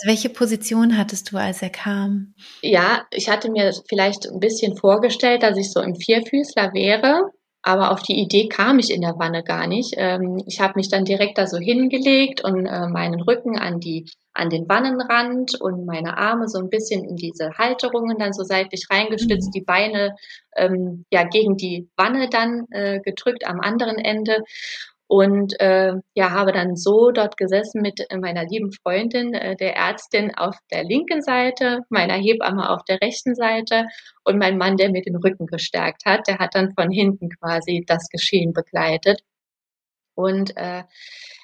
welche 0.06 0.30
Position 0.30 0.98
hattest 0.98 1.32
du, 1.32 1.38
als 1.38 1.62
er 1.62 1.70
kam? 1.70 2.34
Ja, 2.62 3.08
ich 3.12 3.30
hatte 3.30 3.50
mir 3.50 3.74
vielleicht 3.88 4.28
ein 4.28 4.40
bisschen 4.40 4.76
vorgestellt, 4.76 5.42
dass 5.42 5.58
ich 5.58 5.72
so 5.72 5.82
im 5.82 5.96
Vierfüßler 5.96 6.74
wäre 6.74 7.32
aber 7.62 7.92
auf 7.92 8.02
die 8.02 8.20
Idee 8.20 8.48
kam 8.48 8.80
ich 8.80 8.92
in 8.92 9.02
der 9.02 9.20
Wanne 9.20 9.44
gar 9.44 9.68
nicht. 9.68 9.94
Ähm, 9.98 10.42
ich 10.48 10.62
habe 10.62 10.74
mich 10.76 10.90
dann 10.90 11.04
direkt 11.04 11.38
da 11.38 11.46
so 11.46 11.58
hingelegt 11.58 12.44
und 12.44 12.66
äh, 12.66 12.88
meinen 12.88 13.22
Rücken 13.22 13.58
an 13.58 13.80
die 13.80 14.10
an 14.34 14.50
den 14.50 14.70
Wannenrand 14.70 15.60
und 15.60 15.86
meine 15.86 16.18
Arme 16.18 16.48
so 16.48 16.60
ein 16.60 16.70
bisschen 16.70 17.04
in 17.04 17.18
diese 17.18 17.58
Halterungen 17.58 18.18
dann 18.18 18.32
so 18.32 18.44
seitlich 18.44 18.86
reingestützt, 18.90 19.48
mhm. 19.50 19.52
die 19.52 19.62
Beine 19.62 20.16
ähm, 20.56 21.06
ja 21.12 21.24
gegen 21.24 21.58
die 21.58 21.90
Wanne 21.98 22.30
dann 22.30 22.66
äh, 22.72 23.02
gedrückt 23.02 23.46
am 23.46 23.60
anderen 23.60 23.98
Ende 23.98 24.44
und 25.10 25.60
äh, 25.60 25.94
ja, 26.14 26.30
habe 26.30 26.52
dann 26.52 26.76
so 26.76 27.10
dort 27.10 27.36
gesessen 27.36 27.82
mit 27.82 28.06
meiner 28.16 28.46
lieben 28.46 28.72
Freundin, 28.72 29.34
äh, 29.34 29.56
der 29.56 29.76
Ärztin 29.76 30.36
auf 30.36 30.56
der 30.72 30.84
linken 30.84 31.24
Seite, 31.24 31.80
meiner 31.90 32.14
Hebamme 32.14 32.70
auf 32.70 32.84
der 32.84 33.02
rechten 33.02 33.34
Seite 33.34 33.88
und 34.24 34.38
mein 34.38 34.60
Mann, 34.60 34.78
der 34.78 34.92
mir 34.92 35.02
den 35.02 35.16
Rücken 35.16 35.48
gestärkt 35.48 36.06
hat, 36.06 36.28
der 36.28 36.38
hat 36.38 36.54
dann 36.54 36.74
von 36.76 36.92
hinten 36.92 37.30
quasi 37.30 37.84
das 37.88 38.08
Geschehen 38.10 38.54
begleitet. 38.54 39.22
Und 40.14 40.56
äh, 40.58 40.84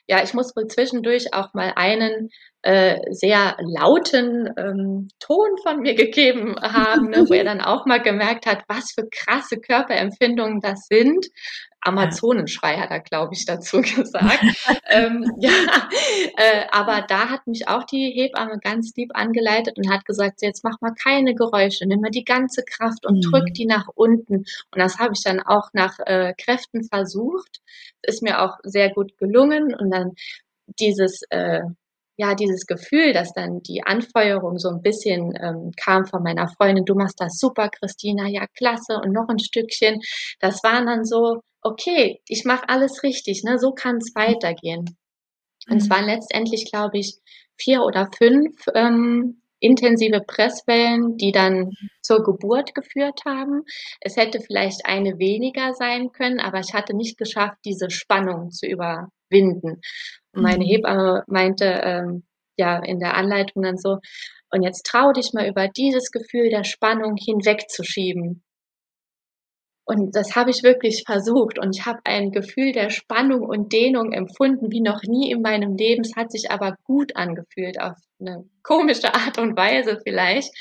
ja, 0.07 0.23
ich 0.23 0.35
muss 0.35 0.55
wohl 0.55 0.67
zwischendurch 0.67 1.33
auch 1.33 1.55
mal 1.55 1.73
einen 1.75 2.29
äh, 2.65 3.13
sehr 3.13 3.55
lauten 3.59 4.49
ähm, 4.57 5.07
Ton 5.19 5.55
von 5.61 5.81
mir 5.81 5.93
gegeben 5.93 6.55
haben, 6.59 7.11
ne, 7.11 7.25
wo 7.29 7.33
er 7.33 7.43
dann 7.43 7.61
auch 7.61 7.85
mal 7.85 8.01
gemerkt 8.01 8.47
hat, 8.47 8.63
was 8.67 8.91
für 8.91 9.07
krasse 9.07 9.59
Körperempfindungen 9.59 10.61
das 10.61 10.87
sind. 10.87 11.27
Amazonenschrei 11.81 12.77
hat 12.77 12.89
er, 12.89 13.01
glaube 13.01 13.35
ich, 13.35 13.45
dazu 13.45 13.81
gesagt. 13.81 14.39
ähm, 14.89 15.31
ja, 15.39 15.51
äh, 16.37 16.65
aber 16.71 17.05
da 17.07 17.29
hat 17.29 17.45
mich 17.45 17.67
auch 17.67 17.83
die 17.83 18.09
Hebamme 18.09 18.57
ganz 18.57 18.93
lieb 18.95 19.11
angeleitet 19.13 19.77
und 19.77 19.91
hat 19.91 20.03
gesagt, 20.03 20.41
jetzt 20.41 20.63
mach 20.63 20.81
mal 20.81 20.95
keine 20.95 21.35
Geräusche, 21.35 21.85
nimm 21.85 22.01
mal 22.01 22.09
die 22.09 22.25
ganze 22.25 22.63
Kraft 22.63 23.05
und 23.05 23.17
mhm. 23.17 23.29
drück 23.29 23.53
die 23.53 23.67
nach 23.67 23.89
unten. 23.93 24.37
Und 24.37 24.45
das 24.79 24.97
habe 24.97 25.13
ich 25.13 25.21
dann 25.23 25.39
auch 25.39 25.69
nach 25.73 25.99
äh, 25.99 26.33
Kräften 26.35 26.83
versucht. 26.83 27.61
Ist 28.01 28.23
mir 28.23 28.41
auch 28.41 28.57
sehr 28.63 28.91
gut 28.91 29.19
gelungen 29.19 29.75
und 29.75 29.91
dann 29.91 30.13
dieses 30.79 31.21
äh, 31.29 31.61
ja, 32.17 32.35
dieses 32.35 32.65
Gefühl, 32.65 33.13
dass 33.13 33.33
dann 33.33 33.61
die 33.61 33.83
Anfeuerung 33.83 34.57
so 34.57 34.69
ein 34.69 34.81
bisschen 34.81 35.33
ähm, 35.41 35.71
kam 35.75 36.05
von 36.05 36.23
meiner 36.23 36.47
Freundin, 36.47 36.85
du 36.85 36.95
machst 36.95 37.19
das 37.19 37.37
super, 37.37 37.69
Christina, 37.69 38.27
ja, 38.27 38.45
klasse 38.57 38.99
und 39.03 39.11
noch 39.11 39.27
ein 39.27 39.39
Stückchen. 39.39 40.01
Das 40.39 40.63
waren 40.63 40.85
dann 40.85 41.05
so, 41.05 41.41
okay, 41.61 42.21
ich 42.27 42.45
mache 42.45 42.69
alles 42.69 43.03
richtig, 43.03 43.43
ne, 43.43 43.59
so 43.59 43.71
kann 43.71 43.97
es 43.97 44.13
weitergehen. 44.15 44.97
Und 45.69 45.77
es 45.77 45.85
mhm. 45.85 45.89
waren 45.89 46.05
letztendlich, 46.05 46.71
glaube 46.71 46.99
ich, 46.99 47.17
vier 47.57 47.81
oder 47.83 48.09
fünf 48.17 48.55
ähm, 48.73 49.41
intensive 49.59 50.21
Presswellen, 50.21 51.17
die 51.17 51.31
dann 51.31 51.71
zur 52.01 52.23
Geburt 52.23 52.75
geführt 52.75 53.21
haben. 53.25 53.63
Es 53.99 54.15
hätte 54.15 54.39
vielleicht 54.39 54.85
eine 54.85 55.17
weniger 55.17 55.73
sein 55.73 56.11
können, 56.11 56.39
aber 56.39 56.59
ich 56.59 56.73
hatte 56.73 56.95
nicht 56.95 57.17
geschafft, 57.17 57.57
diese 57.65 57.89
Spannung 57.89 58.51
zu 58.51 58.67
überwinden. 59.29 59.81
Und 60.33 60.41
meine 60.41 60.63
mhm. 60.63 60.69
Hebamme 60.69 61.23
meinte 61.27 61.65
ähm, 61.65 62.23
ja 62.57 62.79
in 62.79 62.99
der 62.99 63.15
Anleitung 63.15 63.63
dann 63.63 63.77
so, 63.77 63.99
und 64.51 64.61
jetzt 64.61 64.85
trau 64.85 65.11
dich 65.11 65.33
mal 65.33 65.47
über 65.47 65.67
dieses 65.67 66.11
Gefühl 66.11 66.49
der 66.49 66.63
Spannung 66.63 67.15
hinwegzuschieben. 67.17 68.43
Und 69.87 70.15
das 70.15 70.35
habe 70.35 70.49
ich 70.49 70.63
wirklich 70.63 71.03
versucht. 71.05 71.59
Und 71.59 71.75
ich 71.75 71.85
habe 71.85 71.99
ein 72.05 72.31
Gefühl 72.31 72.71
der 72.71 72.89
Spannung 72.89 73.41
und 73.41 73.71
Dehnung 73.71 74.13
empfunden 74.13 74.71
wie 74.71 74.81
noch 74.81 75.03
nie 75.03 75.29
in 75.29 75.41
meinem 75.41 75.75
Leben. 75.75 76.01
Es 76.01 76.15
hat 76.15 76.31
sich 76.31 76.49
aber 76.49 76.75
gut 76.85 77.15
angefühlt, 77.15 77.79
auf 77.79 77.95
eine 78.19 78.45
komische 78.63 79.13
Art 79.13 79.37
und 79.37 79.55
Weise 79.55 79.99
vielleicht. 80.03 80.51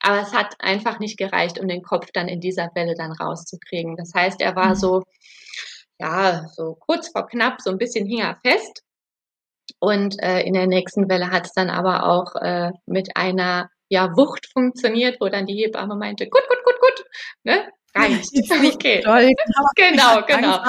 Aber 0.00 0.20
es 0.20 0.32
hat 0.32 0.54
einfach 0.58 0.98
nicht 0.98 1.16
gereicht, 1.16 1.60
um 1.60 1.68
den 1.68 1.82
Kopf 1.82 2.08
dann 2.12 2.26
in 2.26 2.40
dieser 2.40 2.70
Welle 2.74 2.94
dann 2.96 3.12
rauszukriegen. 3.12 3.96
Das 3.96 4.10
heißt, 4.14 4.40
er 4.40 4.56
war 4.56 4.70
mhm. 4.70 4.74
so, 4.74 5.02
ja, 6.02 6.46
so 6.48 6.76
kurz 6.80 7.10
vor 7.10 7.26
knapp, 7.26 7.60
so 7.60 7.70
ein 7.70 7.78
bisschen 7.78 8.06
hing 8.06 8.20
er 8.20 8.38
fest. 8.44 8.82
Und 9.78 10.20
äh, 10.22 10.40
in 10.42 10.54
der 10.54 10.66
nächsten 10.66 11.08
Welle 11.08 11.30
hat 11.30 11.46
es 11.46 11.52
dann 11.52 11.70
aber 11.70 12.04
auch 12.06 12.34
äh, 12.36 12.72
mit 12.86 13.16
einer 13.16 13.70
ja, 13.88 14.16
Wucht 14.16 14.46
funktioniert, 14.52 15.20
wo 15.20 15.28
dann 15.28 15.46
die 15.46 15.54
Hebamme 15.54 15.94
meinte, 15.96 16.28
gut, 16.28 16.42
gut, 16.48 16.64
gut, 16.64 16.80
gut, 16.80 17.04
ne? 17.44 17.68
reicht. 17.94 18.30
Okay. 18.74 19.00
Toll, 19.02 19.30
genau, 19.76 20.22
genau. 20.26 20.60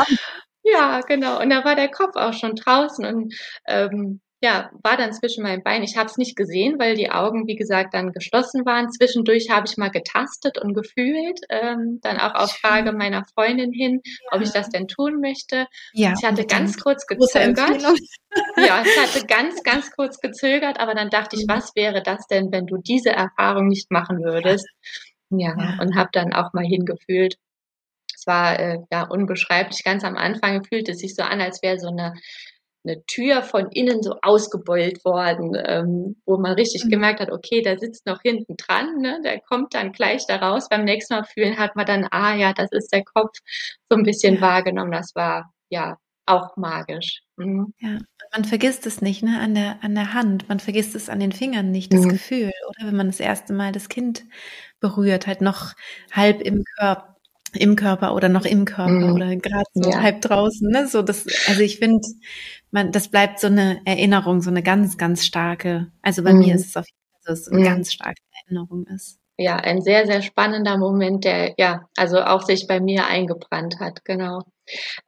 Ja, 0.64 1.02
genau. 1.02 1.42
Und 1.42 1.50
da 1.50 1.66
war 1.66 1.76
der 1.76 1.90
Kopf 1.90 2.16
auch 2.16 2.34
schon 2.34 2.56
draußen 2.56 3.06
und 3.06 3.34
ähm, 3.68 4.22
ja, 4.44 4.70
war 4.84 4.98
dann 4.98 5.14
zwischen 5.14 5.42
meinen 5.42 5.64
Beinen. 5.64 5.84
Ich 5.84 5.96
habe 5.96 6.08
es 6.08 6.18
nicht 6.18 6.36
gesehen, 6.36 6.78
weil 6.78 6.96
die 6.96 7.10
Augen, 7.10 7.48
wie 7.48 7.56
gesagt, 7.56 7.94
dann 7.94 8.12
geschlossen 8.12 8.66
waren. 8.66 8.92
Zwischendurch 8.92 9.50
habe 9.50 9.68
ich 9.68 9.78
mal 9.78 9.90
getastet 9.90 10.58
und 10.58 10.74
gefühlt, 10.74 11.40
ähm, 11.48 12.00
dann 12.02 12.20
auch 12.20 12.36
auf 12.36 12.52
Frage 12.52 12.92
meiner 12.92 13.24
Freundin 13.34 13.72
hin, 13.72 14.02
ja. 14.04 14.36
ob 14.36 14.42
ich 14.42 14.52
das 14.52 14.68
denn 14.68 14.90
tun 14.90 15.22
möchte. 15.22 15.66
Ja, 15.94 16.14
ich 16.20 16.28
hatte 16.28 16.46
ganz 16.46 16.78
kurz 16.78 17.08
gezögert. 17.08 17.82
ja, 18.58 18.84
ich 18.84 19.00
hatte 19.00 19.26
ganz, 19.28 19.64
ganz 19.64 19.90
kurz 19.92 20.20
gezögert, 20.20 20.78
aber 20.78 20.94
dann 20.94 21.10
dachte 21.10 21.38
ich, 21.38 21.48
mhm. 21.48 21.54
was 21.54 21.72
wäre 21.74 22.04
das 22.04 22.28
denn, 22.28 22.52
wenn 22.52 22.68
du 22.68 22.76
diese 22.76 23.12
Erfahrung 23.12 23.70
nicht 23.70 23.92
machen 23.92 24.26
würdest? 24.26 24.68
Ja, 25.30 25.56
ja. 25.58 25.78
und 25.80 25.96
habe 25.96 26.10
dann 26.12 26.34
auch 26.34 26.52
mal 26.52 26.66
hingefühlt. 26.66 27.38
Es 28.14 28.28
war 28.28 28.60
äh, 28.60 28.80
ja 28.92 29.04
unbeschreiblich. 29.04 29.86
Ganz 29.86 30.04
am 30.04 30.18
Anfang 30.18 30.66
fühlte 30.66 30.92
es 30.92 31.00
sich 31.00 31.16
so 31.16 31.24
an, 31.24 31.40
als 31.40 31.62
wäre 31.62 31.80
so 31.80 31.88
eine 31.88 32.14
eine 32.86 33.04
Tür 33.06 33.42
von 33.44 33.70
innen 33.72 34.04
so 34.04 34.18
ausgebeult 34.22 35.04
worden, 35.06 35.56
ähm, 35.66 36.16
wo 36.26 36.38
man 36.38 36.54
richtig 36.54 36.86
mhm. 36.86 36.90
gemerkt 36.90 37.20
hat, 37.20 37.32
okay, 37.32 37.62
der 37.62 37.80
sitzt 37.80 38.06
noch 38.06 38.22
hinten 38.22 38.58
dran, 38.58 38.98
ne? 39.00 39.22
der 39.24 39.40
kommt 39.42 39.74
dann 39.74 39.92
gleich 39.92 40.26
da 40.28 40.38
raus. 40.38 40.70
Beim 40.70 40.84
nächsten 40.84 41.16
Mal 41.16 41.24
fühlen 41.24 41.58
hat 41.58 41.76
man 41.76 41.86
dann, 41.86 42.08
ah 42.12 42.36
ja, 42.36 42.54
das 42.54 42.72
ist 42.72 42.92
der 42.92 43.04
Kopf, 43.04 43.38
so 43.90 43.98
ein 43.98 44.04
bisschen 44.04 44.36
ja. 44.36 44.42
wahrgenommen. 44.42 44.92
Das 44.92 45.16
war 45.16 45.54
ja 45.70 45.98
auch 46.26 46.56
magisch. 46.56 47.22
Mhm. 47.38 47.74
Ja, 47.80 48.00
man 48.32 48.46
vergisst 48.46 48.86
es 48.86 49.02
nicht, 49.02 49.24
ne, 49.24 49.40
an 49.40 49.56
der, 49.56 49.84
an 49.84 49.96
der 49.96 50.14
Hand. 50.14 50.48
Man 50.50 50.60
vergisst 50.60 50.96
es 50.96 51.10
an 51.10 51.20
den 51.20 51.32
Fingern 51.32 51.72
nicht, 51.72 51.94
das 51.94 52.02
mhm. 52.02 52.10
Gefühl, 52.10 52.52
oder 52.68 52.88
wenn 52.88 52.96
man 52.96 53.08
das 53.08 53.20
erste 53.20 53.54
Mal 53.54 53.72
das 53.72 53.90
Kind 53.90 54.26
berührt, 54.80 55.28
halt 55.28 55.42
noch 55.42 55.74
halb 56.12 56.42
im 56.42 56.64
Körper 56.78 57.13
im 57.56 57.76
Körper 57.76 58.16
oder 58.16 58.30
noch 58.30 58.46
im 58.46 58.66
Körper 58.66 58.92
mhm. 58.92 59.14
oder 59.14 59.36
gerade 59.36 59.66
so 59.74 59.90
ja. 59.90 60.02
halb 60.02 60.22
draußen, 60.22 60.70
ne? 60.70 60.88
So 60.88 61.02
das, 61.02 61.26
also 61.48 61.62
ich 61.62 61.78
finde, 61.78 62.08
man, 62.72 62.92
das 62.92 63.10
bleibt 63.10 63.40
so 63.40 63.48
eine 63.48 63.82
Erinnerung, 63.86 64.42
so 64.42 64.50
eine 64.50 64.64
ganz, 64.64 64.98
ganz 64.98 65.26
starke. 65.26 65.92
Also 66.02 66.24
bei 66.24 66.34
mhm. 66.34 66.40
mir 66.40 66.56
ist 66.56 66.68
es 66.68 66.78
auf 66.78 66.86
jeden 66.88 67.12
Fall 67.12 67.22
so, 67.22 67.30
dass 67.32 67.40
es 67.42 67.48
eine 67.50 67.60
mhm. 67.62 67.66
ganz 67.66 67.94
starke 67.94 68.22
Erinnerung 68.46 68.86
ist. 68.88 69.20
Ja, 69.38 69.56
ein 69.56 69.82
sehr, 69.82 70.06
sehr 70.06 70.22
spannender 70.22 70.78
Moment, 70.78 71.24
der 71.24 71.56
ja, 71.58 71.88
also 71.98 72.22
auch 72.22 72.44
sich 72.44 72.68
bei 72.68 72.80
mir 72.80 73.08
eingebrannt 73.08 73.80
hat, 73.80 74.06
genau. 74.06 74.44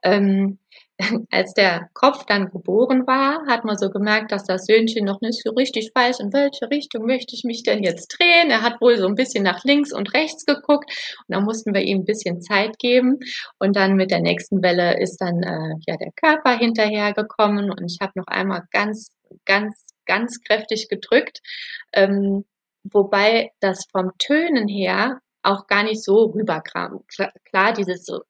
Ähm, 0.02 0.58
als 1.30 1.52
der 1.54 1.88
Kopf 1.92 2.24
dann 2.24 2.50
geboren 2.50 3.06
war, 3.06 3.46
hat 3.46 3.64
man 3.64 3.76
so 3.76 3.90
gemerkt, 3.90 4.32
dass 4.32 4.44
das 4.44 4.64
Söhnchen 4.64 5.04
noch 5.04 5.20
nicht 5.20 5.42
so 5.42 5.50
richtig 5.50 5.90
weiß, 5.94 6.20
in 6.20 6.32
welche 6.32 6.70
Richtung 6.70 7.06
möchte 7.06 7.34
ich 7.34 7.44
mich 7.44 7.62
denn 7.62 7.82
jetzt 7.82 8.08
drehen. 8.08 8.50
Er 8.50 8.62
hat 8.62 8.80
wohl 8.80 8.96
so 8.96 9.06
ein 9.06 9.14
bisschen 9.14 9.44
nach 9.44 9.62
links 9.64 9.92
und 9.92 10.14
rechts 10.14 10.46
geguckt 10.46 10.90
und 11.26 11.34
da 11.34 11.40
mussten 11.40 11.74
wir 11.74 11.82
ihm 11.82 11.98
ein 11.98 12.04
bisschen 12.04 12.40
Zeit 12.40 12.78
geben. 12.78 13.18
Und 13.58 13.76
dann 13.76 13.96
mit 13.96 14.10
der 14.10 14.20
nächsten 14.20 14.62
Welle 14.62 14.98
ist 15.00 15.18
dann 15.18 15.42
äh, 15.42 15.74
ja 15.86 15.96
der 15.96 16.12
Körper 16.16 16.56
hinterhergekommen 16.56 17.70
und 17.70 17.84
ich 17.84 17.98
habe 18.00 18.12
noch 18.14 18.28
einmal 18.28 18.62
ganz, 18.70 19.10
ganz, 19.44 19.84
ganz 20.06 20.40
kräftig 20.42 20.88
gedrückt. 20.88 21.40
Ähm, 21.92 22.44
wobei 22.84 23.50
das 23.60 23.84
vom 23.90 24.12
Tönen 24.18 24.68
her 24.68 25.20
auch 25.42 25.66
gar 25.66 25.84
nicht 25.84 26.02
so 26.02 26.24
rüberkam. 26.24 27.04
Klar, 27.44 27.72
dieses 27.72 28.04
so, 28.04 28.22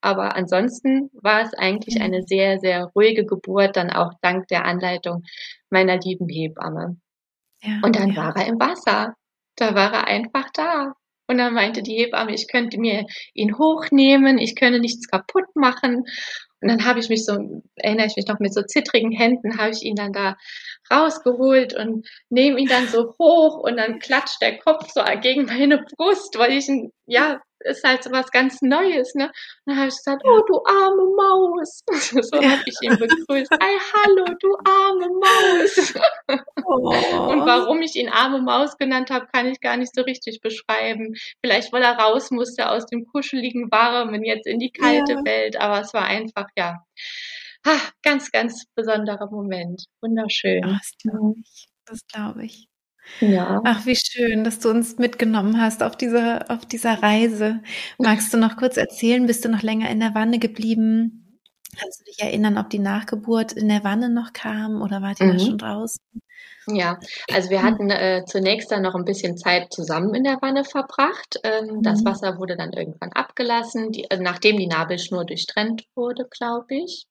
aber 0.00 0.36
ansonsten 0.36 1.10
war 1.12 1.42
es 1.42 1.54
eigentlich 1.54 1.96
mhm. 1.96 2.02
eine 2.02 2.22
sehr, 2.22 2.58
sehr 2.60 2.86
ruhige 2.94 3.24
Geburt, 3.24 3.76
dann 3.76 3.90
auch 3.90 4.12
dank 4.22 4.48
der 4.48 4.64
Anleitung 4.64 5.24
meiner 5.70 5.98
lieben 5.98 6.28
Hebamme. 6.28 6.96
Ja, 7.62 7.80
und 7.82 7.96
dann 7.96 8.10
ja. 8.10 8.16
war 8.16 8.36
er 8.36 8.46
im 8.46 8.58
Wasser. 8.58 9.14
Da 9.56 9.74
war 9.74 9.92
er 9.92 10.06
einfach 10.06 10.48
da. 10.54 10.94
Und 11.26 11.38
dann 11.38 11.54
meinte 11.54 11.82
die 11.82 11.96
Hebamme, 11.96 12.34
ich 12.34 12.48
könnte 12.48 12.78
mir 12.78 13.06
ihn 13.34 13.56
hochnehmen, 13.58 14.38
ich 14.38 14.56
könne 14.56 14.80
nichts 14.80 15.06
kaputt 15.06 15.44
machen. 15.54 16.04
Und 16.60 16.68
dann 16.68 16.84
habe 16.84 16.98
ich 16.98 17.08
mich 17.08 17.24
so, 17.24 17.62
erinnere 17.76 18.06
ich 18.06 18.16
mich 18.16 18.26
noch 18.26 18.38
mit 18.38 18.52
so 18.52 18.62
zittrigen 18.62 19.12
Händen, 19.12 19.58
habe 19.58 19.70
ich 19.70 19.82
ihn 19.82 19.96
dann 19.96 20.12
da 20.12 20.36
rausgeholt 20.90 21.74
und 21.74 22.06
nehme 22.28 22.58
ihn 22.58 22.68
dann 22.68 22.88
so 22.88 23.14
hoch 23.18 23.58
und 23.58 23.76
dann 23.76 23.98
klatscht 23.98 24.42
der 24.42 24.58
Kopf 24.58 24.90
so 24.90 25.02
gegen 25.20 25.44
meine 25.44 25.78
Brust, 25.78 26.36
weil 26.38 26.52
ich 26.52 26.68
ihn, 26.68 26.90
ja, 27.06 27.40
ist 27.60 27.84
halt 27.84 28.02
so 28.02 28.10
was 28.10 28.30
ganz 28.30 28.62
Neues, 28.62 29.14
ne? 29.14 29.26
Und 29.26 29.32
dann 29.66 29.76
habe 29.76 29.88
ich 29.88 29.96
gesagt, 29.96 30.22
oh, 30.24 30.42
du 30.46 30.62
arme 30.64 31.04
Maus. 31.16 31.82
so 32.30 32.38
habe 32.38 32.62
ich 32.66 32.76
ihn 32.82 32.96
begrüßt. 32.96 33.52
Ei, 33.52 33.78
hallo, 33.94 34.24
du 34.40 34.56
arme 34.64 35.08
Maus. 35.08 35.94
Oh. 36.64 37.32
Und 37.32 37.46
warum 37.46 37.82
ich 37.82 37.96
ihn 37.96 38.08
arme 38.08 38.40
Maus 38.40 38.76
genannt 38.76 39.10
habe, 39.10 39.26
kann 39.32 39.46
ich 39.46 39.60
gar 39.60 39.76
nicht 39.76 39.94
so 39.94 40.02
richtig 40.02 40.40
beschreiben. 40.40 41.14
Vielleicht, 41.44 41.72
weil 41.72 41.82
er 41.82 41.98
raus 41.98 42.30
musste 42.30 42.68
aus 42.70 42.86
dem 42.86 43.06
kuscheligen 43.06 43.70
Warmen 43.70 44.24
jetzt 44.24 44.46
in 44.46 44.58
die 44.58 44.72
kalte 44.72 45.12
ja. 45.12 45.24
Welt, 45.24 45.56
aber 45.56 45.80
es 45.80 45.92
war 45.92 46.04
einfach, 46.04 46.46
ja, 46.56 46.84
ha, 47.66 47.76
ganz, 48.02 48.30
ganz 48.30 48.64
besonderer 48.74 49.30
Moment. 49.30 49.84
Wunderschön. 50.00 50.62
Das 50.62 50.92
glaube 51.02 51.34
ich. 51.40 51.68
Das 51.86 52.06
glaube 52.06 52.44
ich. 52.44 52.69
Ja. 53.20 53.60
Ach, 53.64 53.84
wie 53.86 53.96
schön, 53.96 54.44
dass 54.44 54.60
du 54.60 54.70
uns 54.70 54.98
mitgenommen 54.98 55.60
hast 55.60 55.82
auf 55.82 55.96
dieser, 55.96 56.50
auf 56.50 56.64
dieser 56.64 57.02
Reise. 57.02 57.60
Magst 57.98 58.32
du 58.32 58.38
noch 58.38 58.56
kurz 58.56 58.76
erzählen, 58.76 59.26
bist 59.26 59.44
du 59.44 59.48
noch 59.48 59.62
länger 59.62 59.90
in 59.90 60.00
der 60.00 60.14
Wanne 60.14 60.38
geblieben? 60.38 61.40
Kannst 61.78 62.00
du 62.00 62.04
dich 62.04 62.20
erinnern, 62.20 62.58
ob 62.58 62.70
die 62.70 62.78
Nachgeburt 62.78 63.52
in 63.52 63.68
der 63.68 63.84
Wanne 63.84 64.08
noch 64.08 64.32
kam 64.32 64.82
oder 64.82 65.02
war 65.02 65.14
die 65.14 65.24
mhm. 65.24 65.32
da 65.32 65.38
schon 65.38 65.58
draußen? 65.58 66.02
Ja, 66.66 66.98
also 67.32 67.50
wir 67.50 67.62
hatten 67.62 67.90
äh, 67.90 68.24
zunächst 68.26 68.70
dann 68.70 68.82
noch 68.82 68.94
ein 68.94 69.04
bisschen 69.04 69.36
Zeit 69.36 69.72
zusammen 69.72 70.14
in 70.14 70.24
der 70.24 70.38
Wanne 70.40 70.64
verbracht. 70.64 71.40
Ähm, 71.42 71.76
mhm. 71.76 71.82
Das 71.82 72.04
Wasser 72.04 72.38
wurde 72.38 72.56
dann 72.56 72.72
irgendwann 72.72 73.12
abgelassen, 73.12 73.92
die, 73.92 74.10
also 74.10 74.22
nachdem 74.22 74.56
die 74.58 74.66
Nabelschnur 74.66 75.24
durchtrennt 75.24 75.84
wurde, 75.94 76.26
glaube 76.30 76.74
ich. 76.74 77.06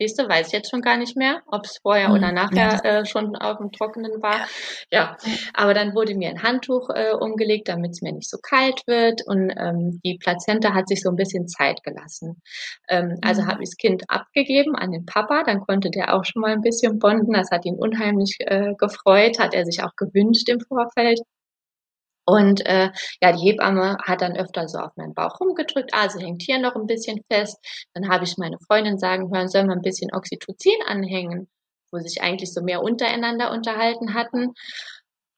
Siehst 0.00 0.18
du, 0.18 0.28
weiß 0.28 0.46
ich 0.46 0.52
jetzt 0.54 0.70
schon 0.70 0.80
gar 0.80 0.96
nicht 0.96 1.16
mehr, 1.16 1.42
ob 1.46 1.66
es 1.66 1.78
vorher 1.82 2.08
mhm. 2.08 2.14
oder 2.14 2.32
nachher 2.32 2.84
äh, 2.84 3.04
schon 3.04 3.36
auf 3.36 3.58
dem 3.58 3.70
Trockenen 3.70 4.22
war. 4.22 4.46
Ja, 4.90 5.16
aber 5.52 5.74
dann 5.74 5.94
wurde 5.94 6.14
mir 6.14 6.30
ein 6.30 6.42
Handtuch 6.42 6.88
äh, 6.88 7.12
umgelegt, 7.12 7.68
damit 7.68 7.90
es 7.90 8.00
mir 8.00 8.12
nicht 8.12 8.30
so 8.30 8.38
kalt 8.38 8.80
wird 8.86 9.20
und 9.26 9.50
ähm, 9.56 10.00
die 10.02 10.16
Plazenta 10.16 10.72
hat 10.72 10.88
sich 10.88 11.02
so 11.02 11.10
ein 11.10 11.16
bisschen 11.16 11.48
Zeit 11.48 11.82
gelassen. 11.82 12.40
Ähm, 12.88 13.18
also 13.20 13.40
mhm. 13.40 13.40
Also 13.40 13.46
habe 13.46 13.62
ich 13.62 13.70
das 13.70 13.76
Kind 13.76 14.02
abgegeben 14.08 14.74
an 14.74 14.90
den 14.90 15.06
Papa, 15.06 15.44
dann 15.44 15.60
konnte 15.60 15.90
der 15.90 16.14
auch 16.14 16.24
schon 16.24 16.42
mal 16.42 16.52
ein 16.52 16.62
bisschen 16.62 16.98
bonden. 16.98 17.32
Das 17.32 17.50
hat 17.50 17.64
ihn 17.64 17.76
unheimlich 17.76 18.36
äh, 18.40 18.74
gefreut, 18.76 19.38
hat 19.38 19.54
er 19.54 19.64
sich 19.64 19.82
auch 19.84 19.94
gewünscht 19.96 20.48
im 20.48 20.60
Vorfeld. 20.60 21.20
Und 22.30 22.64
äh, 22.64 22.90
ja, 23.20 23.32
die 23.32 23.42
Hebamme 23.42 23.98
hat 24.04 24.22
dann 24.22 24.36
öfter 24.36 24.68
so 24.68 24.78
auf 24.78 24.96
meinen 24.96 25.14
Bauch 25.14 25.40
rumgedrückt, 25.40 25.92
also 25.92 26.20
hängt 26.20 26.42
hier 26.42 26.60
noch 26.60 26.76
ein 26.76 26.86
bisschen 26.86 27.20
fest. 27.30 27.58
Dann 27.92 28.08
habe 28.08 28.24
ich 28.24 28.38
meine 28.38 28.58
Freundin 28.68 28.98
sagen 28.98 29.34
hören, 29.34 29.48
sollen 29.48 29.66
wir 29.66 29.74
ein 29.74 29.82
bisschen 29.82 30.14
Oxytocin 30.14 30.80
anhängen, 30.86 31.48
wo 31.90 31.98
sich 31.98 32.22
eigentlich 32.22 32.52
so 32.52 32.62
mehr 32.62 32.82
untereinander 32.82 33.50
unterhalten 33.50 34.14
hatten. 34.14 34.54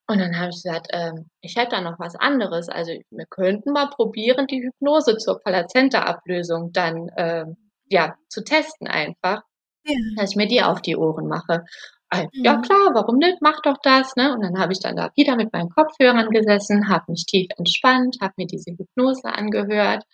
Und 0.06 0.18
dann 0.18 0.38
habe 0.38 0.50
ich 0.50 0.62
gesagt, 0.62 0.88
äh, 0.90 1.12
ich 1.40 1.56
hätte 1.56 1.76
da 1.76 1.80
noch 1.80 1.98
was 1.98 2.14
anderes. 2.16 2.68
Also 2.68 2.92
wir 3.10 3.26
könnten 3.30 3.72
mal 3.72 3.88
probieren, 3.88 4.46
die 4.46 4.62
Hypnose 4.62 5.16
zur 5.16 5.40
Plazenta-Ablösung 5.40 6.72
dann 6.72 7.08
äh, 7.16 7.46
ja 7.88 8.14
zu 8.28 8.44
testen 8.44 8.86
einfach, 8.86 9.40
ja. 9.86 9.94
dass 10.16 10.32
ich 10.32 10.36
mir 10.36 10.48
die 10.48 10.62
auf 10.62 10.82
die 10.82 10.96
Ohren 10.96 11.26
mache. 11.26 11.64
Äh, 12.12 12.28
ja 12.32 12.56
mhm. 12.56 12.62
klar, 12.62 12.90
warum 12.94 13.16
nicht? 13.16 13.38
Mach 13.40 13.60
doch 13.62 13.78
das. 13.82 14.14
Ne? 14.16 14.32
Und 14.32 14.42
dann 14.42 14.58
habe 14.58 14.72
ich 14.72 14.80
dann 14.80 14.96
da 14.96 15.10
wieder 15.16 15.36
mit 15.36 15.52
meinen 15.52 15.70
Kopfhörern 15.70 16.30
gesessen, 16.30 16.88
habe 16.88 17.04
mich 17.08 17.24
tief 17.26 17.48
entspannt, 17.56 18.18
habe 18.20 18.34
mir 18.36 18.46
diese 18.46 18.70
Hypnose 18.72 19.24
angehört 19.24 20.04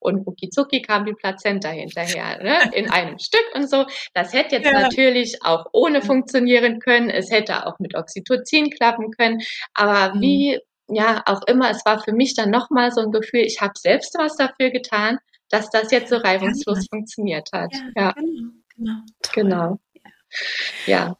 und 0.00 0.26
rucki 0.26 0.82
kam 0.82 1.04
die 1.06 1.12
Plazenta 1.12 1.70
hinterher, 1.70 2.42
ne? 2.42 2.70
in 2.74 2.90
einem 2.90 3.18
Stück 3.18 3.44
und 3.54 3.68
so. 3.68 3.86
Das 4.14 4.32
hätte 4.32 4.56
jetzt 4.56 4.70
ja. 4.70 4.82
natürlich 4.82 5.44
auch 5.44 5.66
ohne 5.72 6.02
funktionieren 6.02 6.78
können. 6.78 7.10
Es 7.10 7.30
hätte 7.30 7.66
auch 7.66 7.78
mit 7.78 7.96
Oxytocin 7.96 8.70
klappen 8.70 9.10
können. 9.10 9.40
Aber 9.74 10.14
mhm. 10.14 10.20
wie, 10.20 10.58
ja, 10.88 11.22
auch 11.26 11.42
immer, 11.46 11.70
es 11.70 11.84
war 11.84 12.02
für 12.02 12.12
mich 12.12 12.34
dann 12.34 12.50
nochmal 12.50 12.92
so 12.92 13.00
ein 13.00 13.10
Gefühl, 13.10 13.40
ich 13.40 13.60
habe 13.60 13.72
selbst 13.76 14.14
was 14.18 14.36
dafür 14.36 14.70
getan, 14.70 15.18
dass 15.50 15.70
das 15.70 15.90
jetzt 15.90 16.10
so 16.10 16.16
reibungslos 16.16 16.78
ja. 16.78 16.84
funktioniert 16.90 17.48
hat. 17.52 17.72
Ja, 17.96 18.02
ja. 18.02 18.12
genau. 18.12 18.50
Genau. 18.76 19.02
genau. 19.32 19.80
Ja. 20.86 21.16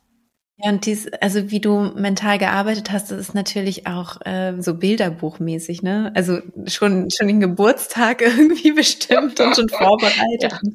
Ja, 0.60 0.70
und 0.70 0.86
dies, 0.86 1.06
also 1.20 1.52
wie 1.52 1.60
du 1.60 1.92
mental 1.94 2.38
gearbeitet 2.38 2.90
hast, 2.90 3.12
das 3.12 3.20
ist 3.20 3.34
natürlich 3.34 3.86
auch 3.86 4.20
äh, 4.26 4.60
so 4.60 4.74
bilderbuchmäßig, 4.74 5.82
ne? 5.82 6.10
Also 6.16 6.40
schon 6.66 7.10
schon 7.10 7.28
den 7.28 7.38
Geburtstag 7.38 8.22
irgendwie 8.22 8.72
bestimmt 8.72 9.38
und 9.38 9.54
schon 9.54 9.68
vorbereitet. 9.68 10.52
Ja. 10.52 10.60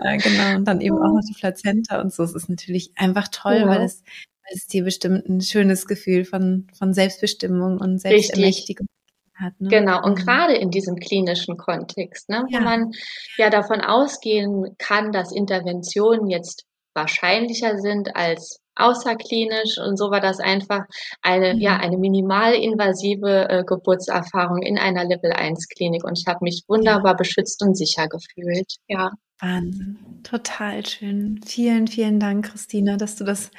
Äh, 0.00 0.18
genau, 0.18 0.58
und 0.58 0.64
dann 0.64 0.80
eben 0.80 0.94
auch 0.94 1.12
noch 1.12 1.24
die 1.28 1.34
Plazenta 1.34 2.00
und 2.00 2.12
so. 2.12 2.22
Es 2.22 2.32
ist 2.32 2.48
natürlich 2.48 2.92
einfach 2.94 3.26
toll, 3.26 3.56
ja. 3.56 3.66
weil 3.66 3.82
es, 3.82 4.04
weil 4.04 4.54
es 4.54 4.68
dir 4.68 4.84
bestimmt 4.84 5.28
ein 5.28 5.40
schönes 5.40 5.88
Gefühl 5.88 6.24
von, 6.24 6.68
von 6.78 6.94
Selbstbestimmung 6.94 7.78
und 7.78 7.98
Selbstermächtigung 7.98 8.86
hat. 9.34 9.60
Ne? 9.60 9.68
Genau, 9.68 10.04
und 10.04 10.18
mhm. 10.18 10.24
gerade 10.24 10.54
in 10.54 10.70
diesem 10.70 10.96
klinischen 10.96 11.56
Kontext, 11.56 12.28
ne, 12.28 12.44
wo 12.48 12.60
man 12.60 12.92
ja 13.38 13.50
davon 13.50 13.80
ausgehen 13.80 14.76
kann, 14.78 15.10
dass 15.10 15.32
Interventionen 15.32 16.28
jetzt 16.28 16.67
wahrscheinlicher 16.98 17.78
sind 17.78 18.16
als 18.16 18.60
außerklinisch 18.78 19.78
und 19.78 19.96
so 19.96 20.10
war 20.10 20.20
das 20.20 20.40
einfach 20.40 20.84
eine, 21.22 21.54
mhm. 21.54 21.60
ja, 21.60 21.76
eine 21.76 21.98
minimalinvasive 21.98 23.48
äh, 23.48 23.64
Geburtserfahrung 23.64 24.62
in 24.62 24.78
einer 24.78 25.04
Level 25.04 25.32
1 25.32 25.68
Klinik 25.68 26.04
und 26.04 26.18
ich 26.18 26.26
habe 26.26 26.38
mich 26.42 26.62
wunderbar 26.68 27.16
beschützt 27.16 27.62
und 27.62 27.76
sicher 27.76 28.08
gefühlt. 28.08 28.76
Ja. 28.86 29.10
Wahnsinn. 29.40 29.98
Total 30.24 30.84
schön. 30.84 31.40
Vielen, 31.46 31.86
vielen 31.86 32.18
Dank, 32.18 32.50
Christina, 32.50 32.96
dass 32.96 33.14
du 33.16 33.24
das 33.24 33.50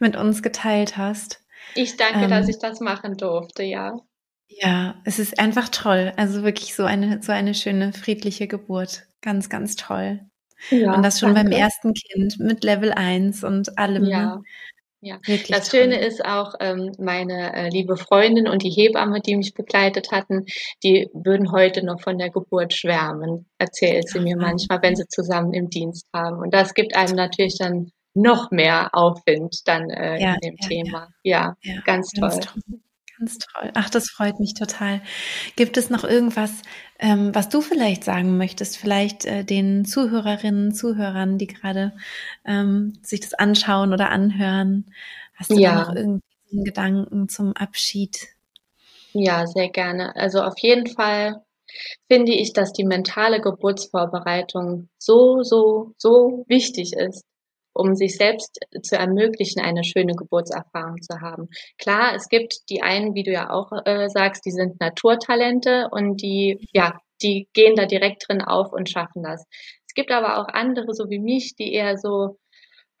mit 0.00 0.16
uns 0.16 0.42
geteilt 0.42 0.96
hast. 0.96 1.40
Ich 1.74 1.96
danke, 1.96 2.24
ähm, 2.24 2.30
dass 2.30 2.48
ich 2.48 2.58
das 2.58 2.80
machen 2.80 3.16
durfte, 3.16 3.62
ja. 3.62 3.94
Ja, 4.48 4.96
es 5.04 5.18
ist 5.18 5.38
einfach 5.38 5.68
toll. 5.68 6.12
Also 6.16 6.42
wirklich 6.42 6.74
so 6.74 6.84
eine, 6.84 7.22
so 7.22 7.32
eine 7.32 7.54
schöne, 7.54 7.92
friedliche 7.92 8.48
Geburt. 8.48 9.04
Ganz, 9.22 9.48
ganz 9.48 9.76
toll. 9.76 10.20
Ja, 10.70 10.94
und 10.94 11.02
das 11.02 11.20
schon 11.20 11.34
danke. 11.34 11.50
beim 11.50 11.58
ersten 11.58 11.94
Kind 11.94 12.38
mit 12.38 12.64
Level 12.64 12.92
1 12.92 13.44
und 13.44 13.78
allem. 13.78 14.04
Ja. 14.04 14.36
Ne? 14.36 14.42
Ja, 15.04 15.18
Wirklich 15.26 15.48
das 15.48 15.68
toll. 15.68 15.80
Schöne 15.80 15.98
ist 15.98 16.24
auch, 16.24 16.54
ähm, 16.60 16.92
meine 16.96 17.52
äh, 17.54 17.68
liebe 17.70 17.96
Freundin 17.96 18.46
und 18.46 18.62
die 18.62 18.70
Hebamme, 18.70 19.20
die 19.20 19.36
mich 19.36 19.52
begleitet 19.52 20.12
hatten, 20.12 20.46
die 20.84 21.10
würden 21.12 21.50
heute 21.50 21.84
noch 21.84 22.00
von 22.00 22.18
der 22.18 22.30
Geburt 22.30 22.72
schwärmen, 22.72 23.50
erzählt 23.58 24.08
sie 24.08 24.20
mir 24.20 24.36
manchmal, 24.36 24.80
wenn 24.80 24.94
sie 24.94 25.08
zusammen 25.08 25.52
im 25.54 25.70
Dienst 25.70 26.06
haben. 26.14 26.36
Und 26.36 26.54
das 26.54 26.72
gibt 26.74 26.94
einem 26.94 27.16
natürlich 27.16 27.58
dann 27.58 27.90
noch 28.14 28.52
mehr 28.52 28.90
Aufwind 28.92 29.66
dann 29.66 29.90
äh, 29.90 30.20
ja, 30.22 30.34
in 30.34 30.40
dem 30.40 30.56
ja, 30.60 30.68
Thema. 30.68 31.08
Ja, 31.24 31.56
ja 31.62 31.80
ganz, 31.84 32.12
ganz 32.12 32.38
toll. 32.38 32.52
toll. 32.52 32.80
Ganz 33.18 33.38
toll. 33.38 33.70
Ach, 33.74 33.90
das 33.90 34.08
freut 34.08 34.38
mich 34.40 34.54
total. 34.54 35.00
Gibt 35.56 35.76
es 35.76 35.90
noch 35.90 36.04
irgendwas, 36.04 36.62
ähm, 37.02 37.34
was 37.34 37.48
du 37.48 37.60
vielleicht 37.60 38.04
sagen 38.04 38.36
möchtest? 38.36 38.78
Vielleicht 38.78 39.24
äh, 39.24 39.44
den 39.44 39.84
Zuhörerinnen, 39.84 40.72
Zuhörern, 40.72 41.36
die 41.36 41.48
gerade 41.48 41.92
ähm, 42.46 42.94
sich 43.02 43.20
das 43.20 43.34
anschauen 43.34 43.92
oder 43.92 44.10
anhören. 44.10 44.86
Hast 45.34 45.50
du 45.50 45.58
ja. 45.58 45.74
da 45.74 45.88
noch 45.88 45.96
irgendwie 45.96 46.22
Gedanken 46.64 47.28
zum 47.28 47.54
Abschied? 47.54 48.28
Ja, 49.12 49.46
sehr 49.48 49.68
gerne. 49.68 50.14
Also 50.14 50.42
auf 50.42 50.58
jeden 50.58 50.86
Fall 50.86 51.42
finde 52.08 52.32
ich, 52.32 52.52
dass 52.52 52.72
die 52.72 52.84
mentale 52.84 53.40
Geburtsvorbereitung 53.40 54.88
so, 54.96 55.42
so, 55.42 55.94
so 55.98 56.44
wichtig 56.46 56.92
ist 56.92 57.24
um 57.74 57.94
sich 57.94 58.16
selbst 58.16 58.58
zu 58.82 58.96
ermöglichen, 58.96 59.60
eine 59.60 59.84
schöne 59.84 60.14
Geburtserfahrung 60.14 61.00
zu 61.00 61.20
haben. 61.20 61.48
Klar, 61.78 62.14
es 62.14 62.28
gibt 62.28 62.68
die 62.68 62.82
einen, 62.82 63.14
wie 63.14 63.22
du 63.22 63.32
ja 63.32 63.50
auch 63.50 63.70
äh, 63.84 64.08
sagst, 64.08 64.44
die 64.44 64.50
sind 64.50 64.80
Naturtalente 64.80 65.88
und 65.90 66.22
die, 66.22 66.66
ja, 66.72 66.98
die 67.22 67.48
gehen 67.52 67.76
da 67.76 67.86
direkt 67.86 68.28
drin 68.28 68.42
auf 68.42 68.72
und 68.72 68.90
schaffen 68.90 69.22
das. 69.22 69.44
Es 69.86 69.94
gibt 69.94 70.10
aber 70.10 70.38
auch 70.38 70.48
andere, 70.48 70.94
so 70.94 71.08
wie 71.10 71.18
mich, 71.18 71.54
die 71.54 71.72
eher 71.72 71.96
so 71.98 72.38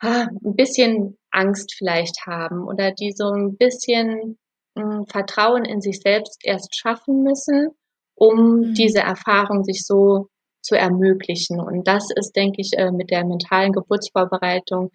ah, 0.00 0.26
ein 0.44 0.56
bisschen 0.56 1.18
Angst 1.30 1.74
vielleicht 1.76 2.26
haben 2.26 2.66
oder 2.66 2.92
die 2.92 3.12
so 3.12 3.30
ein 3.30 3.56
bisschen 3.56 4.38
mh, 4.74 4.98
hm, 4.98 5.06
Vertrauen 5.06 5.64
in 5.64 5.80
sich 5.80 6.00
selbst 6.00 6.40
erst 6.44 6.76
schaffen 6.76 7.22
müssen, 7.22 7.70
um 8.14 8.60
mhm. 8.60 8.74
diese 8.74 9.00
Erfahrung 9.00 9.64
sich 9.64 9.82
so 9.84 10.28
zu 10.62 10.76
ermöglichen. 10.76 11.60
Und 11.60 11.86
das 11.86 12.08
ist, 12.14 12.36
denke 12.36 12.60
ich, 12.60 12.72
äh, 12.78 12.90
mit 12.90 13.10
der 13.10 13.24
mentalen 13.24 13.72
Geburtsvorbereitung 13.72 14.90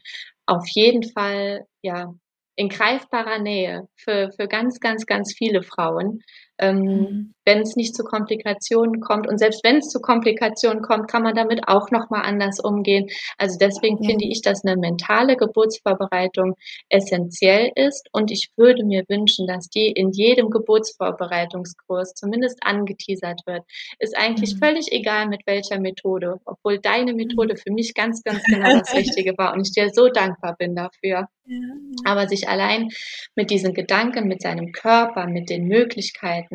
auf 0.45 0.65
jeden 0.70 1.03
Fall 1.03 1.65
ja 1.82 2.13
in 2.55 2.70
greifbarer 2.70 3.39
Nähe 3.39 3.88
für, 3.95 4.32
für 4.36 4.47
ganz, 4.47 4.80
ganz, 4.80 5.05
ganz 5.05 5.34
viele 5.34 5.61
Frauen 5.61 6.24
ähm, 6.60 6.80
mhm. 6.80 7.34
wenn 7.45 7.62
es 7.62 7.76
nicht 7.76 7.95
zu 7.95 8.03
Komplikationen 8.03 8.99
kommt. 8.99 9.28
Und 9.28 9.38
selbst 9.38 9.64
wenn 9.64 9.78
es 9.78 9.89
zu 9.89 9.99
Komplikationen 9.99 10.82
kommt, 10.82 11.10
kann 11.10 11.24
man 11.24 11.36
damit 11.36 11.68
auch 11.68 11.91
nochmal 11.91 12.24
anders 12.24 12.60
umgehen. 12.60 13.08
Also 13.38 13.58
deswegen 13.60 14.01
ja. 14.01 14.10
finde 14.10 14.26
ich, 14.26 14.41
dass 14.41 14.66
eine 14.66 14.78
mentale 14.78 15.38
Geburtsvorbereitung 15.38 16.55
essentiell 16.89 17.72
ist. 17.76 18.08
Und 18.12 18.32
ich 18.32 18.49
würde 18.58 18.84
mir 18.84 19.03
wünschen, 19.08 19.47
dass 19.47 19.70
die 19.70 19.91
in 19.91 20.12
jedem 20.12 20.49
Geburtsvorbereitungskurs 20.49 22.14
zumindest 22.14 22.60
angeteasert 22.62 23.41
wird. 23.45 23.64
Ist 23.99 24.18
eigentlich 24.18 24.55
mhm. 24.55 24.60
völlig 24.60 24.91
egal, 24.91 25.28
mit 25.28 25.41
welcher 25.45 25.80
Methode, 25.80 26.39
obwohl 26.45 26.80
deine 26.80 27.12
mhm. 27.12 27.18
Methode 27.18 27.55
für 27.58 27.72
mich 27.72 27.93
ganz, 27.93 28.24
ganz 28.24 28.43
genau 28.43 28.80
das 28.80 28.93
Richtige 28.95 29.38
war. 29.38 29.53
Und 29.53 29.68
ich 29.68 29.74
dir 29.74 29.89
so 29.93 30.10
dankbar 30.10 30.55
bin 30.58 30.76
dafür. 30.76 31.28
Ja. 31.49 31.60
Aber 32.03 32.28
sich 32.28 32.49
allein 32.49 32.89
mit 33.36 33.51
diesen 33.51 33.74
Gedanken, 33.74 34.28
mit 34.28 34.41
seinem 34.41 34.74
Körper, 34.74 35.28
mit 35.28 35.49
den 35.49 35.66
Möglichkeiten 35.68 36.46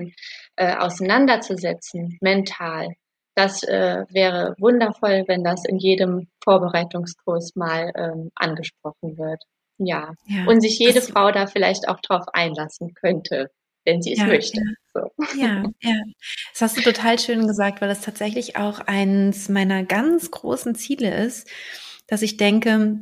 äh, 0.56 0.76
auseinanderzusetzen, 0.76 2.18
mental, 2.20 2.88
das 3.34 3.62
äh, 3.62 4.04
wäre 4.10 4.54
wundervoll, 4.58 5.24
wenn 5.26 5.42
das 5.42 5.64
in 5.64 5.78
jedem 5.78 6.28
Vorbereitungskurs 6.44 7.56
mal 7.56 7.92
ähm, 7.96 8.30
angesprochen 8.34 9.16
wird. 9.16 9.42
Ja. 9.78 10.12
ja. 10.26 10.44
Und 10.46 10.60
sich 10.60 10.78
jede 10.78 11.00
Frau 11.00 11.32
da 11.32 11.46
vielleicht 11.46 11.88
auch 11.88 12.00
drauf 12.00 12.26
einlassen 12.34 12.94
könnte, 12.94 13.50
wenn 13.84 14.02
sie 14.02 14.12
es 14.12 14.18
ja, 14.18 14.26
möchte. 14.26 14.60
Ja. 14.60 14.72
So. 14.92 15.40
ja, 15.40 15.64
ja. 15.82 16.02
Das 16.52 16.60
hast 16.60 16.76
du 16.76 16.82
total 16.82 17.18
schön 17.18 17.46
gesagt, 17.46 17.80
weil 17.80 17.88
das 17.88 18.02
tatsächlich 18.02 18.56
auch 18.56 18.80
eins 18.80 19.48
meiner 19.48 19.82
ganz 19.82 20.30
großen 20.30 20.74
Ziele 20.74 21.14
ist, 21.24 21.48
dass 22.06 22.20
ich 22.20 22.36
denke, 22.36 22.98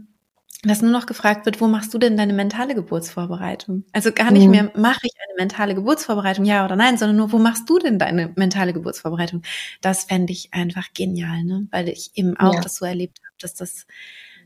dass 0.63 0.83
nur 0.83 0.91
noch 0.91 1.07
gefragt 1.07 1.47
wird, 1.47 1.61
wo 1.61 1.69
machst 1.69 1.95
du 1.95 1.99
denn 1.99 2.17
deine 2.17 2.35
mentale 2.35 2.75
Geburtsvorbereitung? 2.75 3.85
Also 3.93 4.13
gar 4.13 4.31
nicht 4.31 4.45
mhm. 4.45 4.51
mehr, 4.51 4.73
mache 4.77 5.01
ich 5.07 5.13
eine 5.27 5.37
mentale 5.43 5.75
Geburtsvorbereitung, 5.75 6.45
ja 6.45 6.65
oder 6.65 6.77
nein, 6.77 6.99
sondern 6.99 7.17
nur, 7.17 7.33
wo 7.33 7.39
machst 7.39 7.69
du 7.69 7.79
denn 7.79 7.99
deine 7.99 8.33
mentale 8.37 8.73
Geburtsvorbereitung? 8.73 9.43
Das 9.81 10.05
fände 10.05 10.33
ich 10.33 10.53
einfach 10.53 10.93
genial, 10.93 11.45
ne? 11.45 11.67
weil 11.71 11.89
ich 11.89 12.11
eben 12.15 12.37
auch 12.37 12.55
ja. 12.55 12.61
das 12.61 12.77
so 12.77 12.85
erlebt 12.85 13.21
habe, 13.25 13.37
dass 13.41 13.55
das 13.55 13.87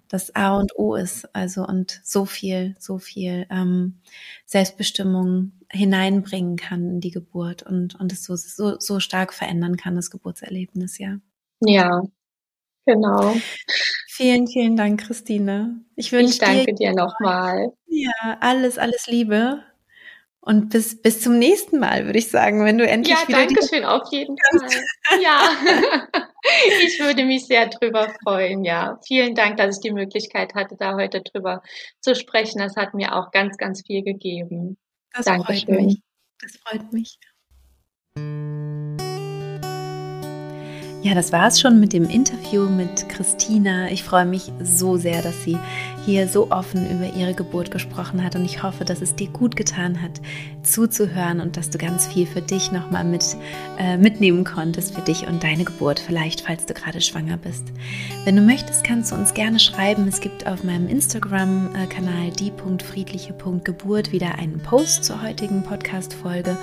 das 0.08 0.34
A 0.36 0.56
und 0.56 0.76
O 0.76 0.94
ist. 0.94 1.34
Also 1.34 1.66
und 1.66 2.00
so 2.04 2.24
viel, 2.24 2.76
so 2.78 2.98
viel 2.98 3.46
ähm, 3.50 4.00
Selbstbestimmung 4.46 5.52
hineinbringen 5.70 6.56
kann 6.56 6.88
in 6.88 7.00
die 7.00 7.10
Geburt 7.10 7.64
und, 7.64 7.98
und 7.98 8.12
es 8.12 8.24
so, 8.24 8.36
so, 8.36 8.78
so 8.78 9.00
stark 9.00 9.34
verändern 9.34 9.76
kann, 9.76 9.96
das 9.96 10.10
Geburtserlebnis, 10.10 10.98
ja. 10.98 11.18
Ja, 11.60 12.02
genau. 12.86 13.36
Vielen, 14.08 14.46
vielen 14.46 14.76
Dank, 14.76 15.00
Christine. 15.00 15.80
Ich 15.96 16.12
wünsche 16.12 16.34
ich 16.34 16.38
danke 16.38 16.74
dir, 16.74 16.90
dir 16.90 16.92
nochmal. 16.94 17.72
Ja, 17.86 18.38
alles, 18.40 18.78
alles 18.78 19.06
Liebe. 19.06 19.62
Und 20.46 20.68
bis, 20.68 21.00
bis 21.00 21.22
zum 21.22 21.38
nächsten 21.38 21.78
Mal, 21.78 22.04
würde 22.04 22.18
ich 22.18 22.30
sagen, 22.30 22.66
wenn 22.66 22.76
du 22.76 22.86
endlich 22.86 23.16
ja, 23.16 23.26
wieder. 23.26 23.40
Ja, 23.40 23.46
danke 23.46 23.66
schön, 23.66 23.84
auf 23.84 24.12
jeden 24.12 24.36
Fall. 24.36 24.68
Ja, 25.22 25.50
ich 26.84 27.00
würde 27.00 27.24
mich 27.24 27.46
sehr 27.46 27.68
drüber 27.68 28.14
freuen. 28.22 28.62
Ja, 28.62 29.00
vielen 29.06 29.34
Dank, 29.34 29.56
dass 29.56 29.76
ich 29.76 29.82
die 29.82 29.92
Möglichkeit 29.92 30.54
hatte, 30.54 30.76
da 30.78 30.96
heute 30.96 31.22
drüber 31.22 31.62
zu 32.00 32.14
sprechen. 32.14 32.58
Das 32.58 32.76
hat 32.76 32.92
mir 32.92 33.16
auch 33.16 33.30
ganz, 33.30 33.56
ganz 33.56 33.82
viel 33.86 34.02
gegeben. 34.02 34.76
Das 35.14 35.24
Dankeschön. 35.24 35.74
freut 35.74 35.82
mich. 35.82 36.02
Das 36.40 36.56
freut 36.56 36.92
mich. 36.92 37.18
Ja, 41.04 41.12
das 41.12 41.32
war 41.32 41.48
es 41.48 41.60
schon 41.60 41.80
mit 41.80 41.92
dem 41.92 42.08
Interview 42.08 42.66
mit 42.66 43.10
Christina. 43.10 43.90
Ich 43.90 44.02
freue 44.02 44.24
mich 44.24 44.50
so 44.62 44.96
sehr, 44.96 45.20
dass 45.20 45.44
sie 45.44 45.58
hier 46.04 46.28
so 46.28 46.50
offen 46.50 46.90
über 46.90 47.14
ihre 47.14 47.34
Geburt 47.34 47.70
gesprochen 47.70 48.22
hat 48.22 48.36
und 48.36 48.44
ich 48.44 48.62
hoffe, 48.62 48.84
dass 48.84 49.00
es 49.00 49.14
dir 49.14 49.28
gut 49.28 49.56
getan 49.56 50.02
hat, 50.02 50.20
zuzuhören 50.62 51.40
und 51.40 51.56
dass 51.56 51.70
du 51.70 51.78
ganz 51.78 52.06
viel 52.06 52.26
für 52.26 52.42
dich 52.42 52.72
nochmal 52.72 53.04
mit, 53.04 53.36
äh, 53.78 53.96
mitnehmen 53.96 54.44
konntest, 54.44 54.94
für 54.94 55.00
dich 55.00 55.26
und 55.26 55.42
deine 55.42 55.64
Geburt, 55.64 55.98
vielleicht 55.98 56.42
falls 56.42 56.66
du 56.66 56.74
gerade 56.74 57.00
schwanger 57.00 57.38
bist. 57.38 57.64
Wenn 58.24 58.36
du 58.36 58.42
möchtest, 58.42 58.84
kannst 58.84 59.12
du 59.12 59.16
uns 59.16 59.32
gerne 59.34 59.58
schreiben. 59.58 60.06
Es 60.06 60.20
gibt 60.20 60.46
auf 60.46 60.62
meinem 60.62 60.88
Instagram-Kanal 60.88 62.30
die.friedliche.geburt 62.38 64.12
wieder 64.12 64.34
einen 64.38 64.60
Post 64.60 65.04
zur 65.04 65.22
heutigen 65.22 65.62
Podcast-Folge. 65.62 66.56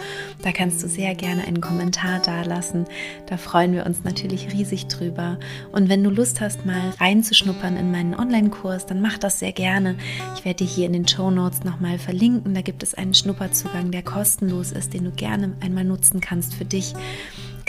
Da 0.43 0.51
kannst 0.51 0.83
du 0.83 0.87
sehr 0.87 1.15
gerne 1.15 1.45
einen 1.47 1.61
Kommentar 1.61 2.19
dalassen. 2.19 2.85
Da 3.25 3.37
freuen 3.37 3.73
wir 3.73 3.85
uns 3.85 4.03
natürlich 4.03 4.53
riesig 4.53 4.87
drüber. 4.87 5.39
Und 5.71 5.89
wenn 5.89 6.03
du 6.03 6.09
Lust 6.09 6.41
hast, 6.41 6.65
mal 6.65 6.91
reinzuschnuppern 6.99 7.77
in 7.77 7.91
meinen 7.91 8.13
Online-Kurs, 8.13 8.85
dann 8.85 9.01
mach 9.01 9.17
das 9.17 9.30
das 9.31 9.39
sehr 9.39 9.53
gerne. 9.53 9.95
Ich 10.35 10.43
werde 10.43 10.65
dir 10.65 10.69
hier 10.69 10.85
in 10.85 10.93
den 10.93 11.07
Show 11.07 11.31
Notes 11.31 11.63
nochmal 11.63 11.97
verlinken. 11.97 12.53
Da 12.53 12.61
gibt 12.61 12.83
es 12.83 12.93
einen 12.93 13.13
Schnupperzugang, 13.13 13.91
der 13.91 14.03
kostenlos 14.03 14.71
ist, 14.71 14.93
den 14.93 15.05
du 15.05 15.11
gerne 15.11 15.55
einmal 15.61 15.85
nutzen 15.85 16.19
kannst 16.19 16.53
für 16.53 16.65
dich 16.65 16.93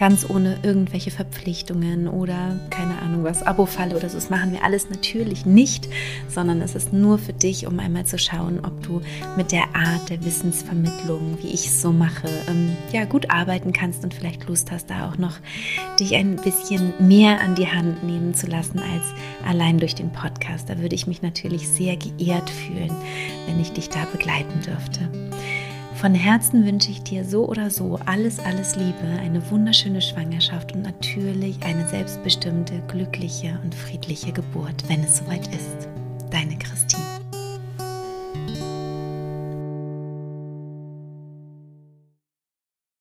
ganz 0.02 0.28
ohne 0.28 0.58
irgendwelche 0.64 1.12
Verpflichtungen 1.12 2.08
oder 2.08 2.58
keine 2.70 3.00
Ahnung 3.02 3.22
was, 3.22 3.44
Abo-Falle 3.44 3.96
oder 3.96 4.08
so. 4.08 4.16
Das 4.16 4.30
machen 4.30 4.50
wir 4.50 4.64
alles 4.64 4.90
natürlich 4.90 5.46
nicht, 5.46 5.88
sondern 6.28 6.60
es 6.60 6.74
ist 6.74 6.92
nur 6.92 7.20
für 7.20 7.32
dich, 7.32 7.68
um 7.68 7.78
einmal 7.78 8.04
zu 8.04 8.18
schauen, 8.18 8.58
ob 8.64 8.82
du 8.82 9.00
mit 9.36 9.52
der 9.52 9.76
Art 9.76 10.10
der 10.10 10.24
Wissensvermittlung, 10.24 11.38
wie 11.40 11.50
ich 11.50 11.66
es 11.66 11.80
so 11.80 11.92
mache, 11.92 12.26
ähm, 12.48 12.76
ja, 12.90 13.04
gut 13.04 13.30
arbeiten 13.30 13.72
kannst 13.72 14.02
und 14.02 14.12
vielleicht 14.12 14.48
Lust 14.48 14.72
hast, 14.72 14.90
da 14.90 15.08
auch 15.08 15.18
noch 15.18 15.36
dich 16.00 16.16
ein 16.16 16.34
bisschen 16.34 16.92
mehr 16.98 17.40
an 17.40 17.54
die 17.54 17.68
Hand 17.68 18.02
nehmen 18.02 18.34
zu 18.34 18.48
lassen 18.48 18.80
als 18.80 19.04
allein 19.46 19.78
durch 19.78 19.94
den 19.94 20.10
Podcast. 20.10 20.68
Da 20.68 20.80
würde 20.80 20.96
ich 20.96 21.06
mich 21.06 21.22
natürlich 21.22 21.68
sehr 21.68 21.96
geehrt 21.96 22.50
fühlen, 22.50 22.90
wenn 23.46 23.60
ich 23.60 23.70
dich 23.70 23.88
da 23.88 24.04
begleiten 24.06 24.62
dürfte. 24.66 25.08
Von 26.02 26.16
Herzen 26.16 26.66
wünsche 26.66 26.90
ich 26.90 27.04
dir 27.04 27.24
so 27.24 27.46
oder 27.46 27.70
so 27.70 27.96
alles, 28.06 28.40
alles 28.40 28.74
Liebe, 28.74 29.06
eine 29.20 29.40
wunderschöne 29.52 30.02
Schwangerschaft 30.02 30.72
und 30.72 30.82
natürlich 30.82 31.62
eine 31.62 31.88
selbstbestimmte, 31.88 32.82
glückliche 32.88 33.56
und 33.62 33.72
friedliche 33.72 34.32
Geburt, 34.32 34.82
wenn 34.88 35.04
es 35.04 35.18
soweit 35.18 35.46
ist. 35.54 35.88